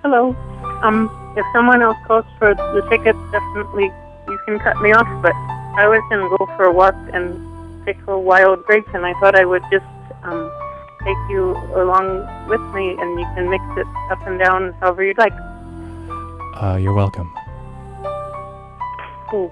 Hello. 0.00 0.34
Um, 0.82 1.10
if 1.36 1.44
someone 1.52 1.82
else 1.82 1.98
calls 2.06 2.24
for 2.38 2.54
the 2.54 2.80
tickets, 2.88 3.18
definitely 3.30 3.92
you 4.26 4.38
can 4.46 4.58
cut 4.60 4.80
me 4.80 4.92
off. 4.92 5.06
But 5.20 5.34
I 5.76 5.86
was 5.86 6.00
gonna 6.08 6.30
go 6.30 6.46
for 6.56 6.64
a 6.64 6.72
walk 6.72 6.94
and 7.12 7.52
pick 7.84 7.96
a 8.06 8.18
wild 8.18 8.64
grapes, 8.64 8.88
and 8.94 9.04
I 9.04 9.12
thought 9.20 9.34
I 9.34 9.44
would 9.44 9.62
just 9.70 9.84
um 10.22 10.50
take 11.04 11.16
you 11.28 11.56
along 11.74 12.26
with 12.48 12.60
me, 12.74 12.96
and 12.98 13.18
you 13.18 13.26
can 13.34 13.50
mix 13.50 13.64
it 13.76 13.86
up 14.10 14.26
and 14.26 14.38
down 14.38 14.72
however 14.80 15.04
you'd 15.04 15.18
like. 15.18 15.34
Uh, 16.54 16.78
you're 16.80 16.94
welcome. 16.94 17.32
Cool. 19.28 19.50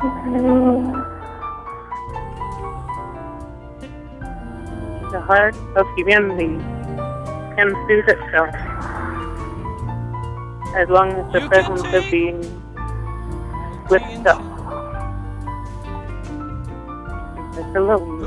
The 0.00 0.08
heart 5.20 5.54
of 5.76 5.86
humanity 5.94 6.56
can 7.54 7.68
soothe 7.86 8.08
itself 8.08 8.48
as 10.74 10.88
long 10.88 11.12
as 11.12 11.30
the 11.34 11.40
presence 11.48 11.84
of 11.92 12.10
being 12.10 12.40
with 13.90 14.00
self 14.24 14.40
is 17.58 17.76
alone. 17.76 18.24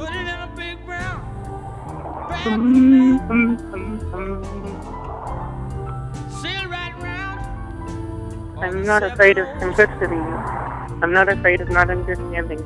I'm 8.61 8.85
not 8.85 9.01
afraid 9.01 9.39
of 9.39 9.47
simplicity. 9.59 10.62
I'm 11.03 11.11
not 11.11 11.27
afraid 11.27 11.59
of 11.59 11.69
not 11.69 11.89
understanding. 11.89 12.59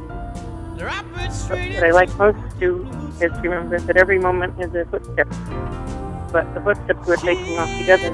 What 0.77 1.83
I 1.83 1.89
like 1.89 2.15
most 2.17 2.37
to 2.37 2.59
do 2.59 2.87
is 3.19 3.31
to 3.31 3.39
remember 3.41 3.79
that 3.79 3.97
every 3.97 4.19
moment 4.19 4.61
is 4.61 4.75
a 4.75 4.85
footstep. 4.85 5.27
But 6.31 6.53
the 6.53 6.61
footsteps 6.61 7.07
we're 7.07 7.15
taking 7.15 7.57
off 7.57 7.75
together. 7.79 8.13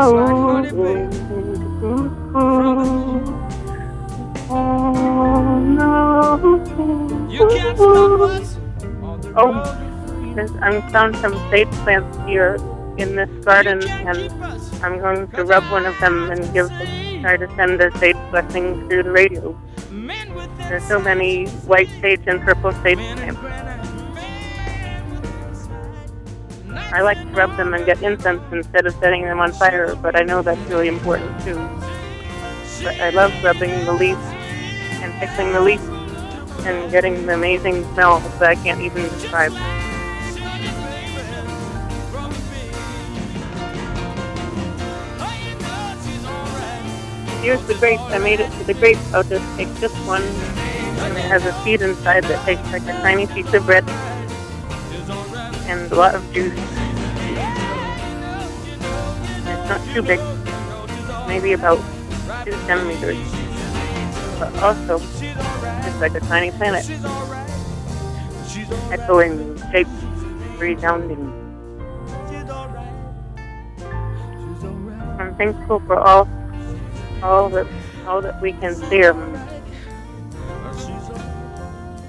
Oh, 0.00 0.14
there's, 10.36 10.52
I'm 10.62 10.82
found 10.92 11.16
some 11.16 11.34
sage 11.50 11.68
plants 11.82 12.16
here 12.28 12.58
in 12.96 13.16
this 13.16 13.28
garden, 13.44 13.82
and 13.88 14.30
I'm 14.84 15.00
going 15.00 15.26
to 15.32 15.44
rub 15.44 15.64
one 15.64 15.84
of 15.84 15.98
them 15.98 16.30
and 16.30 16.44
give 16.52 16.68
try 17.20 17.36
to 17.36 17.48
send 17.56 17.80
a 17.82 17.90
sage 17.98 18.16
blessing 18.30 18.88
through 18.88 19.02
the 19.02 19.10
radio. 19.10 19.60
There's 20.58 20.84
so 20.84 21.00
many 21.00 21.46
white 21.66 21.90
sage 22.00 22.22
and 22.28 22.40
purple 22.42 22.70
sage 22.84 22.98
plants. 22.98 23.67
I 26.70 27.02
like 27.02 27.18
to 27.18 27.28
rub 27.28 27.56
them 27.56 27.74
and 27.74 27.84
get 27.86 28.02
incense 28.02 28.42
instead 28.52 28.86
of 28.86 28.94
setting 28.94 29.22
them 29.22 29.40
on 29.40 29.52
fire, 29.52 29.94
but 29.96 30.16
I 30.16 30.22
know 30.22 30.42
that's 30.42 30.60
really 30.68 30.88
important 30.88 31.40
too. 31.42 31.56
But 32.82 33.00
I 33.00 33.10
love 33.10 33.32
rubbing 33.42 33.70
the 33.84 33.92
leaves 33.92 34.20
and 35.02 35.12
pickling 35.14 35.52
the 35.52 35.60
leaves 35.60 35.86
and 36.66 36.90
getting 36.90 37.26
the 37.26 37.34
amazing 37.34 37.84
smell 37.94 38.20
that 38.38 38.50
I 38.50 38.54
can't 38.56 38.80
even 38.80 39.02
describe. 39.02 39.52
Here's 47.42 47.62
the 47.66 47.74
grape. 47.74 48.00
I 48.00 48.18
made 48.18 48.40
it 48.40 48.50
to 48.58 48.64
the 48.64 48.74
grape. 48.74 48.98
I'll 49.14 49.22
just 49.22 49.56
take 49.56 49.72
this 49.76 49.94
one, 50.06 50.22
and 50.22 51.16
it 51.16 51.24
has 51.24 51.46
a 51.46 51.52
seed 51.64 51.80
inside 51.80 52.24
that 52.24 52.44
tastes 52.44 52.70
like 52.72 52.82
a 52.82 53.00
tiny 53.00 53.26
piece 53.28 53.52
of 53.54 53.64
bread 53.64 53.86
and 55.68 55.92
a 55.92 55.94
lot 55.94 56.14
of 56.14 56.24
juice. 56.32 56.52
It's 59.44 59.68
not 59.68 59.80
too 59.92 60.02
big, 60.02 60.20
maybe 61.28 61.52
about 61.52 61.78
two 62.44 62.52
centimeters, 62.64 63.20
but 64.40 64.54
also 64.62 64.96
it's 64.96 66.00
like 66.00 66.14
a 66.14 66.20
tiny 66.20 66.50
planet, 66.52 66.88
echoing, 68.90 69.60
shaped, 69.70 69.90
resounding. 70.56 71.20
I'm 75.20 75.34
thankful 75.36 75.80
for 75.80 75.96
all, 75.96 76.26
all 77.22 77.50
that, 77.50 77.66
all 78.06 78.22
that 78.22 78.40
we 78.40 78.52
can 78.52 78.74
see. 78.74 79.02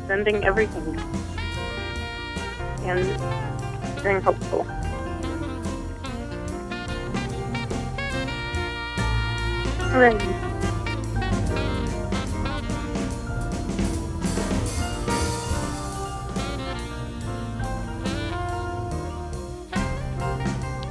Sending 0.07 0.43
everything 0.43 0.97
and 2.89 4.01
being. 4.03 4.65
Hooray. 9.91 10.17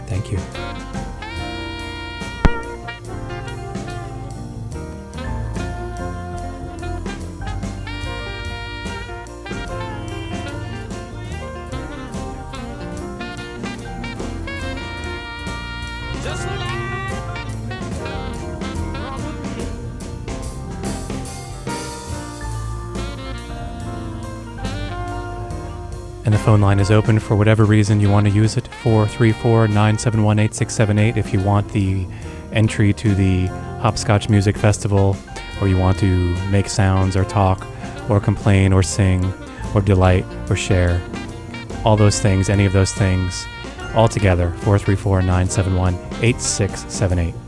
Thank 0.06 0.32
you. 0.32 0.97
Phone 26.48 26.62
line 26.62 26.80
is 26.80 26.90
open 26.90 27.18
for 27.18 27.36
whatever 27.36 27.66
reason 27.66 28.00
you 28.00 28.08
want 28.08 28.26
to 28.26 28.32
use 28.32 28.56
it 28.56 28.66
434 28.82 29.68
971 29.68 30.38
8678 30.38 31.18
if 31.18 31.30
you 31.30 31.42
want 31.42 31.70
the 31.72 32.06
entry 32.52 32.94
to 32.94 33.14
the 33.14 33.48
Hopscotch 33.82 34.30
Music 34.30 34.56
Festival, 34.56 35.14
or 35.60 35.68
you 35.68 35.76
want 35.76 35.98
to 35.98 36.34
make 36.48 36.70
sounds 36.70 37.16
or 37.16 37.24
talk 37.26 37.66
or 38.08 38.18
complain 38.18 38.72
or 38.72 38.82
sing 38.82 39.30
or 39.74 39.82
delight 39.82 40.24
or 40.48 40.56
share. 40.56 41.02
All 41.84 41.98
those 41.98 42.18
things, 42.18 42.48
any 42.48 42.64
of 42.64 42.72
those 42.72 42.94
things, 42.94 43.46
all 43.94 44.08
together 44.08 44.48
434 44.62 45.20
971 45.20 45.96
8678. 46.22 47.47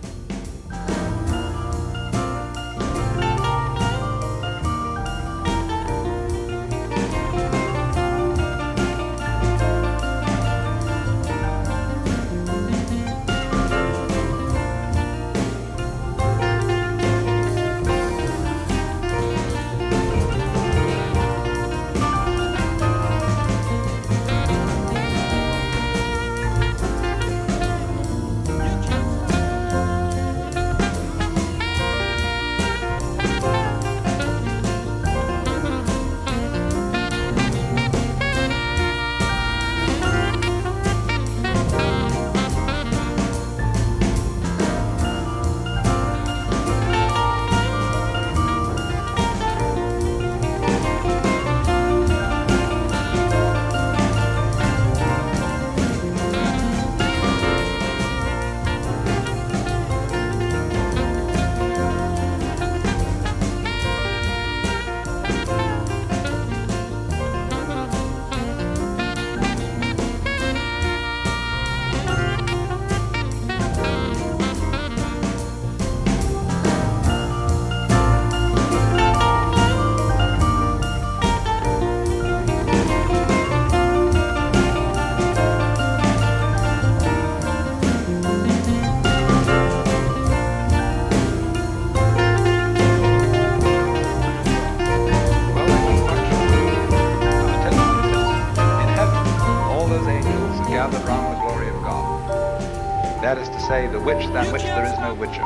Witch 104.05 104.27
than 104.33 104.51
which 104.53 104.63
there 104.63 104.85
is 104.85 104.99
no 104.99 105.15
witcher. 105.15 105.45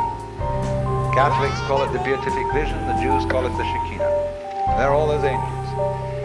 Catholics 1.14 1.58
call 1.66 1.82
it 1.82 1.92
the 1.92 1.98
beatific 2.00 2.46
vision, 2.52 2.78
the 2.86 2.94
Jews 3.02 3.24
call 3.30 3.46
it 3.46 3.54
the 3.56 3.64
Shekinah. 3.64 4.76
They're 4.78 4.90
all 4.90 5.06
those 5.06 5.24
angels. 5.24 5.68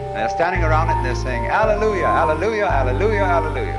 And 0.10 0.18
they're 0.18 0.30
standing 0.30 0.64
around 0.64 0.90
it 0.90 0.98
and 0.98 1.06
they're 1.06 1.16
saying, 1.16 1.46
Alleluia, 1.46 2.06
Alleluia, 2.06 2.66
Alleluia, 2.66 3.24
Alleluia. 3.24 3.78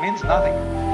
Means 0.00 0.22
nothing. 0.24 0.87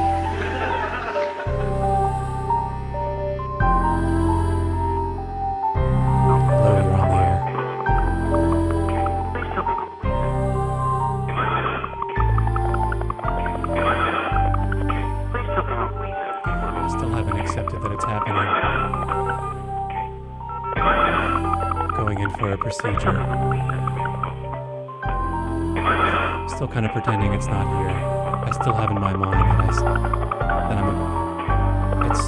It's 27.44 27.52
not 27.52 27.68
here. 27.76 27.92
I 27.92 28.50
still 28.52 28.72
have 28.72 28.90
in 28.90 28.98
my 28.98 29.12
mind 29.14 29.34
that, 29.68 29.82
I, 29.84 30.64
that 30.64 30.78
I'm 30.80 30.88
a, 30.88 32.08
it's 32.08 32.24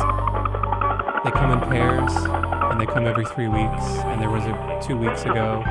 they 1.25 1.31
come 1.31 1.53
in 1.57 1.61
pairs 1.71 2.13
and 2.71 2.79
they 2.79 2.85
come 2.85 3.07
every 3.07 3.25
three 3.25 3.49
weeks 3.49 3.97
and 4.13 4.21
there 4.21 4.29
was 4.29 4.45
a 4.45 4.79
two 4.87 4.99
weeks 4.99 5.23
ago 5.23 5.63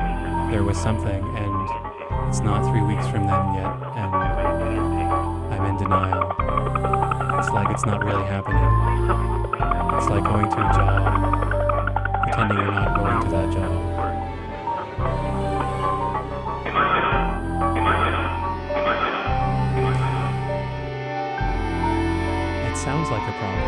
there 0.50 0.64
was 0.64 0.76
something 0.76 1.22
and 1.38 2.28
it's 2.28 2.40
not 2.40 2.68
three 2.72 2.82
weeks 2.82 3.06
from 3.06 3.28
then 3.28 3.54
yet 3.54 3.70
and 3.94 4.14
i'm 5.54 5.64
in 5.70 5.76
denial. 5.76 6.26
It's 7.38 7.50
like 7.50 7.70
it's 7.70 7.86
not 7.86 8.04
really 8.04 8.26
happening. 8.26 8.66
It's 9.94 10.10
like 10.10 10.24
going 10.24 10.50
to 10.50 10.58
a 10.58 10.72
job 10.74 12.22
pretending 12.24 12.58
you're 12.58 12.72
not 12.72 12.96
going 12.96 13.22
to 13.22 13.30
that 13.30 13.52
job 13.52 13.85
six 23.06 23.22
seven 23.22 23.38
eight. 23.38 23.62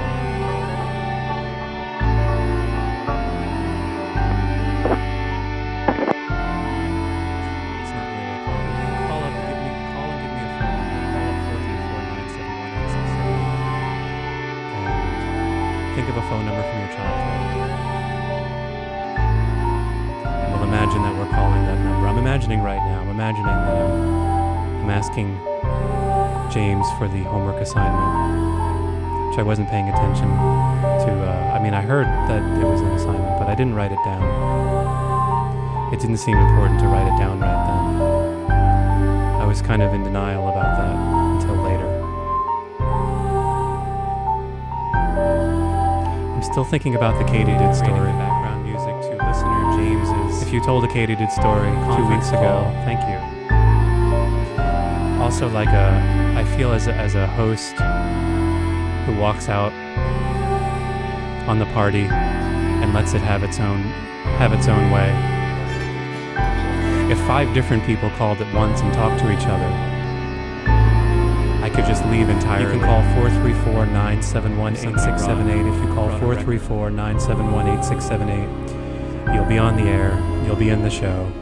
And 14.75 15.95
think 15.95 16.09
of 16.09 16.17
a 16.17 16.23
phone 16.23 16.45
number 16.45 16.63
from 16.63 16.79
your 16.81 16.91
childhood. 16.97 17.39
We'll 20.51 20.65
imagine 20.65 21.03
that 21.03 21.15
we're 21.17 21.31
calling 21.31 21.63
that 21.65 21.79
number. 21.79 22.09
I'm 22.09 22.19
imagining 22.19 22.61
right 22.61 22.81
now. 22.81 23.01
I'm 23.03 23.11
imagining 23.11 23.47
that 23.47 23.69
I'm, 23.69 24.83
I'm 24.83 24.91
asking 24.91 25.39
James 26.53 26.87
for 26.99 27.07
the 27.07 27.23
homework 27.23 27.61
assignment, 27.61 28.48
I 29.39 29.43
wasn't 29.43 29.71
paying 29.71 29.89
attention 29.89 30.27
to. 30.27 31.11
Uh, 31.23 31.55
I 31.55 31.63
mean, 31.63 31.73
I 31.73 31.81
heard 31.81 32.07
that 32.07 32.43
it 32.61 32.65
was 32.65 32.81
an 32.81 32.89
assignment, 32.89 33.39
but 33.39 33.47
I 33.47 33.55
didn't 33.55 33.75
write 33.75 33.93
it 33.93 33.99
down. 34.05 35.95
It 35.95 36.01
didn't 36.01 36.17
seem 36.17 36.37
important 36.37 36.81
to 36.81 36.87
write 36.87 37.07
it 37.07 37.17
down 37.19 37.39
right 37.39 37.67
then. 37.69 38.51
I 39.41 39.45
was 39.47 39.63
kind 39.63 39.81
of 39.81 39.95
in 39.95 40.03
denial 40.03 40.49
about 40.49 40.77
that 40.77 40.97
until 41.39 41.55
later. 41.63 41.87
I'm 46.35 46.43
still 46.43 46.65
thinking 46.65 46.97
about 46.97 47.17
the 47.19 47.25
Katydid 47.25 47.77
story. 47.77 48.11
Background 48.19 48.65
music 48.65 48.95
to 49.07 49.17
listener 49.25 49.77
James's. 49.79 50.43
If 50.43 50.53
you 50.53 50.61
told 50.65 50.83
a 50.83 50.89
Katydid 50.89 51.31
story 51.31 51.71
two 51.97 52.07
weeks 52.11 52.31
ago, 52.31 52.69
thank 52.85 53.01
you. 53.07 53.19
Also, 55.23 55.49
like 55.51 55.69
a, 55.69 56.35
I 56.37 56.45
feel 56.57 56.73
as 56.73 56.89
a, 56.89 56.95
as 56.95 57.15
a 57.15 57.27
host 57.29 57.77
who 59.09 59.19
walks 59.19 59.49
out 59.49 59.73
on 61.49 61.59
the 61.59 61.65
party 61.73 62.03
and 62.03 62.93
lets 62.93 63.15
it 63.15 63.23
have 63.23 63.43
its 63.43 63.59
own 63.59 63.81
have 64.37 64.53
its 64.53 64.69
own 64.69 64.91
way. 64.91 65.09
If 67.11 67.19
five 67.27 67.55
different 67.55 67.85
people 67.85 68.11
called 68.11 68.43
at 68.43 68.55
once 68.55 68.83
and 68.83 68.93
talked 68.93 69.21
to 69.21 69.33
each 69.33 69.47
other, 69.47 69.65
I 71.65 71.71
could 71.71 71.87
just 71.87 72.05
leave 72.07 72.29
entirely. 72.29 72.75
You 72.75 72.81
can 72.81 72.87
call 72.87 73.03
434 73.15 73.87
971 73.87 74.73
8678. 74.75 75.67
If 75.67 75.83
you 75.83 75.95
call 75.95 76.09
434 76.19 76.91
971 76.91 77.69
8678, 77.79 79.35
you'll 79.35 79.47
be 79.47 79.57
on 79.57 79.77
the 79.77 79.85
air, 79.85 80.13
you'll 80.45 80.57
be 80.57 80.69
in 80.69 80.83
the 80.83 80.91
show. 80.91 81.33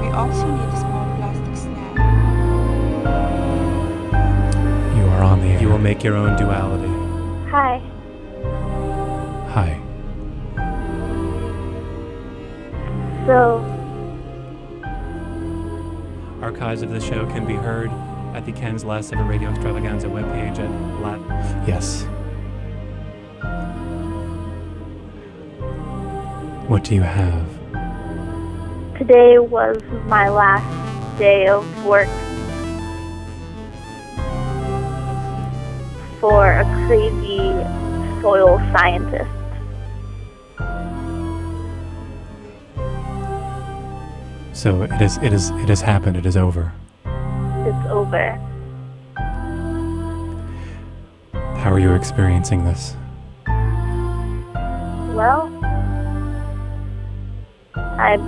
We 0.00 0.08
also 0.08 0.61
will 5.72 5.78
make 5.78 6.04
your 6.04 6.14
own 6.14 6.36
duality. 6.36 6.92
Hi. 7.50 7.78
Hi. 9.48 9.80
So, 13.26 13.58
Archives 16.42 16.82
of 16.82 16.90
the 16.90 17.00
show 17.00 17.24
can 17.26 17.46
be 17.46 17.54
heard 17.54 17.90
at 18.34 18.44
the 18.44 18.52
Ken's 18.52 18.84
Last 18.84 19.12
Ever 19.12 19.24
Radio 19.24 19.48
Extravaganza 19.50 20.08
webpage 20.08 20.58
at 20.58 20.70
Lat. 21.00 21.66
Yes. 21.66 22.02
What 26.68 26.84
do 26.84 26.94
you 26.94 27.02
have? 27.02 27.62
today 29.02 29.36
was 29.38 29.82
my 30.06 30.28
last 30.28 31.18
day 31.18 31.48
of 31.48 31.84
work 31.84 32.06
crazy 36.92 37.38
soil 38.20 38.58
scientist. 38.70 39.30
So 44.52 44.82
it 44.82 45.00
is. 45.00 45.16
It 45.22 45.32
is. 45.32 45.48
It 45.48 45.70
has 45.70 45.80
happened. 45.80 46.18
It 46.18 46.26
is 46.26 46.36
over. 46.36 46.70
It's 47.06 47.86
over. 47.88 48.38
How 51.32 51.72
are 51.72 51.78
you 51.78 51.94
experiencing 51.94 52.66
this? 52.66 52.94
Well, 55.16 55.48
I 57.74 58.18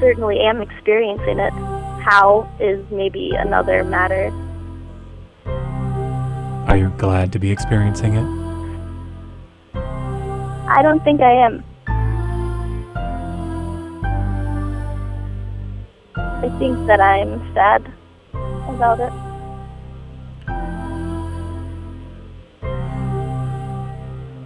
certainly 0.00 0.40
am 0.40 0.62
experiencing 0.62 1.38
it. 1.38 1.52
How 2.02 2.48
is 2.60 2.82
maybe 2.90 3.32
another 3.36 3.84
matter. 3.84 4.32
Are 6.68 6.76
you 6.76 6.90
glad 6.98 7.32
to 7.32 7.38
be 7.38 7.50
experiencing 7.52 8.16
it? 8.16 8.26
I 10.68 10.82
don't 10.82 11.02
think 11.04 11.20
I 11.20 11.32
am. 11.32 11.64
I 16.16 16.48
think 16.58 16.86
that 16.88 17.00
I'm 17.00 17.38
sad 17.54 17.92
about 18.68 18.98
it. 19.00 19.12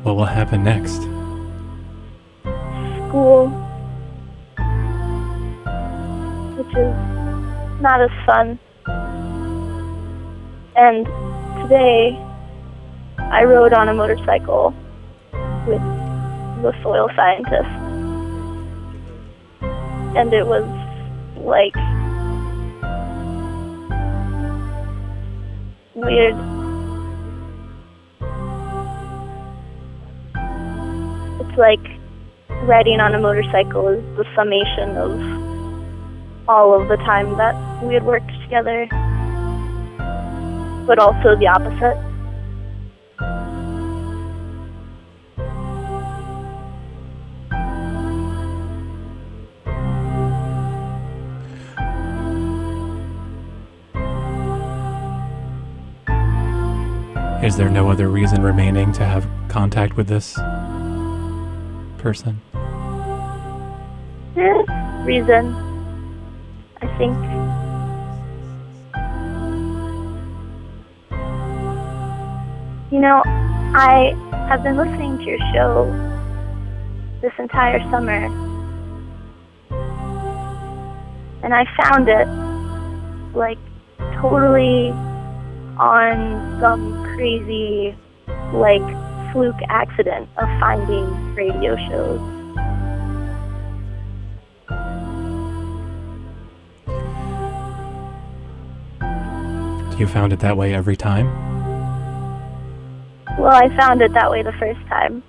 What 0.03 0.17
will 0.17 0.25
happen 0.25 0.63
next? 0.63 1.01
School, 3.09 3.49
which 6.57 6.77
is 6.77 6.95
not 7.81 8.01
as 8.03 8.11
fun. 8.27 8.59
And 10.77 11.07
today, 11.71 12.19
I 13.31 13.45
rode 13.45 13.73
on 13.73 13.89
a 13.89 13.95
motorcycle 13.95 14.75
with 15.69 15.81
the 16.63 16.75
soil 16.83 17.09
scientist. 17.15 17.71
And 20.17 20.33
it 20.33 20.49
was 20.49 20.67
like 21.37 21.77
weird. 25.95 26.35
It's 31.41 31.57
like 31.57 31.87
riding 32.67 32.99
on 32.99 33.15
a 33.15 33.21
motorcycle 33.21 33.87
is 33.87 34.03
the 34.17 34.25
summation 34.35 34.97
of 34.97 36.49
all 36.49 36.75
of 36.81 36.89
the 36.89 36.97
time 36.97 37.37
that 37.37 37.55
we 37.85 37.95
had 37.95 38.03
worked 38.03 38.33
together, 38.43 38.89
but 40.91 40.99
also 40.99 41.37
the 41.37 41.47
opposite. 41.47 41.97
Is 57.47 57.57
there 57.57 57.71
no 57.71 57.89
other 57.89 58.09
reason 58.09 58.43
remaining 58.43 58.93
to 58.95 59.05
have 59.05 59.29
contact 59.49 59.97
with 59.97 60.09
this 60.09 60.35
person? 61.99 62.41
Reason. 65.05 65.55
I 66.83 66.99
think. 66.99 67.40
You 72.91 72.99
know, 72.99 73.23
I 73.25 74.15
have 74.49 74.65
been 74.65 74.77
listening 74.77 75.19
to 75.19 75.25
your 75.25 75.39
show 75.55 75.87
this 77.23 77.33
entire 77.39 77.79
summer, 77.89 78.27
and 81.45 81.55
I 81.55 81.65
found 81.81 82.09
it 82.09 82.27
like 83.33 83.59
totally 84.21 84.91
on 85.79 86.59
some 86.61 87.05
crazy, 87.15 87.97
like, 88.53 88.83
fluke 89.33 89.63
accident 89.69 90.29
of 90.37 90.49
finding 90.59 91.35
radio 91.37 91.77
shows. 91.77 92.21
You 99.97 100.09
found 100.09 100.33
it 100.33 100.41
that 100.41 100.57
way 100.57 100.75
every 100.75 100.97
time? 100.97 101.50
Well, 103.41 103.57
I 103.57 103.75
found 103.75 104.03
it 104.03 104.13
that 104.13 104.31
way 104.31 104.43
the 104.43 104.53
first 104.53 104.81
time. 104.87 105.23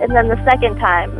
And 0.00 0.16
then 0.16 0.28
the 0.28 0.42
second 0.50 0.78
time 0.78 1.12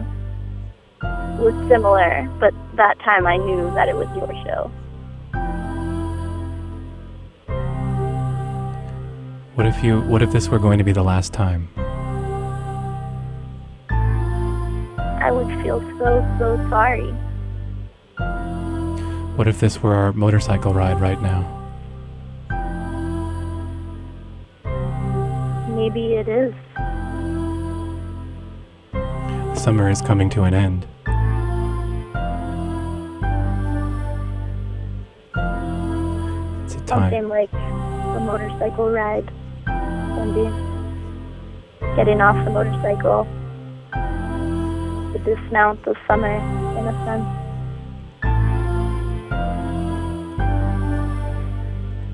was 1.39 1.53
similar, 1.69 2.27
but 2.41 2.55
that 2.77 2.99
time 3.01 3.27
I 3.27 3.37
knew 3.37 3.71
that 3.75 3.91
it 3.91 3.95
was 3.95 4.09
your 4.17 4.33
show. 4.47 4.71
What 9.55 9.67
if 9.67 9.85
you 9.85 10.01
what 10.01 10.23
if 10.23 10.33
this 10.33 10.49
were 10.49 10.59
going 10.59 10.79
to 10.79 10.85
be 10.85 10.93
the 10.93 11.03
last 11.03 11.35
time? 11.35 11.69
I 13.91 15.31
would 15.31 15.49
feel 15.63 15.81
so, 15.99 16.27
so 16.39 16.57
sorry. 16.71 17.11
What 19.37 19.47
if 19.47 19.61
this 19.61 19.83
were 19.83 19.95
our 19.95 20.15
motorcycle 20.15 20.73
ride 20.73 21.03
right 21.03 21.21
now? 21.21 21.56
Maybe 25.87 26.15
it 26.15 26.27
is. 26.27 26.53
Summer 29.57 29.89
is 29.89 30.03
coming 30.03 30.29
to 30.31 30.43
an 30.43 30.53
end. 30.53 30.85
It's 36.65 36.75
a 36.75 36.81
time. 36.87 37.13
Something 37.13 37.29
like 37.29 37.53
a 37.53 38.19
motorcycle 38.19 38.91
ride. 38.91 39.31
Maybe 39.69 40.51
getting 41.95 42.21
off 42.21 42.45
the 42.45 42.51
motorcycle. 42.51 43.25
The 45.13 45.21
dismount 45.21 45.87
of 45.87 45.97
summer, 46.09 46.35
in 46.35 46.89
a 46.89 46.93
sense. 47.07 47.29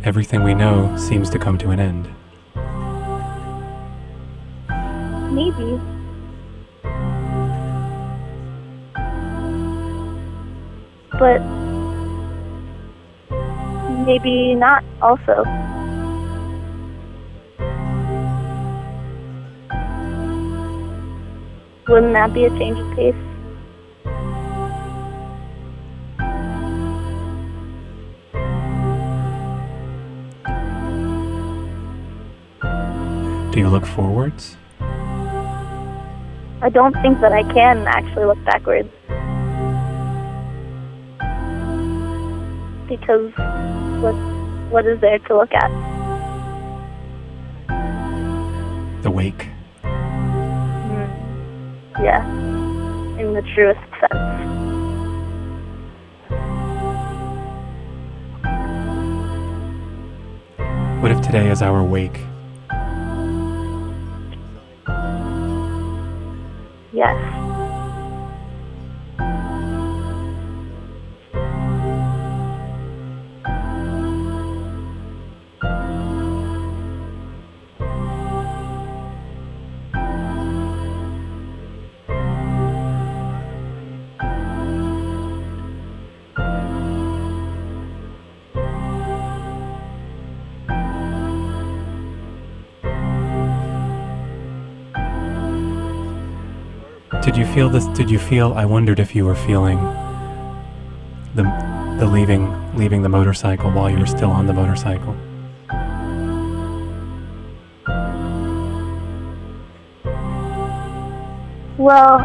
Everything 0.04 0.42
we 0.42 0.52
know 0.52 0.94
seems 0.98 1.30
to 1.30 1.38
come 1.38 1.56
to 1.56 1.70
an 1.70 1.80
end. 1.80 2.10
Maybe. 5.32 5.80
But 11.18 11.40
maybe 14.04 14.54
not 14.54 14.84
also. 15.00 15.44
Wouldn't 21.88 22.12
that 22.12 22.34
be 22.34 22.44
a 22.44 22.50
change 22.50 22.78
of 22.78 22.94
pace? 22.94 23.14
Do 33.52 33.58
you 33.58 33.68
look 33.68 33.86
forwards? 33.86 34.56
I 36.62 36.68
don't 36.68 36.94
think 37.02 37.20
that 37.20 37.32
I 37.32 37.42
can 37.52 37.88
actually 37.88 38.24
look 38.24 38.38
backwards. 38.44 38.88
Because 42.88 43.32
what 44.00 44.14
what 44.70 44.86
is 44.86 45.00
there 45.00 45.18
to 45.18 45.36
look 45.36 45.52
at? 45.52 45.70
The 49.02 49.10
wake. 49.10 49.42
Hmm. 49.82 51.08
Yeah. 52.00 52.24
In 53.18 53.34
the 53.34 53.42
truest 53.54 53.80
sense. 53.98 54.52
What 61.02 61.10
if 61.10 61.20
today 61.22 61.50
is 61.50 61.60
our 61.60 61.82
wake? 61.82 62.20
Yes. 66.92 67.51
Did 97.22 97.36
you 97.36 97.46
feel 97.46 97.68
this? 97.68 97.86
Did 97.96 98.10
you 98.10 98.18
feel? 98.18 98.52
I 98.54 98.64
wondered 98.64 98.98
if 98.98 99.14
you 99.14 99.24
were 99.24 99.36
feeling 99.36 99.78
the 101.36 101.44
the 102.00 102.06
leaving 102.06 102.50
leaving 102.76 103.02
the 103.02 103.08
motorcycle 103.08 103.70
while 103.70 103.88
you 103.88 103.98
were 103.98 104.06
still 104.06 104.30
on 104.30 104.46
the 104.46 104.52
motorcycle. 104.52 105.14
Well, 111.78 112.18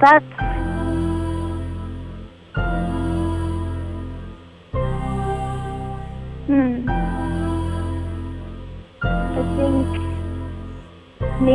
that's 0.00 0.45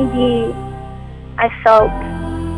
maybe 0.06 0.53
I 1.38 1.49
felt 1.64 1.91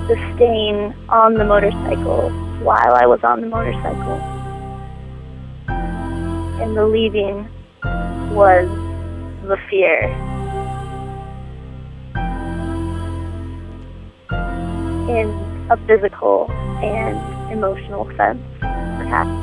the 0.08 0.16
stain 0.36 0.94
on 1.10 1.36
the 1.36 1.44
motorcycle 1.44 2.30
while 2.64 2.96
I 2.96 3.06
was 3.06 3.20
on 3.24 3.42
the 3.42 3.48
motorcycle. 3.48 4.20
And 6.62 6.76
the 6.78 6.86
leaving 6.86 7.48
was 8.34 8.68
the 9.48 9.58
fear. 9.70 10.06
In 15.10 15.28
a 15.70 15.78
physical 15.88 16.50
and 16.82 17.52
emotional 17.52 18.06
sense, 18.18 18.42
perhaps. 18.60 19.43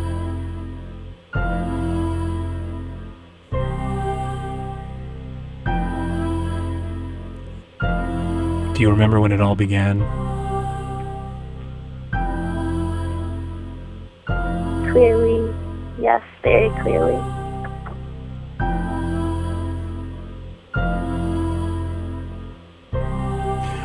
Do 8.80 8.84
you 8.84 8.92
remember 8.92 9.20
when 9.20 9.30
it 9.30 9.42
all 9.42 9.54
began? 9.54 10.00
Clearly, 14.90 15.54
yes, 16.00 16.22
very 16.42 16.70
clearly. 16.80 17.20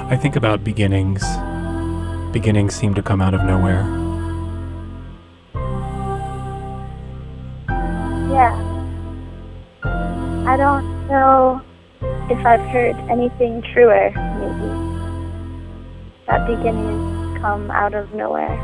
I 0.08 0.18
think 0.18 0.38
about 0.38 0.64
beginnings. 0.64 1.26
Beginnings 2.32 2.74
seem 2.74 2.94
to 2.94 3.04
come 3.04 3.22
out 3.22 3.34
of 3.34 3.44
nowhere. 3.44 3.84
Yeah. 8.32 8.56
I 10.48 10.56
don't 10.56 11.08
know 11.10 11.62
if 12.30 12.46
I've 12.46 12.66
heard 12.70 12.96
anything 13.10 13.62
truer, 13.74 14.12
maybe. 14.40 14.85
That 16.28 16.48
beginnings 16.48 17.40
come 17.40 17.70
out 17.70 17.94
of 17.94 18.12
nowhere. 18.14 18.60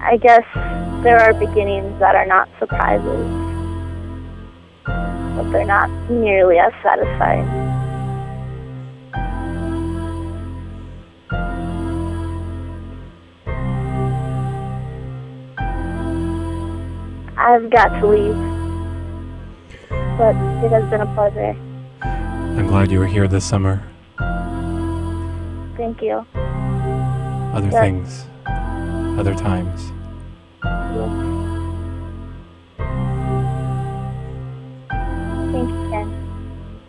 I 0.00 0.16
guess 0.16 0.44
there 1.04 1.20
are 1.20 1.32
beginnings 1.32 1.98
that 2.00 2.16
are 2.16 2.26
not 2.26 2.48
surprises, 2.58 3.26
but 4.84 5.50
they're 5.52 5.64
not 5.64 5.88
nearly 6.10 6.58
as 6.58 6.72
satisfying. 6.82 7.46
I've 17.38 17.70
got 17.70 18.00
to 18.00 18.06
leave, 18.06 18.36
but 20.18 20.34
it 20.64 20.72
has 20.72 20.90
been 20.90 21.00
a 21.00 21.14
pleasure. 21.14 21.56
I'm 22.02 22.66
glad 22.66 22.90
you 22.90 22.98
were 22.98 23.06
here 23.06 23.28
this 23.28 23.44
summer. 23.44 23.91
Thank 25.82 26.00
you. 26.00 26.24
Other 26.36 27.72
things, 27.72 28.26
other 29.18 29.34
times. 29.34 29.90
Thank 35.50 35.68
you, 35.68 35.88
Ken. 35.90 36.06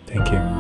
Thank 0.06 0.32
you. 0.32 0.53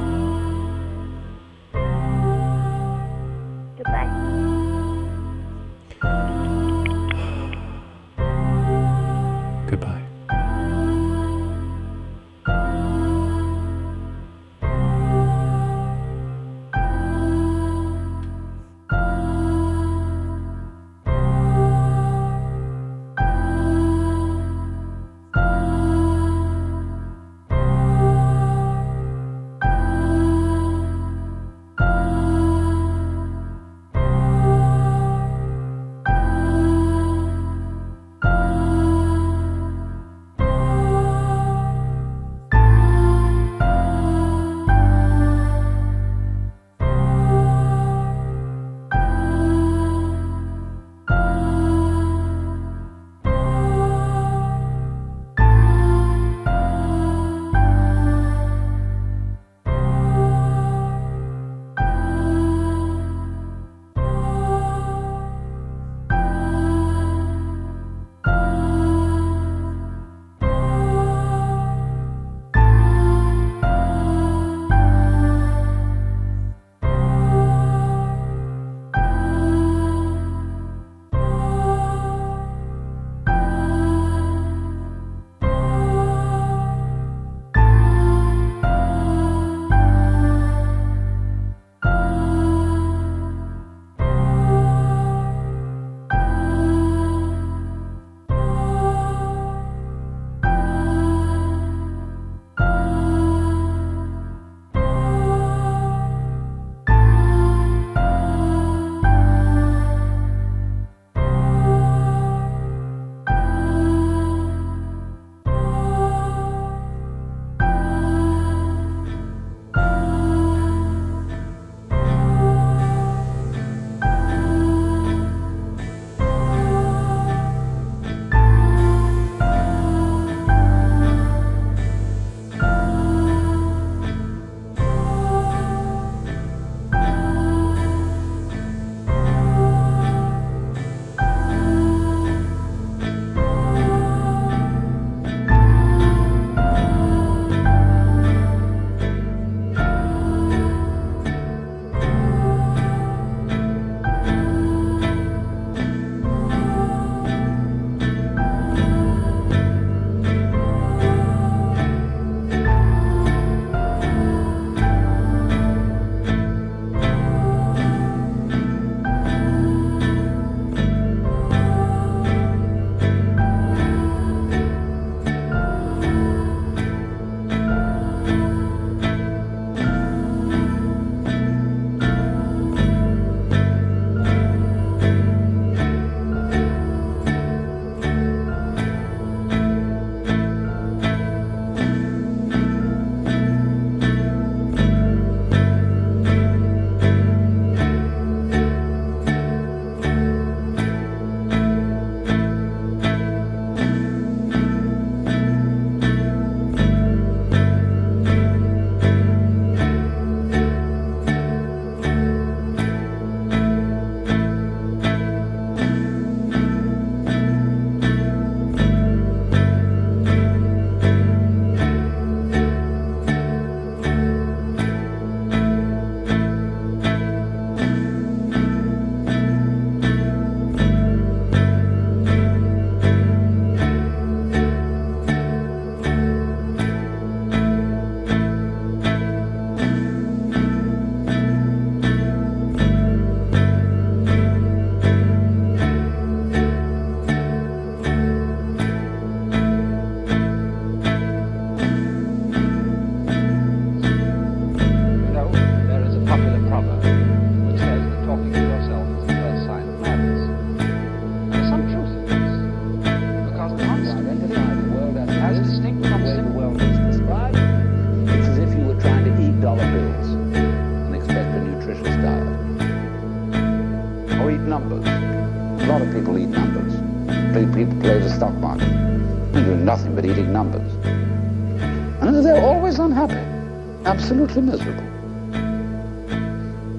Absolutely 284.23 284.61
miserable. 284.61 285.03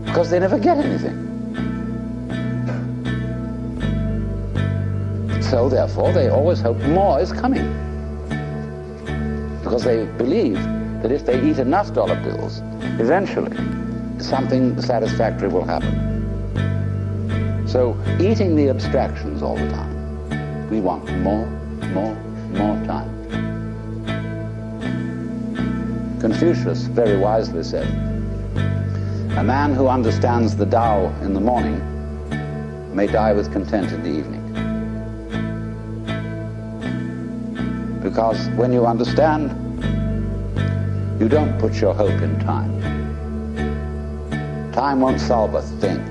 Because 0.05 0.29
they 0.31 0.39
never 0.39 0.59
get 0.59 0.77
anything. 0.77 1.17
So 5.41 5.71
therefore, 5.71 6.13
they 6.13 6.29
always 6.29 6.61
hope 6.61 6.79
more 6.83 7.19
is 7.21 7.33
coming. 7.33 7.65
Because 9.63 9.85
they 9.85 10.05
believe 10.19 10.63
that 11.01 11.11
if 11.11 11.25
they 11.25 11.41
eat 11.43 11.59
enough 11.59 11.95
dollar 11.95 12.17
bills, 12.17 12.61
eventually 13.01 13.57
something 14.19 14.79
satisfactory 14.83 15.49
will 15.49 15.65
happen. 15.65 15.95
So 17.67 17.99
eating 18.21 18.55
the 18.55 18.69
abstractions 18.69 19.43
all 19.43 19.57
the 19.57 19.71
time, 19.71 20.69
we 20.69 20.83
want 20.83 21.11
more, 21.21 21.49
Confucius 26.45 26.83
very 26.89 27.17
wisely 27.17 27.63
said, 27.63 27.89
a 29.39 29.43
man 29.43 29.75
who 29.75 29.89
understands 29.89 30.55
the 30.55 30.67
Tao 30.67 31.07
in 31.23 31.33
the 31.33 31.41
morning 31.41 31.81
may 32.95 33.07
die 33.07 33.33
with 33.33 33.51
content 33.51 33.91
in 33.91 34.03
the 34.03 34.11
evening. 34.11 34.43
Because 38.03 38.47
when 38.59 38.75
you 38.75 38.85
understand, 38.85 39.53
you 41.19 41.31
don't 41.31 41.59
put 41.59 41.81
your 41.81 41.95
hope 41.95 42.21
in 42.21 42.39
time. 42.41 42.71
Time 44.73 45.01
won't 45.01 45.23
solve 45.23 45.55
a 45.55 45.63
thing. 45.63 46.05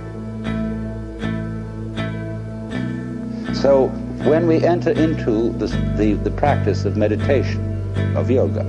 So 3.53 3.89
when 4.26 4.47
we 4.47 4.64
enter 4.64 4.89
into 4.89 5.53
the, 5.60 5.68
the, 5.95 6.14
the 6.14 6.31
practice 6.31 6.85
of 6.85 6.97
meditation, 6.97 7.61
of 8.18 8.31
yoga, 8.31 8.64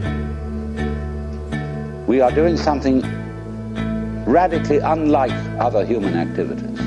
we 2.15 2.21
are 2.21 2.31
doing 2.31 2.57
something 2.57 3.03
radically 4.25 4.79
unlike 4.79 5.33
other 5.59 5.85
human 5.85 6.15
activities. 6.15 6.79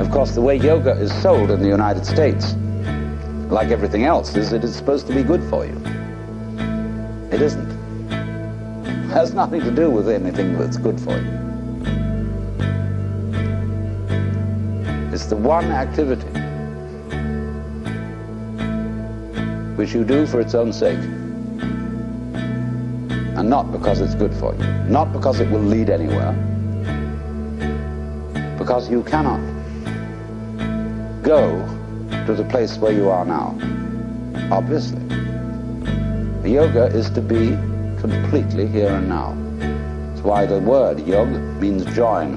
Of 0.00 0.10
course, 0.10 0.34
the 0.34 0.40
way 0.40 0.56
yoga 0.56 0.92
is 0.92 1.12
sold 1.20 1.50
in 1.50 1.60
the 1.60 1.68
United 1.68 2.06
States, 2.06 2.54
like 3.50 3.68
everything 3.68 4.04
else, 4.04 4.34
is 4.34 4.48
that 4.48 4.64
it's 4.64 4.74
supposed 4.74 5.06
to 5.08 5.14
be 5.14 5.22
good 5.22 5.42
for 5.50 5.66
you. 5.66 5.78
It 7.30 7.42
isn't 7.42 7.70
It 8.08 9.10
has 9.18 9.34
nothing 9.34 9.60
to 9.60 9.70
do 9.70 9.90
with 9.90 10.08
anything 10.08 10.56
that's 10.56 10.78
good 10.78 10.98
for 10.98 11.18
you. 11.18 11.32
It's 15.12 15.26
the 15.26 15.36
one 15.36 15.66
activity 15.66 16.32
which 19.76 19.92
you 19.92 20.02
do 20.02 20.26
for 20.26 20.40
its 20.40 20.54
own 20.54 20.72
sake 20.72 21.25
and 23.46 23.50
not 23.52 23.70
because 23.70 24.00
it's 24.00 24.16
good 24.16 24.34
for 24.34 24.56
you, 24.56 24.64
not 24.90 25.12
because 25.12 25.38
it 25.38 25.48
will 25.48 25.60
lead 25.60 25.88
anywhere, 25.88 26.32
because 28.58 28.90
you 28.90 29.04
cannot 29.04 29.38
go 31.22 31.64
to 32.26 32.34
the 32.34 32.42
place 32.50 32.76
where 32.78 32.90
you 32.90 33.08
are 33.08 33.24
now, 33.24 33.56
obviously. 34.50 35.00
Yoga 36.50 36.86
is 36.86 37.08
to 37.10 37.20
be 37.20 37.50
completely 38.00 38.66
here 38.66 38.88
and 38.88 39.08
now. 39.08 39.36
That's 40.08 40.22
why 40.22 40.44
the 40.46 40.58
word 40.58 41.06
yog 41.06 41.28
means 41.60 41.84
join. 41.94 42.34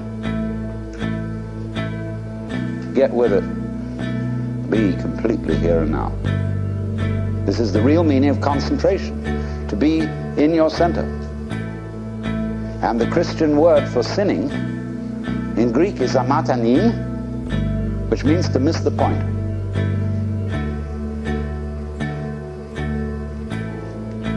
Get 2.94 3.10
with 3.10 3.32
it. 3.32 4.70
Be 4.70 4.92
completely 5.02 5.56
here 5.56 5.80
and 5.80 5.90
now. 5.90 6.12
This 7.46 7.58
is 7.58 7.72
the 7.72 7.80
real 7.80 8.04
meaning 8.04 8.30
of 8.30 8.40
concentration, 8.40 9.24
to 9.70 9.76
be 9.76 10.00
in 10.36 10.52
your 10.52 10.68
center. 10.68 11.02
And 12.82 13.00
the 13.00 13.08
Christian 13.08 13.56
word 13.56 13.88
for 13.88 14.02
sinning 14.02 14.50
in 15.56 15.70
Greek 15.70 16.00
is 16.00 16.14
amatani, 16.14 16.90
which 18.10 18.24
means 18.24 18.48
to 18.48 18.58
miss 18.58 18.80
the 18.80 18.90
point. 18.90 19.22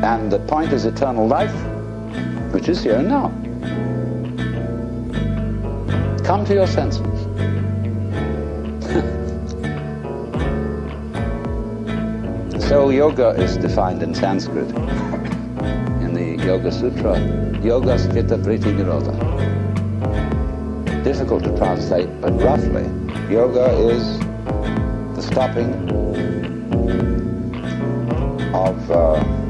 And 0.04 0.32
the 0.32 0.38
point 0.48 0.72
is 0.72 0.86
eternal 0.86 1.26
life, 1.26 1.56
which 2.54 2.70
is 2.70 2.84
here 2.84 2.98
and 2.98 3.08
now. 3.08 3.30
Come 6.24 6.46
to 6.46 6.54
your 6.54 6.68
senses. 6.68 7.02
so 12.70 12.92
yoga 12.92 13.30
is 13.30 13.58
defined 13.58 14.04
in 14.04 14.14
Sanskrit 14.14 14.70
Yoga 16.46 16.72
Sutra. 16.72 17.20
Yoga 17.62 17.98
Chitta 17.98 18.38
Vritti. 18.38 18.74
Difficult 21.04 21.44
to 21.44 21.58
translate, 21.58 22.10
but 22.22 22.32
roughly, 22.42 22.84
yoga 23.30 23.72
is 23.90 24.20
the 25.16 25.22
stopping 25.22 25.74
of 28.54 28.92
uh, 28.92 29.44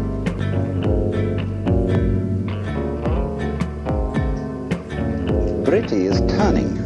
is 5.91 6.19
turning, 6.37 6.77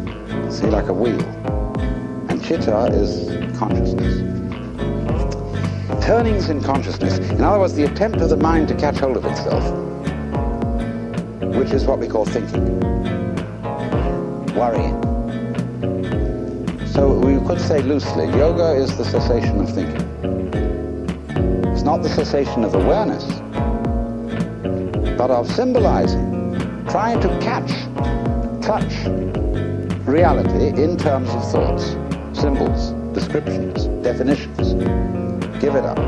see, 0.49 0.67
like 0.67 0.87
a 0.87 0.93
wheel. 0.93 1.21
And 2.29 2.43
chitta 2.43 2.87
is 2.93 3.27
consciousness. 3.57 4.21
Turnings 6.03 6.49
in 6.49 6.61
consciousness. 6.61 7.17
In 7.17 7.41
other 7.41 7.59
words, 7.59 7.73
the 7.73 7.83
attempt 7.83 8.21
of 8.21 8.29
the 8.29 8.37
mind 8.37 8.67
to 8.69 8.75
catch 8.75 8.97
hold 8.97 9.17
of 9.17 9.25
itself, 9.25 9.63
which 11.67 11.75
is 11.75 11.83
what 11.83 11.99
we 11.99 12.07
call 12.07 12.23
thinking, 12.23 12.79
worrying. 14.55 14.95
So 16.87 17.11
we 17.19 17.45
could 17.45 17.59
say 17.59 17.81
loosely, 17.81 18.25
yoga 18.37 18.71
is 18.71 18.97
the 18.97 19.03
cessation 19.03 19.59
of 19.59 19.75
thinking. 19.75 19.99
It's 21.73 21.81
not 21.81 22.03
the 22.03 22.07
cessation 22.07 22.63
of 22.63 22.73
awareness, 22.73 23.25
but 25.17 25.29
of 25.29 25.51
symbolizing, 25.51 26.55
trying 26.87 27.19
to 27.19 27.27
catch 27.41 27.71
touch 28.63 29.05
reality 30.07 30.81
in 30.81 30.97
terms 30.97 31.29
of 31.31 31.51
thoughts, 31.51 31.97
symbols, 32.39 32.91
descriptions, 33.13 33.87
definitions. 34.05 34.73
Give 35.59 35.75
it 35.75 35.83
up. 35.83 35.99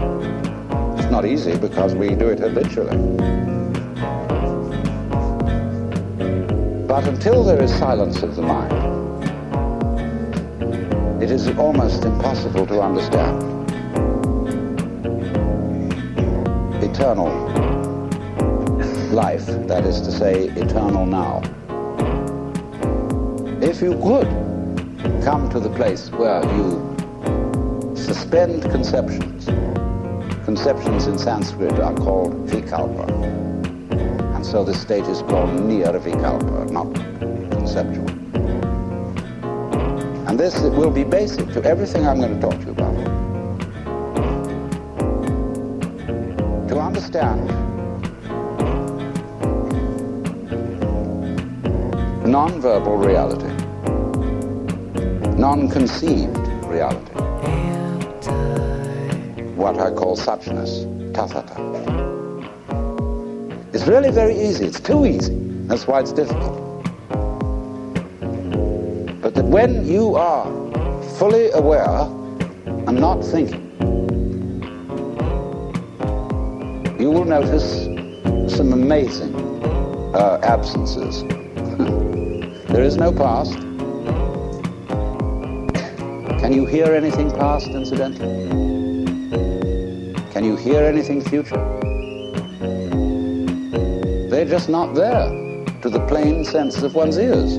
It's 0.97 1.11
not 1.11 1.25
easy 1.25 1.57
because 1.57 1.95
we 1.95 2.15
do 2.15 2.29
it 2.29 2.39
habitually. 2.39 3.48
But 6.99 7.07
until 7.07 7.45
there 7.45 7.63
is 7.63 7.73
silence 7.73 8.23
of 8.23 8.35
the 8.35 8.41
mind, 8.41 8.73
it 11.23 11.31
is 11.31 11.47
almost 11.57 12.03
impossible 12.03 12.67
to 12.67 12.81
understand 12.81 13.41
eternal 16.83 17.29
life, 19.13 19.45
that 19.45 19.85
is 19.85 20.01
to 20.01 20.11
say, 20.11 20.49
eternal 20.49 21.05
now 21.05 21.41
if 23.61 23.81
you 23.81 23.93
could 24.03 24.27
come 25.23 25.49
to 25.51 25.61
the 25.61 25.69
place 25.77 26.11
where 26.11 26.43
you 26.57 27.95
suspend 27.95 28.63
conceptions, 28.63 29.45
conceptions 30.43 31.07
in 31.07 31.17
Sanskrit 31.17 31.79
are 31.79 31.95
called 31.95 32.45
vikalpa. 32.49 33.48
So 34.49 34.63
this 34.63 34.81
state 34.81 35.05
is 35.05 35.21
called 35.21 35.51
nirvikalpa, 35.51 36.71
not 36.71 36.91
conceptual. 37.51 38.09
And 40.27 40.39
this 40.39 40.59
will 40.59 40.89
be 40.89 41.03
basic 41.03 41.47
to 41.53 41.63
everything 41.63 42.07
I'm 42.07 42.19
going 42.19 42.33
to 42.33 42.41
talk 42.41 42.59
to 42.59 42.65
you 42.65 42.71
about. 42.71 42.95
To 46.67 46.79
understand 46.79 47.47
non-verbal 52.25 52.97
reality, 52.97 53.53
non-conceived 55.37 56.37
reality, 56.65 57.13
what 59.53 59.77
I 59.79 59.91
call 59.91 60.17
suchness, 60.17 60.87
tathata. 61.13 61.48
Really 63.89 64.11
very 64.11 64.39
easy. 64.39 64.65
It's 64.65 64.79
too 64.79 65.03
easy. 65.03 65.33
That's 65.65 65.87
why 65.87 66.01
it's 66.01 66.13
difficult. 66.13 66.83
But 69.19 69.33
that 69.33 69.45
when 69.45 69.87
you 69.87 70.13
are 70.13 70.45
fully 71.17 71.49
aware 71.53 72.01
and 72.85 73.01
not 73.01 73.23
thinking, 73.25 73.65
you 76.99 77.09
will 77.09 77.25
notice 77.25 77.85
some 78.55 78.73
amazing 78.73 79.33
uh, 80.13 80.39
absences 80.43 81.23
there 82.67 82.83
is 82.83 82.95
no 82.95 83.11
past. 83.11 83.53
Can 86.41 86.53
you 86.53 86.67
hear 86.67 86.93
anything 86.93 87.31
past, 87.31 87.65
incidentally? 87.69 88.45
Can 90.31 90.45
you 90.45 90.55
hear 90.57 90.85
anything 90.85 91.21
future? 91.21 91.88
Just 94.49 94.67
not 94.67 94.95
there 94.95 95.29
to 95.83 95.89
the 95.91 96.03
plain 96.07 96.43
sense 96.43 96.81
of 96.81 96.95
one's 96.95 97.19
ears. 97.19 97.55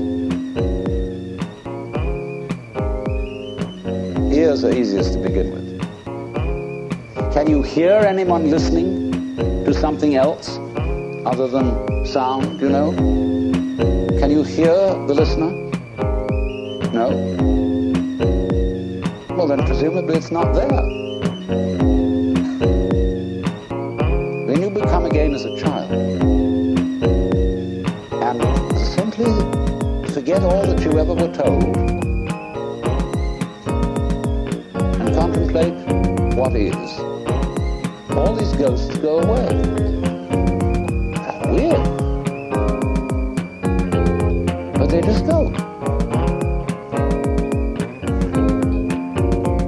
Ears 4.35 4.65
are 4.65 4.73
easiest 4.73 5.13
to 5.13 5.19
begin 5.19 5.51
with. 5.53 7.33
Can 7.33 7.49
you 7.49 7.63
hear 7.63 7.93
anyone 7.93 8.51
listening 8.51 9.37
to 9.63 9.73
something 9.73 10.15
else 10.15 10.57
other 11.25 11.47
than 11.47 12.05
sound, 12.05 12.59
you 12.59 12.67
know? 12.67 12.91
Can 14.19 14.29
you 14.29 14.43
hear 14.43 14.75
the 15.07 15.13
listener? 15.13 15.51
No? 16.91 17.07
Well, 19.33 19.47
then 19.47 19.65
presumably 19.65 20.17
it's 20.17 20.29
not 20.29 20.53
there. 20.53 20.67
When 24.45 24.61
you 24.61 24.69
become 24.69 25.05
again 25.05 25.33
as 25.33 25.45
a 25.45 25.55
child 25.57 25.80
forget 30.31 30.49
all 30.49 30.65
that 30.65 30.81
you 30.81 30.97
ever 30.97 31.13
were 31.13 31.33
told 31.33 31.75
and 35.01 35.13
contemplate 35.13 35.73
what 36.37 36.55
is, 36.55 36.99
all 38.11 38.33
these 38.33 38.53
ghosts 38.53 38.97
go 38.99 39.19
away. 39.19 39.45
Weird. 41.51 41.83
But 44.75 44.87
they 44.87 45.01
just 45.01 45.25
go. 45.25 45.47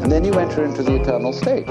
And 0.02 0.10
then 0.10 0.24
you 0.24 0.34
enter 0.36 0.64
into 0.64 0.82
the 0.82 0.96
eternal 1.02 1.34
state. 1.34 1.68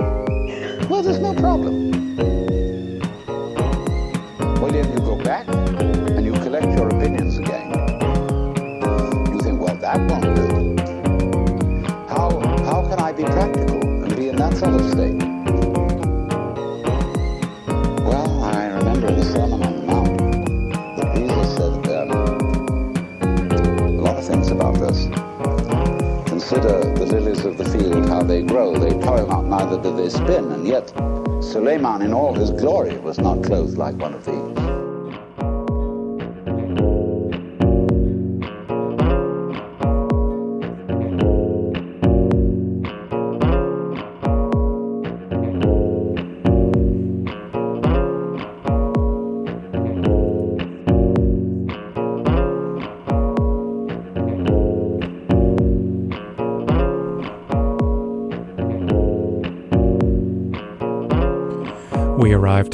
Was 33.63 33.77
like 33.77 33.99
one 33.99 34.15
of 34.15 34.22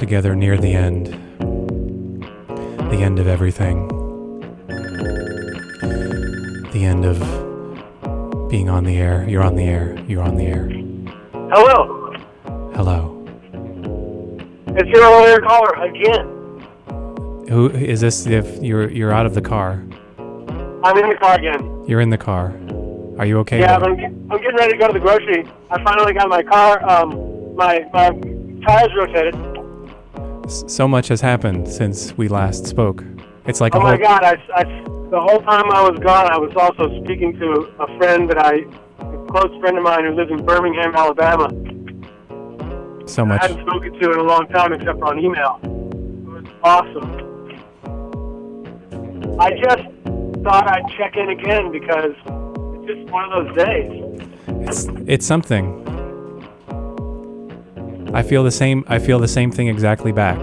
together 0.08 0.34
near 0.34 0.56
the 0.56 0.72
end. 0.72 1.08
The 2.90 3.00
end 3.02 3.18
of 3.18 3.26
everything. 3.26 3.88
The 6.72 6.82
end 6.82 7.04
of 7.04 7.18
being 8.48 8.70
on 8.70 8.84
the 8.84 8.96
air. 8.96 9.28
You're 9.28 9.42
on 9.42 9.54
the 9.54 9.64
air. 9.64 10.02
You're 10.08 10.22
on 10.22 10.36
the 10.36 10.46
air. 10.46 10.66
Hello. 11.52 12.14
Hello. 12.74 13.22
It's 14.68 14.88
your 14.88 15.02
earlier 15.02 15.40
caller 15.40 15.74
again. 15.84 17.46
Who 17.50 17.68
is 17.68 18.00
this? 18.00 18.26
If 18.26 18.62
you're 18.62 18.88
you're 18.90 19.12
out 19.12 19.26
of 19.26 19.34
the 19.34 19.42
car, 19.42 19.84
I'm 20.84 20.96
in 20.96 21.10
the 21.10 21.18
car 21.20 21.34
again. 21.34 21.84
you're 21.86 22.00
in 22.00 22.08
the 22.08 22.16
car. 22.16 22.54
Are 23.18 23.26
you 23.26 23.40
okay? 23.40 23.60
yeah. 23.60 23.76
I'm, 23.76 23.82
I'm 24.30 24.40
getting 24.40 24.56
ready 24.56 24.72
to 24.72 24.78
go 24.78 24.86
to 24.86 24.94
the 24.94 25.00
grocery. 25.00 25.44
I 25.70 25.84
finally 25.84 26.14
got 26.14 26.30
my 26.30 26.42
car. 26.42 26.82
Um, 26.88 27.54
my 27.56 27.84
my 27.92 28.08
tires 28.64 28.92
rotated. 28.96 29.47
So 30.48 30.88
much 30.88 31.08
has 31.08 31.20
happened 31.20 31.68
since 31.68 32.16
we 32.16 32.26
last 32.26 32.66
spoke. 32.66 33.04
It's 33.46 33.60
like 33.60 33.74
oh 33.74 33.80
my. 33.80 33.98
God! 33.98 34.24
I, 34.24 34.38
I, 34.54 34.64
the 35.10 35.20
whole 35.20 35.40
time 35.42 35.70
I 35.70 35.86
was 35.88 35.98
gone, 36.00 36.32
I 36.32 36.38
was 36.38 36.52
also 36.56 37.04
speaking 37.04 37.38
to 37.38 37.70
a 37.78 37.98
friend 37.98 38.30
that 38.30 38.38
I, 38.38 38.64
a 38.98 39.26
close 39.26 39.54
friend 39.60 39.76
of 39.76 39.84
mine 39.84 40.04
who 40.04 40.14
lives 40.14 40.30
in 40.30 40.42
Birmingham, 40.46 40.94
Alabama. 40.94 41.48
So 43.06 43.26
much. 43.26 43.42
I 43.42 43.48
hadn't 43.48 43.66
spoken 43.66 43.92
to 43.92 44.12
in 44.12 44.18
a 44.18 44.22
long 44.22 44.48
time 44.48 44.72
except 44.72 45.02
on 45.02 45.18
email. 45.18 45.60
It 45.62 45.68
was 46.26 46.44
awesome. 46.62 47.28
I 49.38 49.50
just 49.50 49.84
thought 50.42 50.66
I'd 50.66 50.88
check 50.96 51.16
in 51.16 51.28
again 51.28 51.70
because 51.70 52.14
it's 52.16 52.86
just 52.86 53.10
one 53.10 53.30
of 53.30 53.46
those 53.46 53.56
days. 53.66 54.04
It's 54.66 54.88
it's 55.06 55.26
something. 55.26 55.84
I 58.12 58.22
feel 58.22 58.42
the 58.44 58.50
same. 58.50 58.84
I 58.88 58.98
feel 58.98 59.18
the 59.18 59.28
same 59.28 59.50
thing 59.50 59.68
exactly 59.68 60.12
back. 60.12 60.38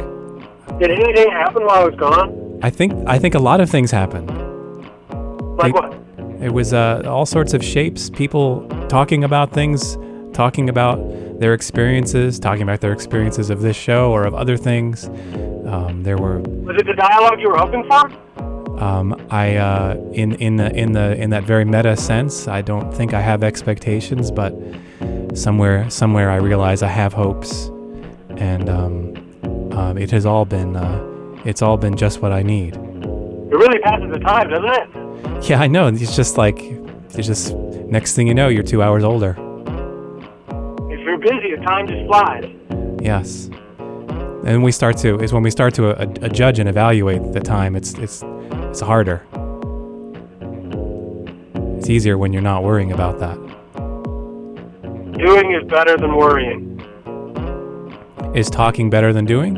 Did 0.80 0.92
anything 0.92 1.32
happen 1.32 1.64
while 1.66 1.82
I 1.84 1.86
was 1.86 1.96
gone? 1.96 2.60
I 2.62 2.70
think 2.70 2.94
I 3.08 3.18
think 3.20 3.36
a 3.36 3.40
lot 3.40 3.60
of 3.62 3.70
things 3.70 3.92
happened. 3.92 4.28
Like 5.58 5.74
They- 5.74 5.80
what? 5.80 6.00
It 6.42 6.52
was 6.54 6.74
uh, 6.74 7.02
all 7.08 7.26
sorts 7.26 7.54
of 7.54 7.64
shapes. 7.64 8.10
People 8.10 8.68
talking 8.90 9.24
about 9.24 9.52
things, 9.54 9.98
talking 10.34 10.68
about 10.70 11.00
their 11.40 11.54
experiences, 11.54 12.40
talking 12.40 12.62
about 12.62 12.82
their 12.82 12.92
experiences 12.92 13.50
of 13.50 13.62
this 13.62 13.76
show 13.78 14.12
or 14.12 14.26
of 14.26 14.36
other 14.36 14.58
things. 14.58 15.06
Um, 15.66 16.04
there 16.04 16.18
were 16.18 16.40
Was 16.40 16.76
it 16.78 16.86
the 16.86 16.94
dialogue 16.94 17.40
you 17.40 17.50
were 17.50 17.58
hoping 17.58 17.84
for? 17.86 18.12
um, 18.84 19.16
I 19.32 19.56
uh, 19.56 19.96
in 20.12 20.34
in 20.36 20.58
the 20.58 20.76
in 20.76 20.92
the 20.92 21.16
in 21.16 21.30
that 21.30 21.44
very 21.46 21.64
meta 21.66 21.96
sense. 21.96 22.48
I 22.50 22.62
don't 22.62 22.94
think 22.94 23.14
I 23.14 23.22
have 23.22 23.42
expectations, 23.42 24.30
but 24.30 24.54
somewhere 25.36 25.90
somewhere 25.90 26.32
I 26.32 26.38
realize 26.38 26.82
I 26.82 26.88
have 26.88 27.14
hopes, 27.14 27.68
and 28.38 28.70
um, 28.70 29.72
um, 29.74 29.98
it 29.98 30.12
has 30.12 30.26
all 30.26 30.46
been 30.46 30.76
uh, 30.76 31.42
it's 31.46 31.62
all 31.62 31.78
been 31.78 31.96
just 31.96 32.22
what 32.22 32.32
I 32.32 32.42
need. 32.42 32.76
It 32.76 33.56
really 33.58 33.80
passes 33.80 34.12
the 34.12 34.20
time, 34.20 34.50
doesn't 34.50 34.70
it? 34.70 35.50
Yeah, 35.50 35.62
I 35.62 35.68
know. 35.68 35.88
It's 35.88 36.16
just 36.16 36.38
like 36.38 36.60
it's 36.62 37.28
just 37.28 37.54
next 37.56 38.16
thing 38.16 38.28
you 38.28 38.34
know, 38.34 38.48
you're 38.48 38.64
two 38.64 38.82
hours 38.82 39.04
older. 39.04 39.32
If 40.90 41.00
you're 41.02 41.18
busy, 41.18 41.56
the 41.56 41.64
time 41.66 41.88
just 41.88 42.06
flies. 42.08 42.46
Yes. 43.02 43.50
And 44.46 44.64
we 44.64 44.72
start 44.72 44.98
to 44.98 45.20
is 45.20 45.34
when 45.34 45.44
we 45.44 45.52
start 45.52 45.74
to 45.76 45.90
uh, 45.90 46.06
uh, 46.22 46.28
judge 46.30 46.60
and 46.60 46.70
evaluate 46.70 47.34
the 47.34 47.40
time. 47.40 47.76
It's 47.76 47.94
it's 47.96 48.24
it's 48.70 48.80
harder. 48.80 49.26
It's 51.78 51.90
easier 51.90 52.18
when 52.18 52.34
you're 52.34 52.42
not 52.42 52.64
worrying 52.64 52.92
about 52.92 53.20
that. 53.20 53.45
Doing 55.18 55.54
is 55.54 55.64
better 55.70 55.96
than 55.98 56.16
worrying. 56.16 56.82
Is 58.36 58.50
talking 58.50 58.90
better 58.90 59.14
than 59.14 59.26
doing? 59.26 59.56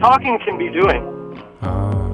Talking 0.00 0.38
can 0.44 0.58
be 0.58 0.68
doing. 0.70 1.02
Uh, 1.62 2.08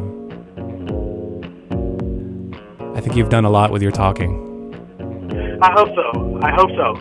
I 2.95 3.01
think 3.01 3.17
you've 3.17 3.31
done 3.31 3.47
a 3.47 3.51
lot 3.51 3.71
with 3.71 3.81
your 3.83 3.91
talking. 3.91 4.41
I 5.63 5.73
hope 5.73 5.89
so. 5.95 6.41
I 6.43 6.51
hope 6.53 6.71
so. 6.77 6.95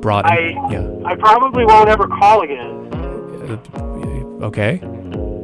Brought 0.00 0.26
I 0.26 0.50
yeah. 0.70 0.86
I 1.04 1.14
probably 1.16 1.64
won't 1.64 1.88
ever 1.88 2.06
call 2.06 2.42
again. 2.42 2.88
Okay. 4.42 4.80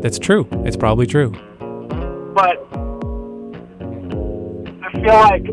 That's 0.01 0.19
true. 0.19 0.47
It's 0.65 0.77
probably 0.77 1.07
true. 1.07 1.31
but 2.35 2.59
I 4.83 4.93
feel 4.93 5.15
like 5.15 5.45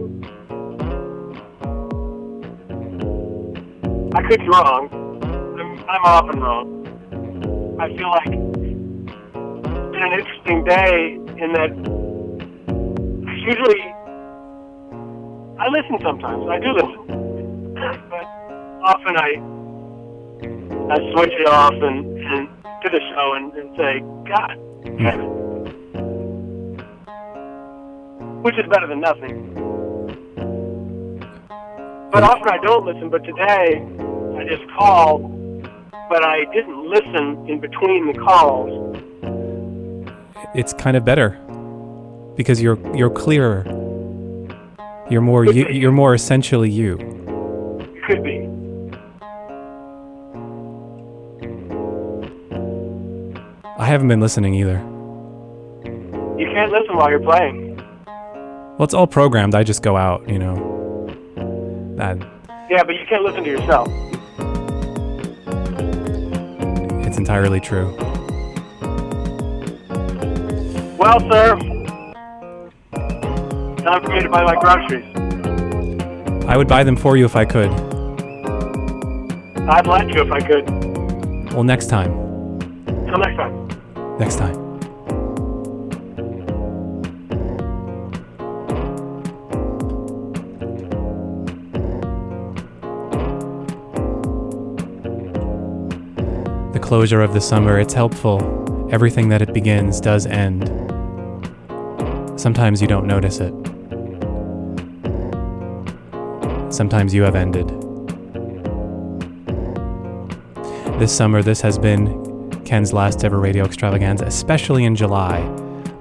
I 4.15 4.21
could 4.21 4.39
be 4.39 4.47
wrong. 4.47 4.87
I'm, 5.59 5.89
I'm 5.89 6.03
often 6.05 6.39
wrong. 6.39 7.77
I 7.81 7.87
feel 7.97 8.09
like 8.09 8.27
it's 8.27 9.91
been 9.91 10.03
an 10.03 10.13
interesting 10.13 10.63
day 10.63 11.15
in 11.43 11.51
that 11.51 11.75
usually 13.45 13.81
I 15.59 15.67
listen 15.67 15.99
sometimes. 16.01 16.47
I 16.47 16.59
do 16.59 16.71
listen, 16.71 17.73
but 18.09 18.25
often 18.87 19.17
I 19.17 19.35
I 20.93 20.97
switch 21.11 21.33
it 21.33 21.47
off 21.47 21.73
and, 21.73 22.17
and 22.17 22.47
to 22.83 22.89
the 22.89 23.01
show 23.11 23.33
and, 23.35 23.53
and 23.53 23.75
say, 23.75 23.99
God, 24.29 24.57
damn 24.97 25.19
it." 25.19 25.45
which 28.45 28.59
is 28.59 28.65
better 28.69 28.85
than 28.85 29.01
nothing. 29.01 29.64
But 32.15 32.23
often 32.23 32.47
I 32.47 32.57
don't 32.59 32.85
listen. 32.85 33.09
But 33.09 33.25
today, 33.25 33.85
I 34.39 34.47
just 34.47 34.63
called, 34.71 35.61
but 36.07 36.23
I 36.23 36.45
didn't 36.53 36.89
listen 36.89 37.45
in 37.49 37.59
between 37.59 38.07
the 38.07 38.17
calls. 38.17 38.95
It's 40.55 40.71
kind 40.71 40.95
of 40.95 41.03
better 41.03 41.31
because 42.37 42.61
you're 42.61 42.79
you're 42.95 43.09
clearer. 43.09 43.65
You're 45.09 45.19
more 45.19 45.43
you, 45.43 45.67
you're 45.67 45.91
more 45.91 46.13
essentially 46.13 46.71
you. 46.71 46.95
Could 48.07 48.23
be. 48.23 48.47
I 53.77 53.85
haven't 53.85 54.07
been 54.07 54.21
listening 54.21 54.55
either. 54.55 54.77
You 56.39 56.47
can't 56.53 56.71
listen 56.71 56.95
while 56.95 57.09
you're 57.09 57.19
playing. 57.19 57.75
Well, 58.05 58.83
it's 58.83 58.93
all 58.93 59.05
programmed. 59.05 59.53
I 59.53 59.63
just 59.63 59.83
go 59.83 59.97
out, 59.97 60.29
you 60.29 60.39
know. 60.39 60.74
That 61.95 62.17
Yeah, 62.69 62.84
but 62.84 62.95
you 62.95 63.05
can't 63.07 63.23
listen 63.23 63.43
to 63.43 63.49
yourself. 63.49 63.88
it's 67.07 67.17
entirely 67.17 67.59
true. 67.59 67.95
Well, 70.97 71.19
sir, 71.31 71.55
time 73.84 74.03
for 74.03 74.09
me 74.11 74.22
to 74.22 74.30
buy 74.30 74.43
my 74.43 74.55
groceries. 74.59 75.05
I 76.47 76.57
would 76.57 76.67
buy 76.67 76.84
them 76.84 76.95
for 76.97 77.15
you 77.15 77.26
if 77.26 77.35
I 77.35 77.45
could. 77.45 77.69
I'd 79.69 79.88
let 79.88 80.09
you 80.09 80.22
if 80.22 80.31
I 80.31 80.41
could. 80.41 81.53
Well, 81.53 81.63
next 81.63 81.88
time. 81.88 82.11
Till 82.85 83.17
next 83.17 83.38
time. 83.38 84.17
Next 84.19 84.35
time. 84.35 84.64
Closure 96.95 97.22
of 97.22 97.34
the 97.34 97.41
summer, 97.41 97.77
it's 97.77 97.93
helpful. 97.93 98.39
Everything 98.89 99.27
that 99.27 99.41
it 99.41 99.53
begins 99.53 99.99
does 99.99 100.26
end. 100.26 100.69
Sometimes 102.39 102.81
you 102.81 102.88
don't 102.88 103.05
notice 103.05 103.41
it. 103.41 103.53
Sometimes 106.73 107.13
you 107.13 107.23
have 107.23 107.35
ended. 107.35 107.67
This 110.97 111.13
summer, 111.13 111.43
this 111.43 111.59
has 111.59 111.77
been 111.77 112.63
Ken's 112.63 112.93
last 112.93 113.26
ever 113.26 113.41
radio 113.41 113.65
extravaganza, 113.65 114.23
especially 114.23 114.85
in 114.85 114.95
July. 114.95 115.41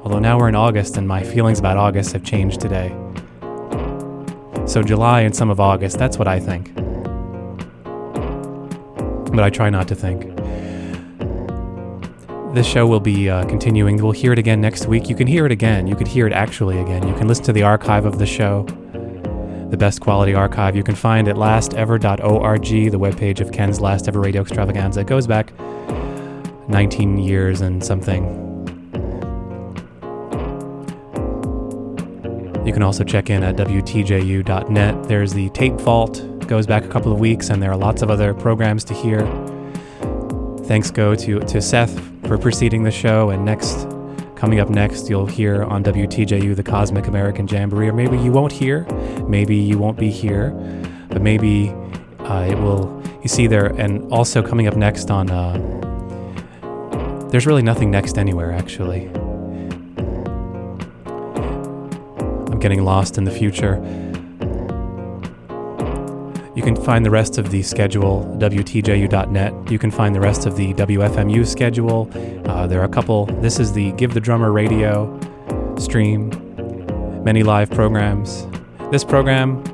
Although 0.05 0.21
now 0.21 0.39
we're 0.39 0.49
in 0.49 0.55
August 0.55 0.97
and 0.97 1.09
my 1.09 1.25
feelings 1.25 1.59
about 1.59 1.77
August 1.77 2.13
have 2.13 2.23
changed 2.23 2.61
today. 2.61 2.97
So, 4.65 4.81
July 4.85 5.23
and 5.23 5.35
some 5.35 5.51
of 5.51 5.59
August, 5.59 5.99
that's 5.99 6.19
what 6.19 6.29
I 6.29 6.39
think. 6.39 6.73
But 9.35 9.43
I 9.43 9.51
try 9.51 9.71
not 9.71 9.89
to 9.89 9.97
think. 9.97 10.34
This 12.55 12.69
show 12.69 12.87
will 12.87 13.01
be 13.01 13.29
uh, 13.29 13.45
continuing. 13.47 13.97
We'll 13.97 14.13
hear 14.13 14.33
it 14.33 14.39
again 14.39 14.61
next 14.61 14.87
week. 14.87 15.09
You 15.09 15.17
can 15.17 15.27
hear 15.27 15.45
it 15.45 15.51
again. 15.51 15.89
You 15.89 15.97
could 15.97 16.07
hear 16.07 16.25
it 16.29 16.33
actually 16.33 16.79
again. 16.79 17.05
You 17.05 17.13
can 17.15 17.27
listen 17.27 17.43
to 17.47 17.53
the 17.53 17.65
archive 17.65 18.05
of 18.05 18.21
the 18.21 18.27
show, 18.27 18.63
the 19.71 19.77
best 19.77 20.01
quality 20.01 20.35
archive 20.35 20.77
you 20.77 20.85
can 20.85 20.95
find 20.95 21.27
at 21.27 21.35
lastever.org, 21.35 22.63
the 22.93 22.97
webpage 22.97 23.41
of 23.41 23.51
Ken's 23.51 23.81
last 23.81 24.07
ever 24.07 24.21
radio 24.21 24.43
extravaganza. 24.43 25.01
It 25.01 25.09
goes 25.09 25.27
back 25.27 25.53
19 26.69 27.19
years 27.19 27.61
and 27.61 27.85
something. 27.85 28.23
You 32.65 32.73
can 32.73 32.85
also 32.85 33.03
check 33.03 33.31
in 33.31 33.43
at 33.43 33.57
WTJU.net. 33.57 35.09
There's 35.09 35.35
the 35.35 35.51
tape 35.51 35.81
vault, 35.81 36.21
it 36.21 36.47
goes 36.47 36.69
back 36.69 36.85
a 36.85 36.89
couple 36.89 37.13
of 37.13 37.19
weeks, 37.19 37.51
and 37.51 37.61
there 37.61 37.73
are 37.73 37.77
lots 37.77 38.01
of 38.01 38.13
other 38.13 38.33
programs 38.33 38.85
to 38.85 38.95
hear. 38.95 39.27
Thanks 40.67 40.93
go 40.93 41.17
to, 41.17 41.41
to 41.41 41.61
Seth 41.61 42.14
for 42.27 42.39
preceding 42.39 42.83
the 42.83 42.91
show, 42.91 43.31
and 43.31 43.45
next, 43.45 43.87
coming 44.37 44.61
up 44.61 44.69
next, 44.69 45.09
you'll 45.09 45.27
hear 45.27 45.65
on 45.65 45.85
WTJU 45.85 46.57
the 46.57 46.63
Cosmic 46.63 47.07
American 47.07 47.47
Jamboree, 47.47 47.89
or 47.89 47.93
maybe 47.93 48.17
you 48.19 48.33
won't 48.33 48.53
hear, 48.53 48.85
maybe 49.29 49.57
you 49.57 49.79
won't 49.79 49.99
be 49.99 50.11
here, 50.11 50.51
but 51.11 51.23
maybe 51.23 51.71
uh, 52.21 52.47
it 52.49 52.59
will. 52.59 53.03
You 53.23 53.29
see 53.29 53.47
there, 53.47 53.67
and 53.67 54.11
also 54.13 54.43
coming 54.43 54.67
up 54.67 54.77
next 54.77 55.11
on. 55.11 55.31
Uh, 55.31 55.75
there's 57.31 57.47
really 57.47 57.63
nothing 57.63 57.91
next 57.91 58.17
anywhere, 58.17 58.53
actually. 58.53 59.09
I'm 62.47 62.61
getting 62.61 62.85
lost 62.85 63.19
in 63.19 63.25
the 63.25 63.31
future. 63.31 63.75
You 66.55 66.63
can 66.63 66.77
find 66.77 67.05
the 67.05 67.11
rest 67.11 67.37
of 67.37 67.51
the 67.51 67.63
schedule 67.63 68.25
WTJU.net. 68.39 69.73
You 69.73 69.79
can 69.79 69.91
find 69.91 70.15
the 70.15 70.21
rest 70.21 70.47
of 70.47 70.57
the 70.57 70.73
WFMU 70.75 71.45
schedule. 71.45 72.09
Uh, 72.49 72.69
there 72.69 72.81
are 72.81 72.85
a 72.85 72.89
couple. 72.89 73.27
This 73.27 73.59
is 73.59 73.73
the 73.73 73.91
Give 73.93 74.15
the 74.15 74.21
Drummer 74.21 74.53
Radio 74.53 75.19
stream. 75.77 76.31
Many 77.25 77.43
live 77.43 77.71
programs. 77.71 78.47
This 78.93 79.03
program 79.03 79.65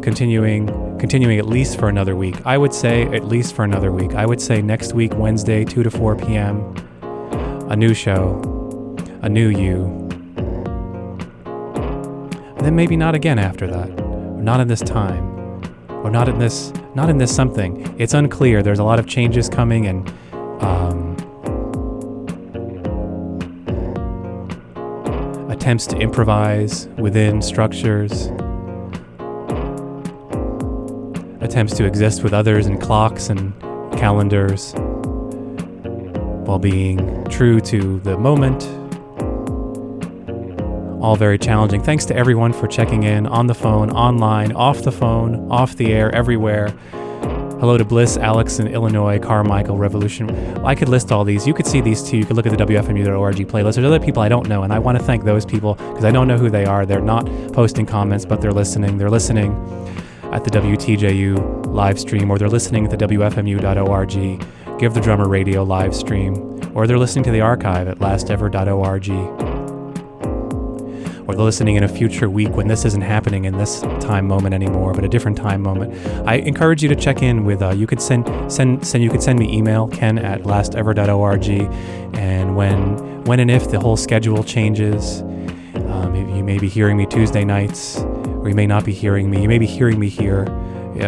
continuing 0.00 0.68
continuing 1.00 1.38
at 1.38 1.46
least 1.46 1.78
for 1.78 1.88
another 1.88 2.14
week. 2.14 2.36
I 2.46 2.56
would 2.56 2.72
say 2.74 3.04
at 3.06 3.24
least 3.24 3.54
for 3.54 3.64
another 3.64 3.90
week. 3.90 4.14
I 4.14 4.26
would 4.26 4.40
say 4.40 4.62
next 4.62 4.92
week 4.92 5.14
Wednesday 5.16 5.64
2 5.64 5.82
to 5.82 5.90
4 5.90 6.14
p.m. 6.14 6.74
a 7.68 7.74
new 7.74 7.94
show, 7.94 8.96
a 9.22 9.28
new 9.28 9.48
you. 9.48 9.86
And 11.46 12.66
then 12.66 12.76
maybe 12.76 12.96
not 12.96 13.16
again 13.16 13.38
after 13.40 13.66
that. 13.66 13.88
Not 14.38 14.60
in 14.60 14.68
this 14.68 14.82
time. 14.82 15.29
Or 16.02 16.10
not 16.10 16.28
in 16.28 16.38
this 16.38 16.72
not 16.94 17.10
in 17.10 17.18
this 17.18 17.34
something. 17.34 17.94
It's 17.98 18.14
unclear. 18.14 18.62
There's 18.62 18.78
a 18.78 18.84
lot 18.84 18.98
of 18.98 19.06
changes 19.06 19.48
coming 19.48 19.86
and 19.86 20.08
um, 20.62 21.16
attempts 25.50 25.86
to 25.88 25.98
improvise 25.98 26.88
within 26.98 27.42
structures 27.42 28.30
attempts 31.40 31.74
to 31.74 31.84
exist 31.84 32.22
with 32.22 32.32
others 32.32 32.66
in 32.66 32.78
clocks 32.78 33.28
and 33.28 33.52
calendars 33.98 34.72
while 36.46 36.58
being 36.60 37.24
true 37.24 37.60
to 37.60 37.98
the 38.00 38.16
moment. 38.16 38.79
All 41.00 41.16
very 41.16 41.38
challenging. 41.38 41.82
Thanks 41.82 42.04
to 42.06 42.16
everyone 42.16 42.52
for 42.52 42.66
checking 42.66 43.04
in 43.04 43.26
on 43.26 43.46
the 43.46 43.54
phone, 43.54 43.90
online, 43.90 44.52
off 44.52 44.82
the 44.82 44.92
phone, 44.92 45.50
off 45.50 45.74
the 45.76 45.94
air, 45.94 46.14
everywhere. 46.14 46.68
Hello 47.60 47.78
to 47.78 47.84
Bliss, 47.86 48.18
Alex 48.18 48.58
in 48.58 48.66
Illinois, 48.66 49.18
Carmichael, 49.18 49.78
Revolution. 49.78 50.30
I 50.64 50.74
could 50.74 50.90
list 50.90 51.10
all 51.10 51.24
these. 51.24 51.46
You 51.46 51.54
could 51.54 51.66
see 51.66 51.80
these 51.80 52.02
too. 52.02 52.18
You 52.18 52.26
could 52.26 52.36
look 52.36 52.46
at 52.46 52.56
the 52.56 52.64
WFMU.org 52.64 53.36
playlist. 53.48 53.74
There's 53.74 53.86
other 53.86 53.98
people 53.98 54.22
I 54.22 54.28
don't 54.28 54.46
know, 54.46 54.62
and 54.62 54.72
I 54.72 54.78
want 54.78 54.98
to 54.98 55.04
thank 55.04 55.24
those 55.24 55.46
people 55.46 55.74
because 55.74 56.04
I 56.04 56.10
don't 56.10 56.28
know 56.28 56.36
who 56.36 56.50
they 56.50 56.66
are. 56.66 56.84
They're 56.84 57.00
not 57.00 57.24
posting 57.52 57.86
comments, 57.86 58.26
but 58.26 58.42
they're 58.42 58.52
listening. 58.52 58.98
They're 58.98 59.10
listening 59.10 59.52
at 60.32 60.44
the 60.44 60.50
WTJU 60.50 61.66
live 61.66 61.98
stream, 61.98 62.30
or 62.30 62.38
they're 62.38 62.48
listening 62.48 62.84
at 62.84 62.90
the 62.90 63.06
WFMU.org, 63.06 64.78
Give 64.78 64.94
the 64.94 65.00
Drummer 65.00 65.28
Radio 65.28 65.62
live 65.62 65.94
stream, 65.94 66.60
or 66.74 66.86
they're 66.86 66.98
listening 66.98 67.24
to 67.24 67.30
the 67.30 67.40
archive 67.40 67.88
at 67.88 67.98
lastever.org, 67.98 69.49
or 71.30 71.44
listening 71.44 71.76
in 71.76 71.84
a 71.84 71.88
future 71.88 72.28
week 72.28 72.50
when 72.50 72.68
this 72.68 72.84
isn't 72.84 73.02
happening 73.02 73.44
in 73.44 73.56
this 73.56 73.80
time 74.00 74.26
moment 74.26 74.54
anymore, 74.54 74.92
but 74.92 75.04
a 75.04 75.08
different 75.08 75.36
time 75.36 75.62
moment. 75.62 75.94
I 76.26 76.36
encourage 76.36 76.82
you 76.82 76.88
to 76.88 76.96
check 76.96 77.22
in 77.22 77.44
with. 77.44 77.62
Uh, 77.62 77.70
you 77.70 77.86
could 77.86 78.02
send 78.02 78.26
send 78.52 78.86
send. 78.86 79.04
You 79.04 79.10
could 79.10 79.22
send 79.22 79.38
me 79.38 79.56
email 79.56 79.88
ken 79.88 80.18
at 80.18 80.42
lastever.org, 80.42 81.48
and 82.18 82.56
when 82.56 83.24
when 83.24 83.40
and 83.40 83.50
if 83.50 83.70
the 83.70 83.78
whole 83.78 83.96
schedule 83.96 84.42
changes, 84.42 85.20
um, 85.20 86.14
you 86.14 86.42
may 86.42 86.58
be 86.58 86.68
hearing 86.68 86.96
me 86.96 87.06
Tuesday 87.06 87.44
nights 87.44 87.98
or 88.40 88.48
you 88.48 88.54
may 88.54 88.66
not 88.66 88.84
be 88.84 88.92
hearing 88.92 89.30
me. 89.30 89.42
You 89.42 89.48
may 89.48 89.58
be 89.58 89.66
hearing 89.66 89.98
me 89.98 90.08
here. 90.08 90.46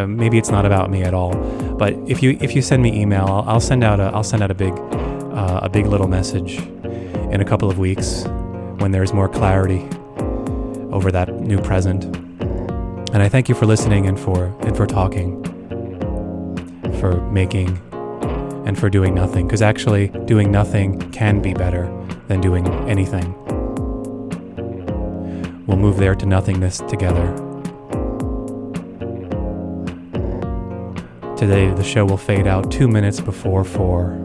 Maybe 0.07 0.39
it's 0.39 0.51
not 0.51 0.65
about 0.65 0.91
me 0.91 1.03
at 1.03 1.13
all. 1.13 1.35
But 1.77 1.95
if 2.07 2.23
you 2.23 2.39
if 2.41 2.55
you 2.55 2.63
send 2.63 2.83
me 2.83 3.01
email, 3.01 3.25
I'll, 3.25 3.45
I'll 3.49 3.61
send 3.61 3.83
out 3.85 4.01
a 4.01 4.05
I'll 4.05 4.23
send 4.23 4.43
out 4.43 4.51
a 4.51 4.55
big 4.55 4.73
uh, 4.73 5.61
a 5.63 5.69
big 5.69 5.87
little 5.87 6.09
message 6.09 6.59
in 7.33 7.41
a 7.41 7.45
couple 7.45 7.71
of 7.71 7.79
weeks 7.79 8.25
when 8.79 8.91
there's 8.93 9.13
more 9.13 9.29
clarity 9.29 9.89
over 10.93 11.11
that 11.11 11.33
new 11.41 11.59
present. 11.61 12.05
And 12.05 13.23
I 13.23 13.29
thank 13.29 13.49
you 13.49 13.55
for 13.55 13.67
listening 13.67 14.07
and 14.07 14.19
for 14.19 14.47
and 14.61 14.77
for 14.77 14.87
talking, 14.87 15.43
for 17.01 17.21
making 17.31 17.69
and 18.67 18.79
for 18.79 18.89
doing 18.89 19.15
nothing. 19.15 19.47
Because 19.47 19.63
actually, 19.63 20.09
doing 20.27 20.51
nothing 20.51 21.11
can 21.11 21.41
be 21.41 21.55
better 21.55 21.91
than 22.29 22.41
doing 22.41 22.67
anything. 22.89 23.35
We'll 25.67 25.79
move 25.79 25.97
there 25.97 26.15
to 26.15 26.27
nothingness 26.27 26.79
together. 26.89 27.35
Today, 31.37 31.73
the 31.75 31.83
show 31.83 32.05
will 32.05 32.19
fade 32.19 32.47
out 32.47 32.71
two 32.71 32.87
minutes 32.87 33.21
before 33.21 33.65
four. 33.65 34.17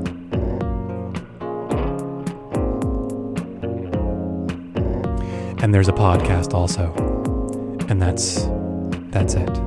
And 5.59 5.73
there's 5.73 5.87
a 5.87 5.93
podcast 5.93 6.53
also. 6.53 6.93
And 7.89 8.01
that's 8.01 8.47
that's 9.11 9.33
it. 9.33 9.66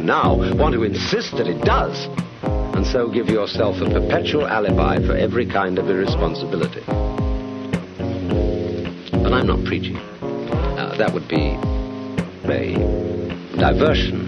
And 0.00 0.06
now, 0.06 0.34
want 0.56 0.72
to 0.72 0.82
insist 0.82 1.32
that 1.32 1.46
it 1.46 1.62
does, 1.62 2.08
and 2.42 2.86
so 2.86 3.10
give 3.10 3.28
yourself 3.28 3.76
a 3.82 3.90
perpetual 3.90 4.46
alibi 4.46 4.96
for 5.06 5.14
every 5.14 5.44
kind 5.44 5.78
of 5.78 5.90
irresponsibility. 5.90 6.80
But 9.12 9.34
I'm 9.34 9.46
not 9.46 9.62
preaching. 9.66 9.96
Uh, 9.96 10.96
that 10.96 11.12
would 11.12 11.28
be 11.28 11.50
a 12.48 12.76
diversion. 13.58 14.19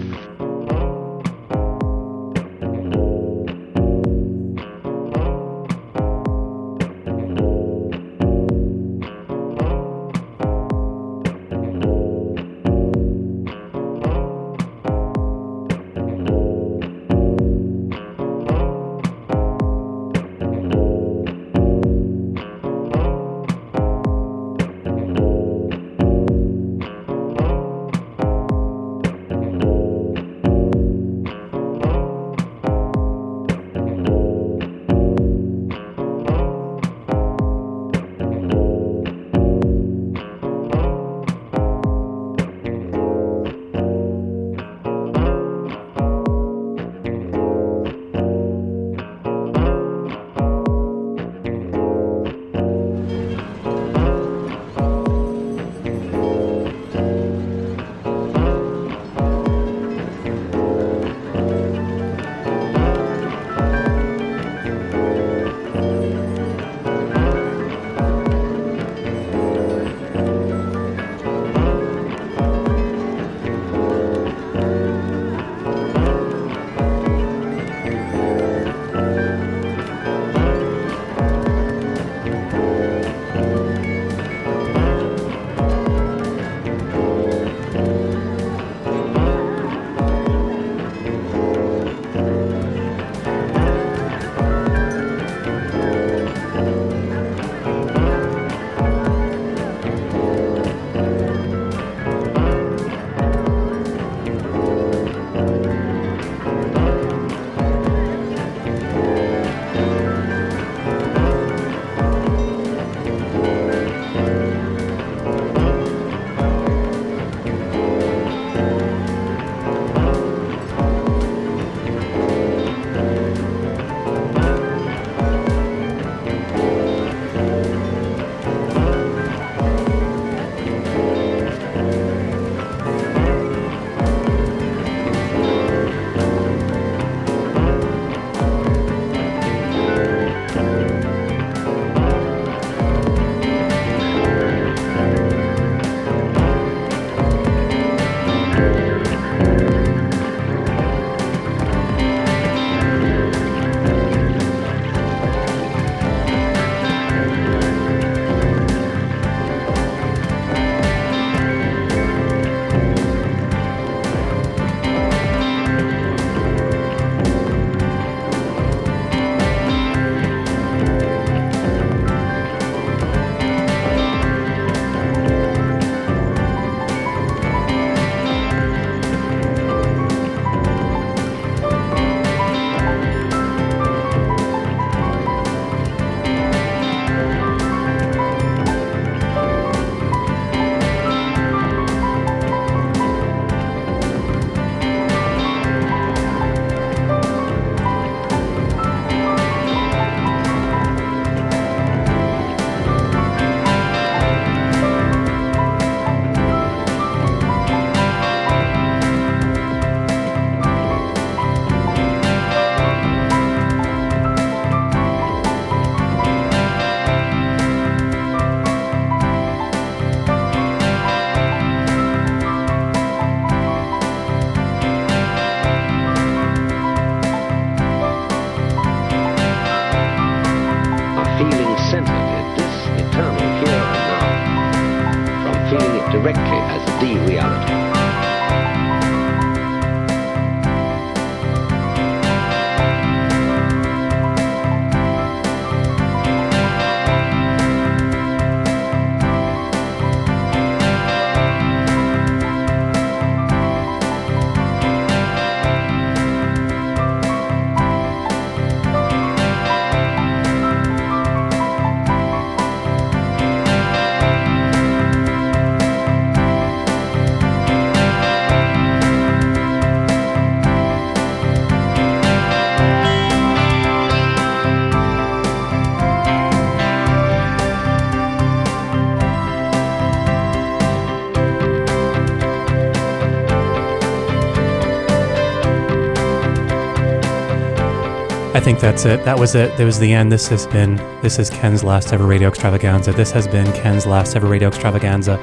Think 288.63 288.79
that's 288.79 289.03
it. 289.03 289.25
That 289.25 289.37
was 289.37 289.55
it. 289.55 289.75
That 289.75 289.83
was 289.83 289.99
the 289.99 290.13
end. 290.13 290.31
This 290.31 290.47
has 290.47 290.67
been 290.67 290.95
this 291.21 291.37
is 291.37 291.49
Ken's 291.49 291.83
last 291.83 292.13
ever 292.13 292.25
radio 292.25 292.47
extravaganza. 292.47 293.11
This 293.11 293.29
has 293.31 293.45
been 293.45 293.69
Ken's 293.73 294.05
last 294.05 294.37
ever 294.37 294.47
radio 294.47 294.69
extravaganza. 294.69 295.37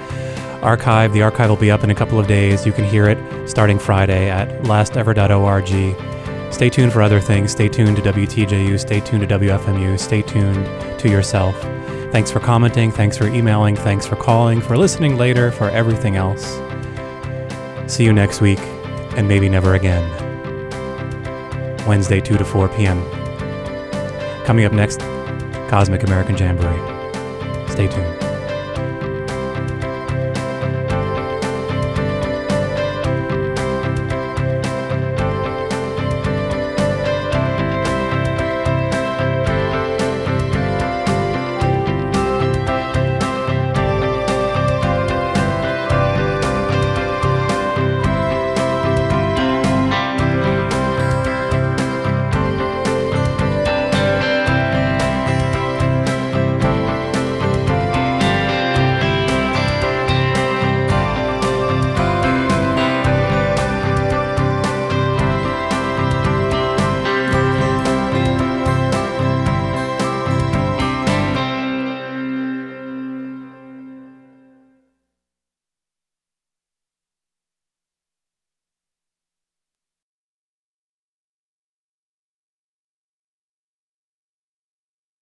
Archive. 0.63 1.13
The 1.13 1.21
archive 1.21 1.51
will 1.51 1.57
be 1.57 1.71
up 1.71 1.85
in 1.85 1.91
a 1.91 1.95
couple 1.95 2.19
of 2.19 2.27
days. 2.27 2.65
You 2.65 2.73
can 2.73 2.85
hear 2.85 3.09
it 3.09 3.49
starting 3.49 3.79
Friday 3.79 4.31
at 4.31 4.49
lastever.org. 4.63 6.53
Stay 6.53 6.71
tuned 6.71 6.93
for 6.95 7.03
other 7.03 7.21
things. 7.21 7.53
Stay 7.53 7.69
tuned 7.69 7.97
to 7.97 8.03
WTJU. 8.03 8.81
Stay 8.81 9.01
tuned 9.01 9.29
to 9.29 9.39
WFMU. 9.39 10.01
Stay 10.01 10.23
tuned 10.23 10.65
to 10.99 11.11
yourself. 11.11 11.61
Thanks 12.13 12.31
for 12.31 12.41
commenting. 12.41 12.91
Thanks 12.91 13.19
for 13.19 13.27
emailing. 13.27 13.77
Thanks 13.77 14.07
for 14.07 14.17
calling. 14.17 14.63
For 14.63 14.79
listening 14.79 15.19
later. 15.19 15.53
For 15.53 15.69
everything 15.69 16.17
else. 16.17 16.59
See 17.87 18.05
you 18.05 18.15
next 18.15 18.41
week, 18.41 18.61
and 19.17 19.29
maybe 19.29 19.49
never 19.51 19.75
again. 19.75 20.30
Wednesday, 21.91 22.21
2 22.21 22.39
to 22.39 22.45
4 22.45 22.69
p.m. 22.69 23.05
Coming 24.45 24.65
up 24.65 24.73
next, 24.73 25.01
Cosmic 25.69 26.05
American 26.05 26.37
Jamboree. 26.37 26.79
Stay 27.69 27.89
tuned. 27.89 28.20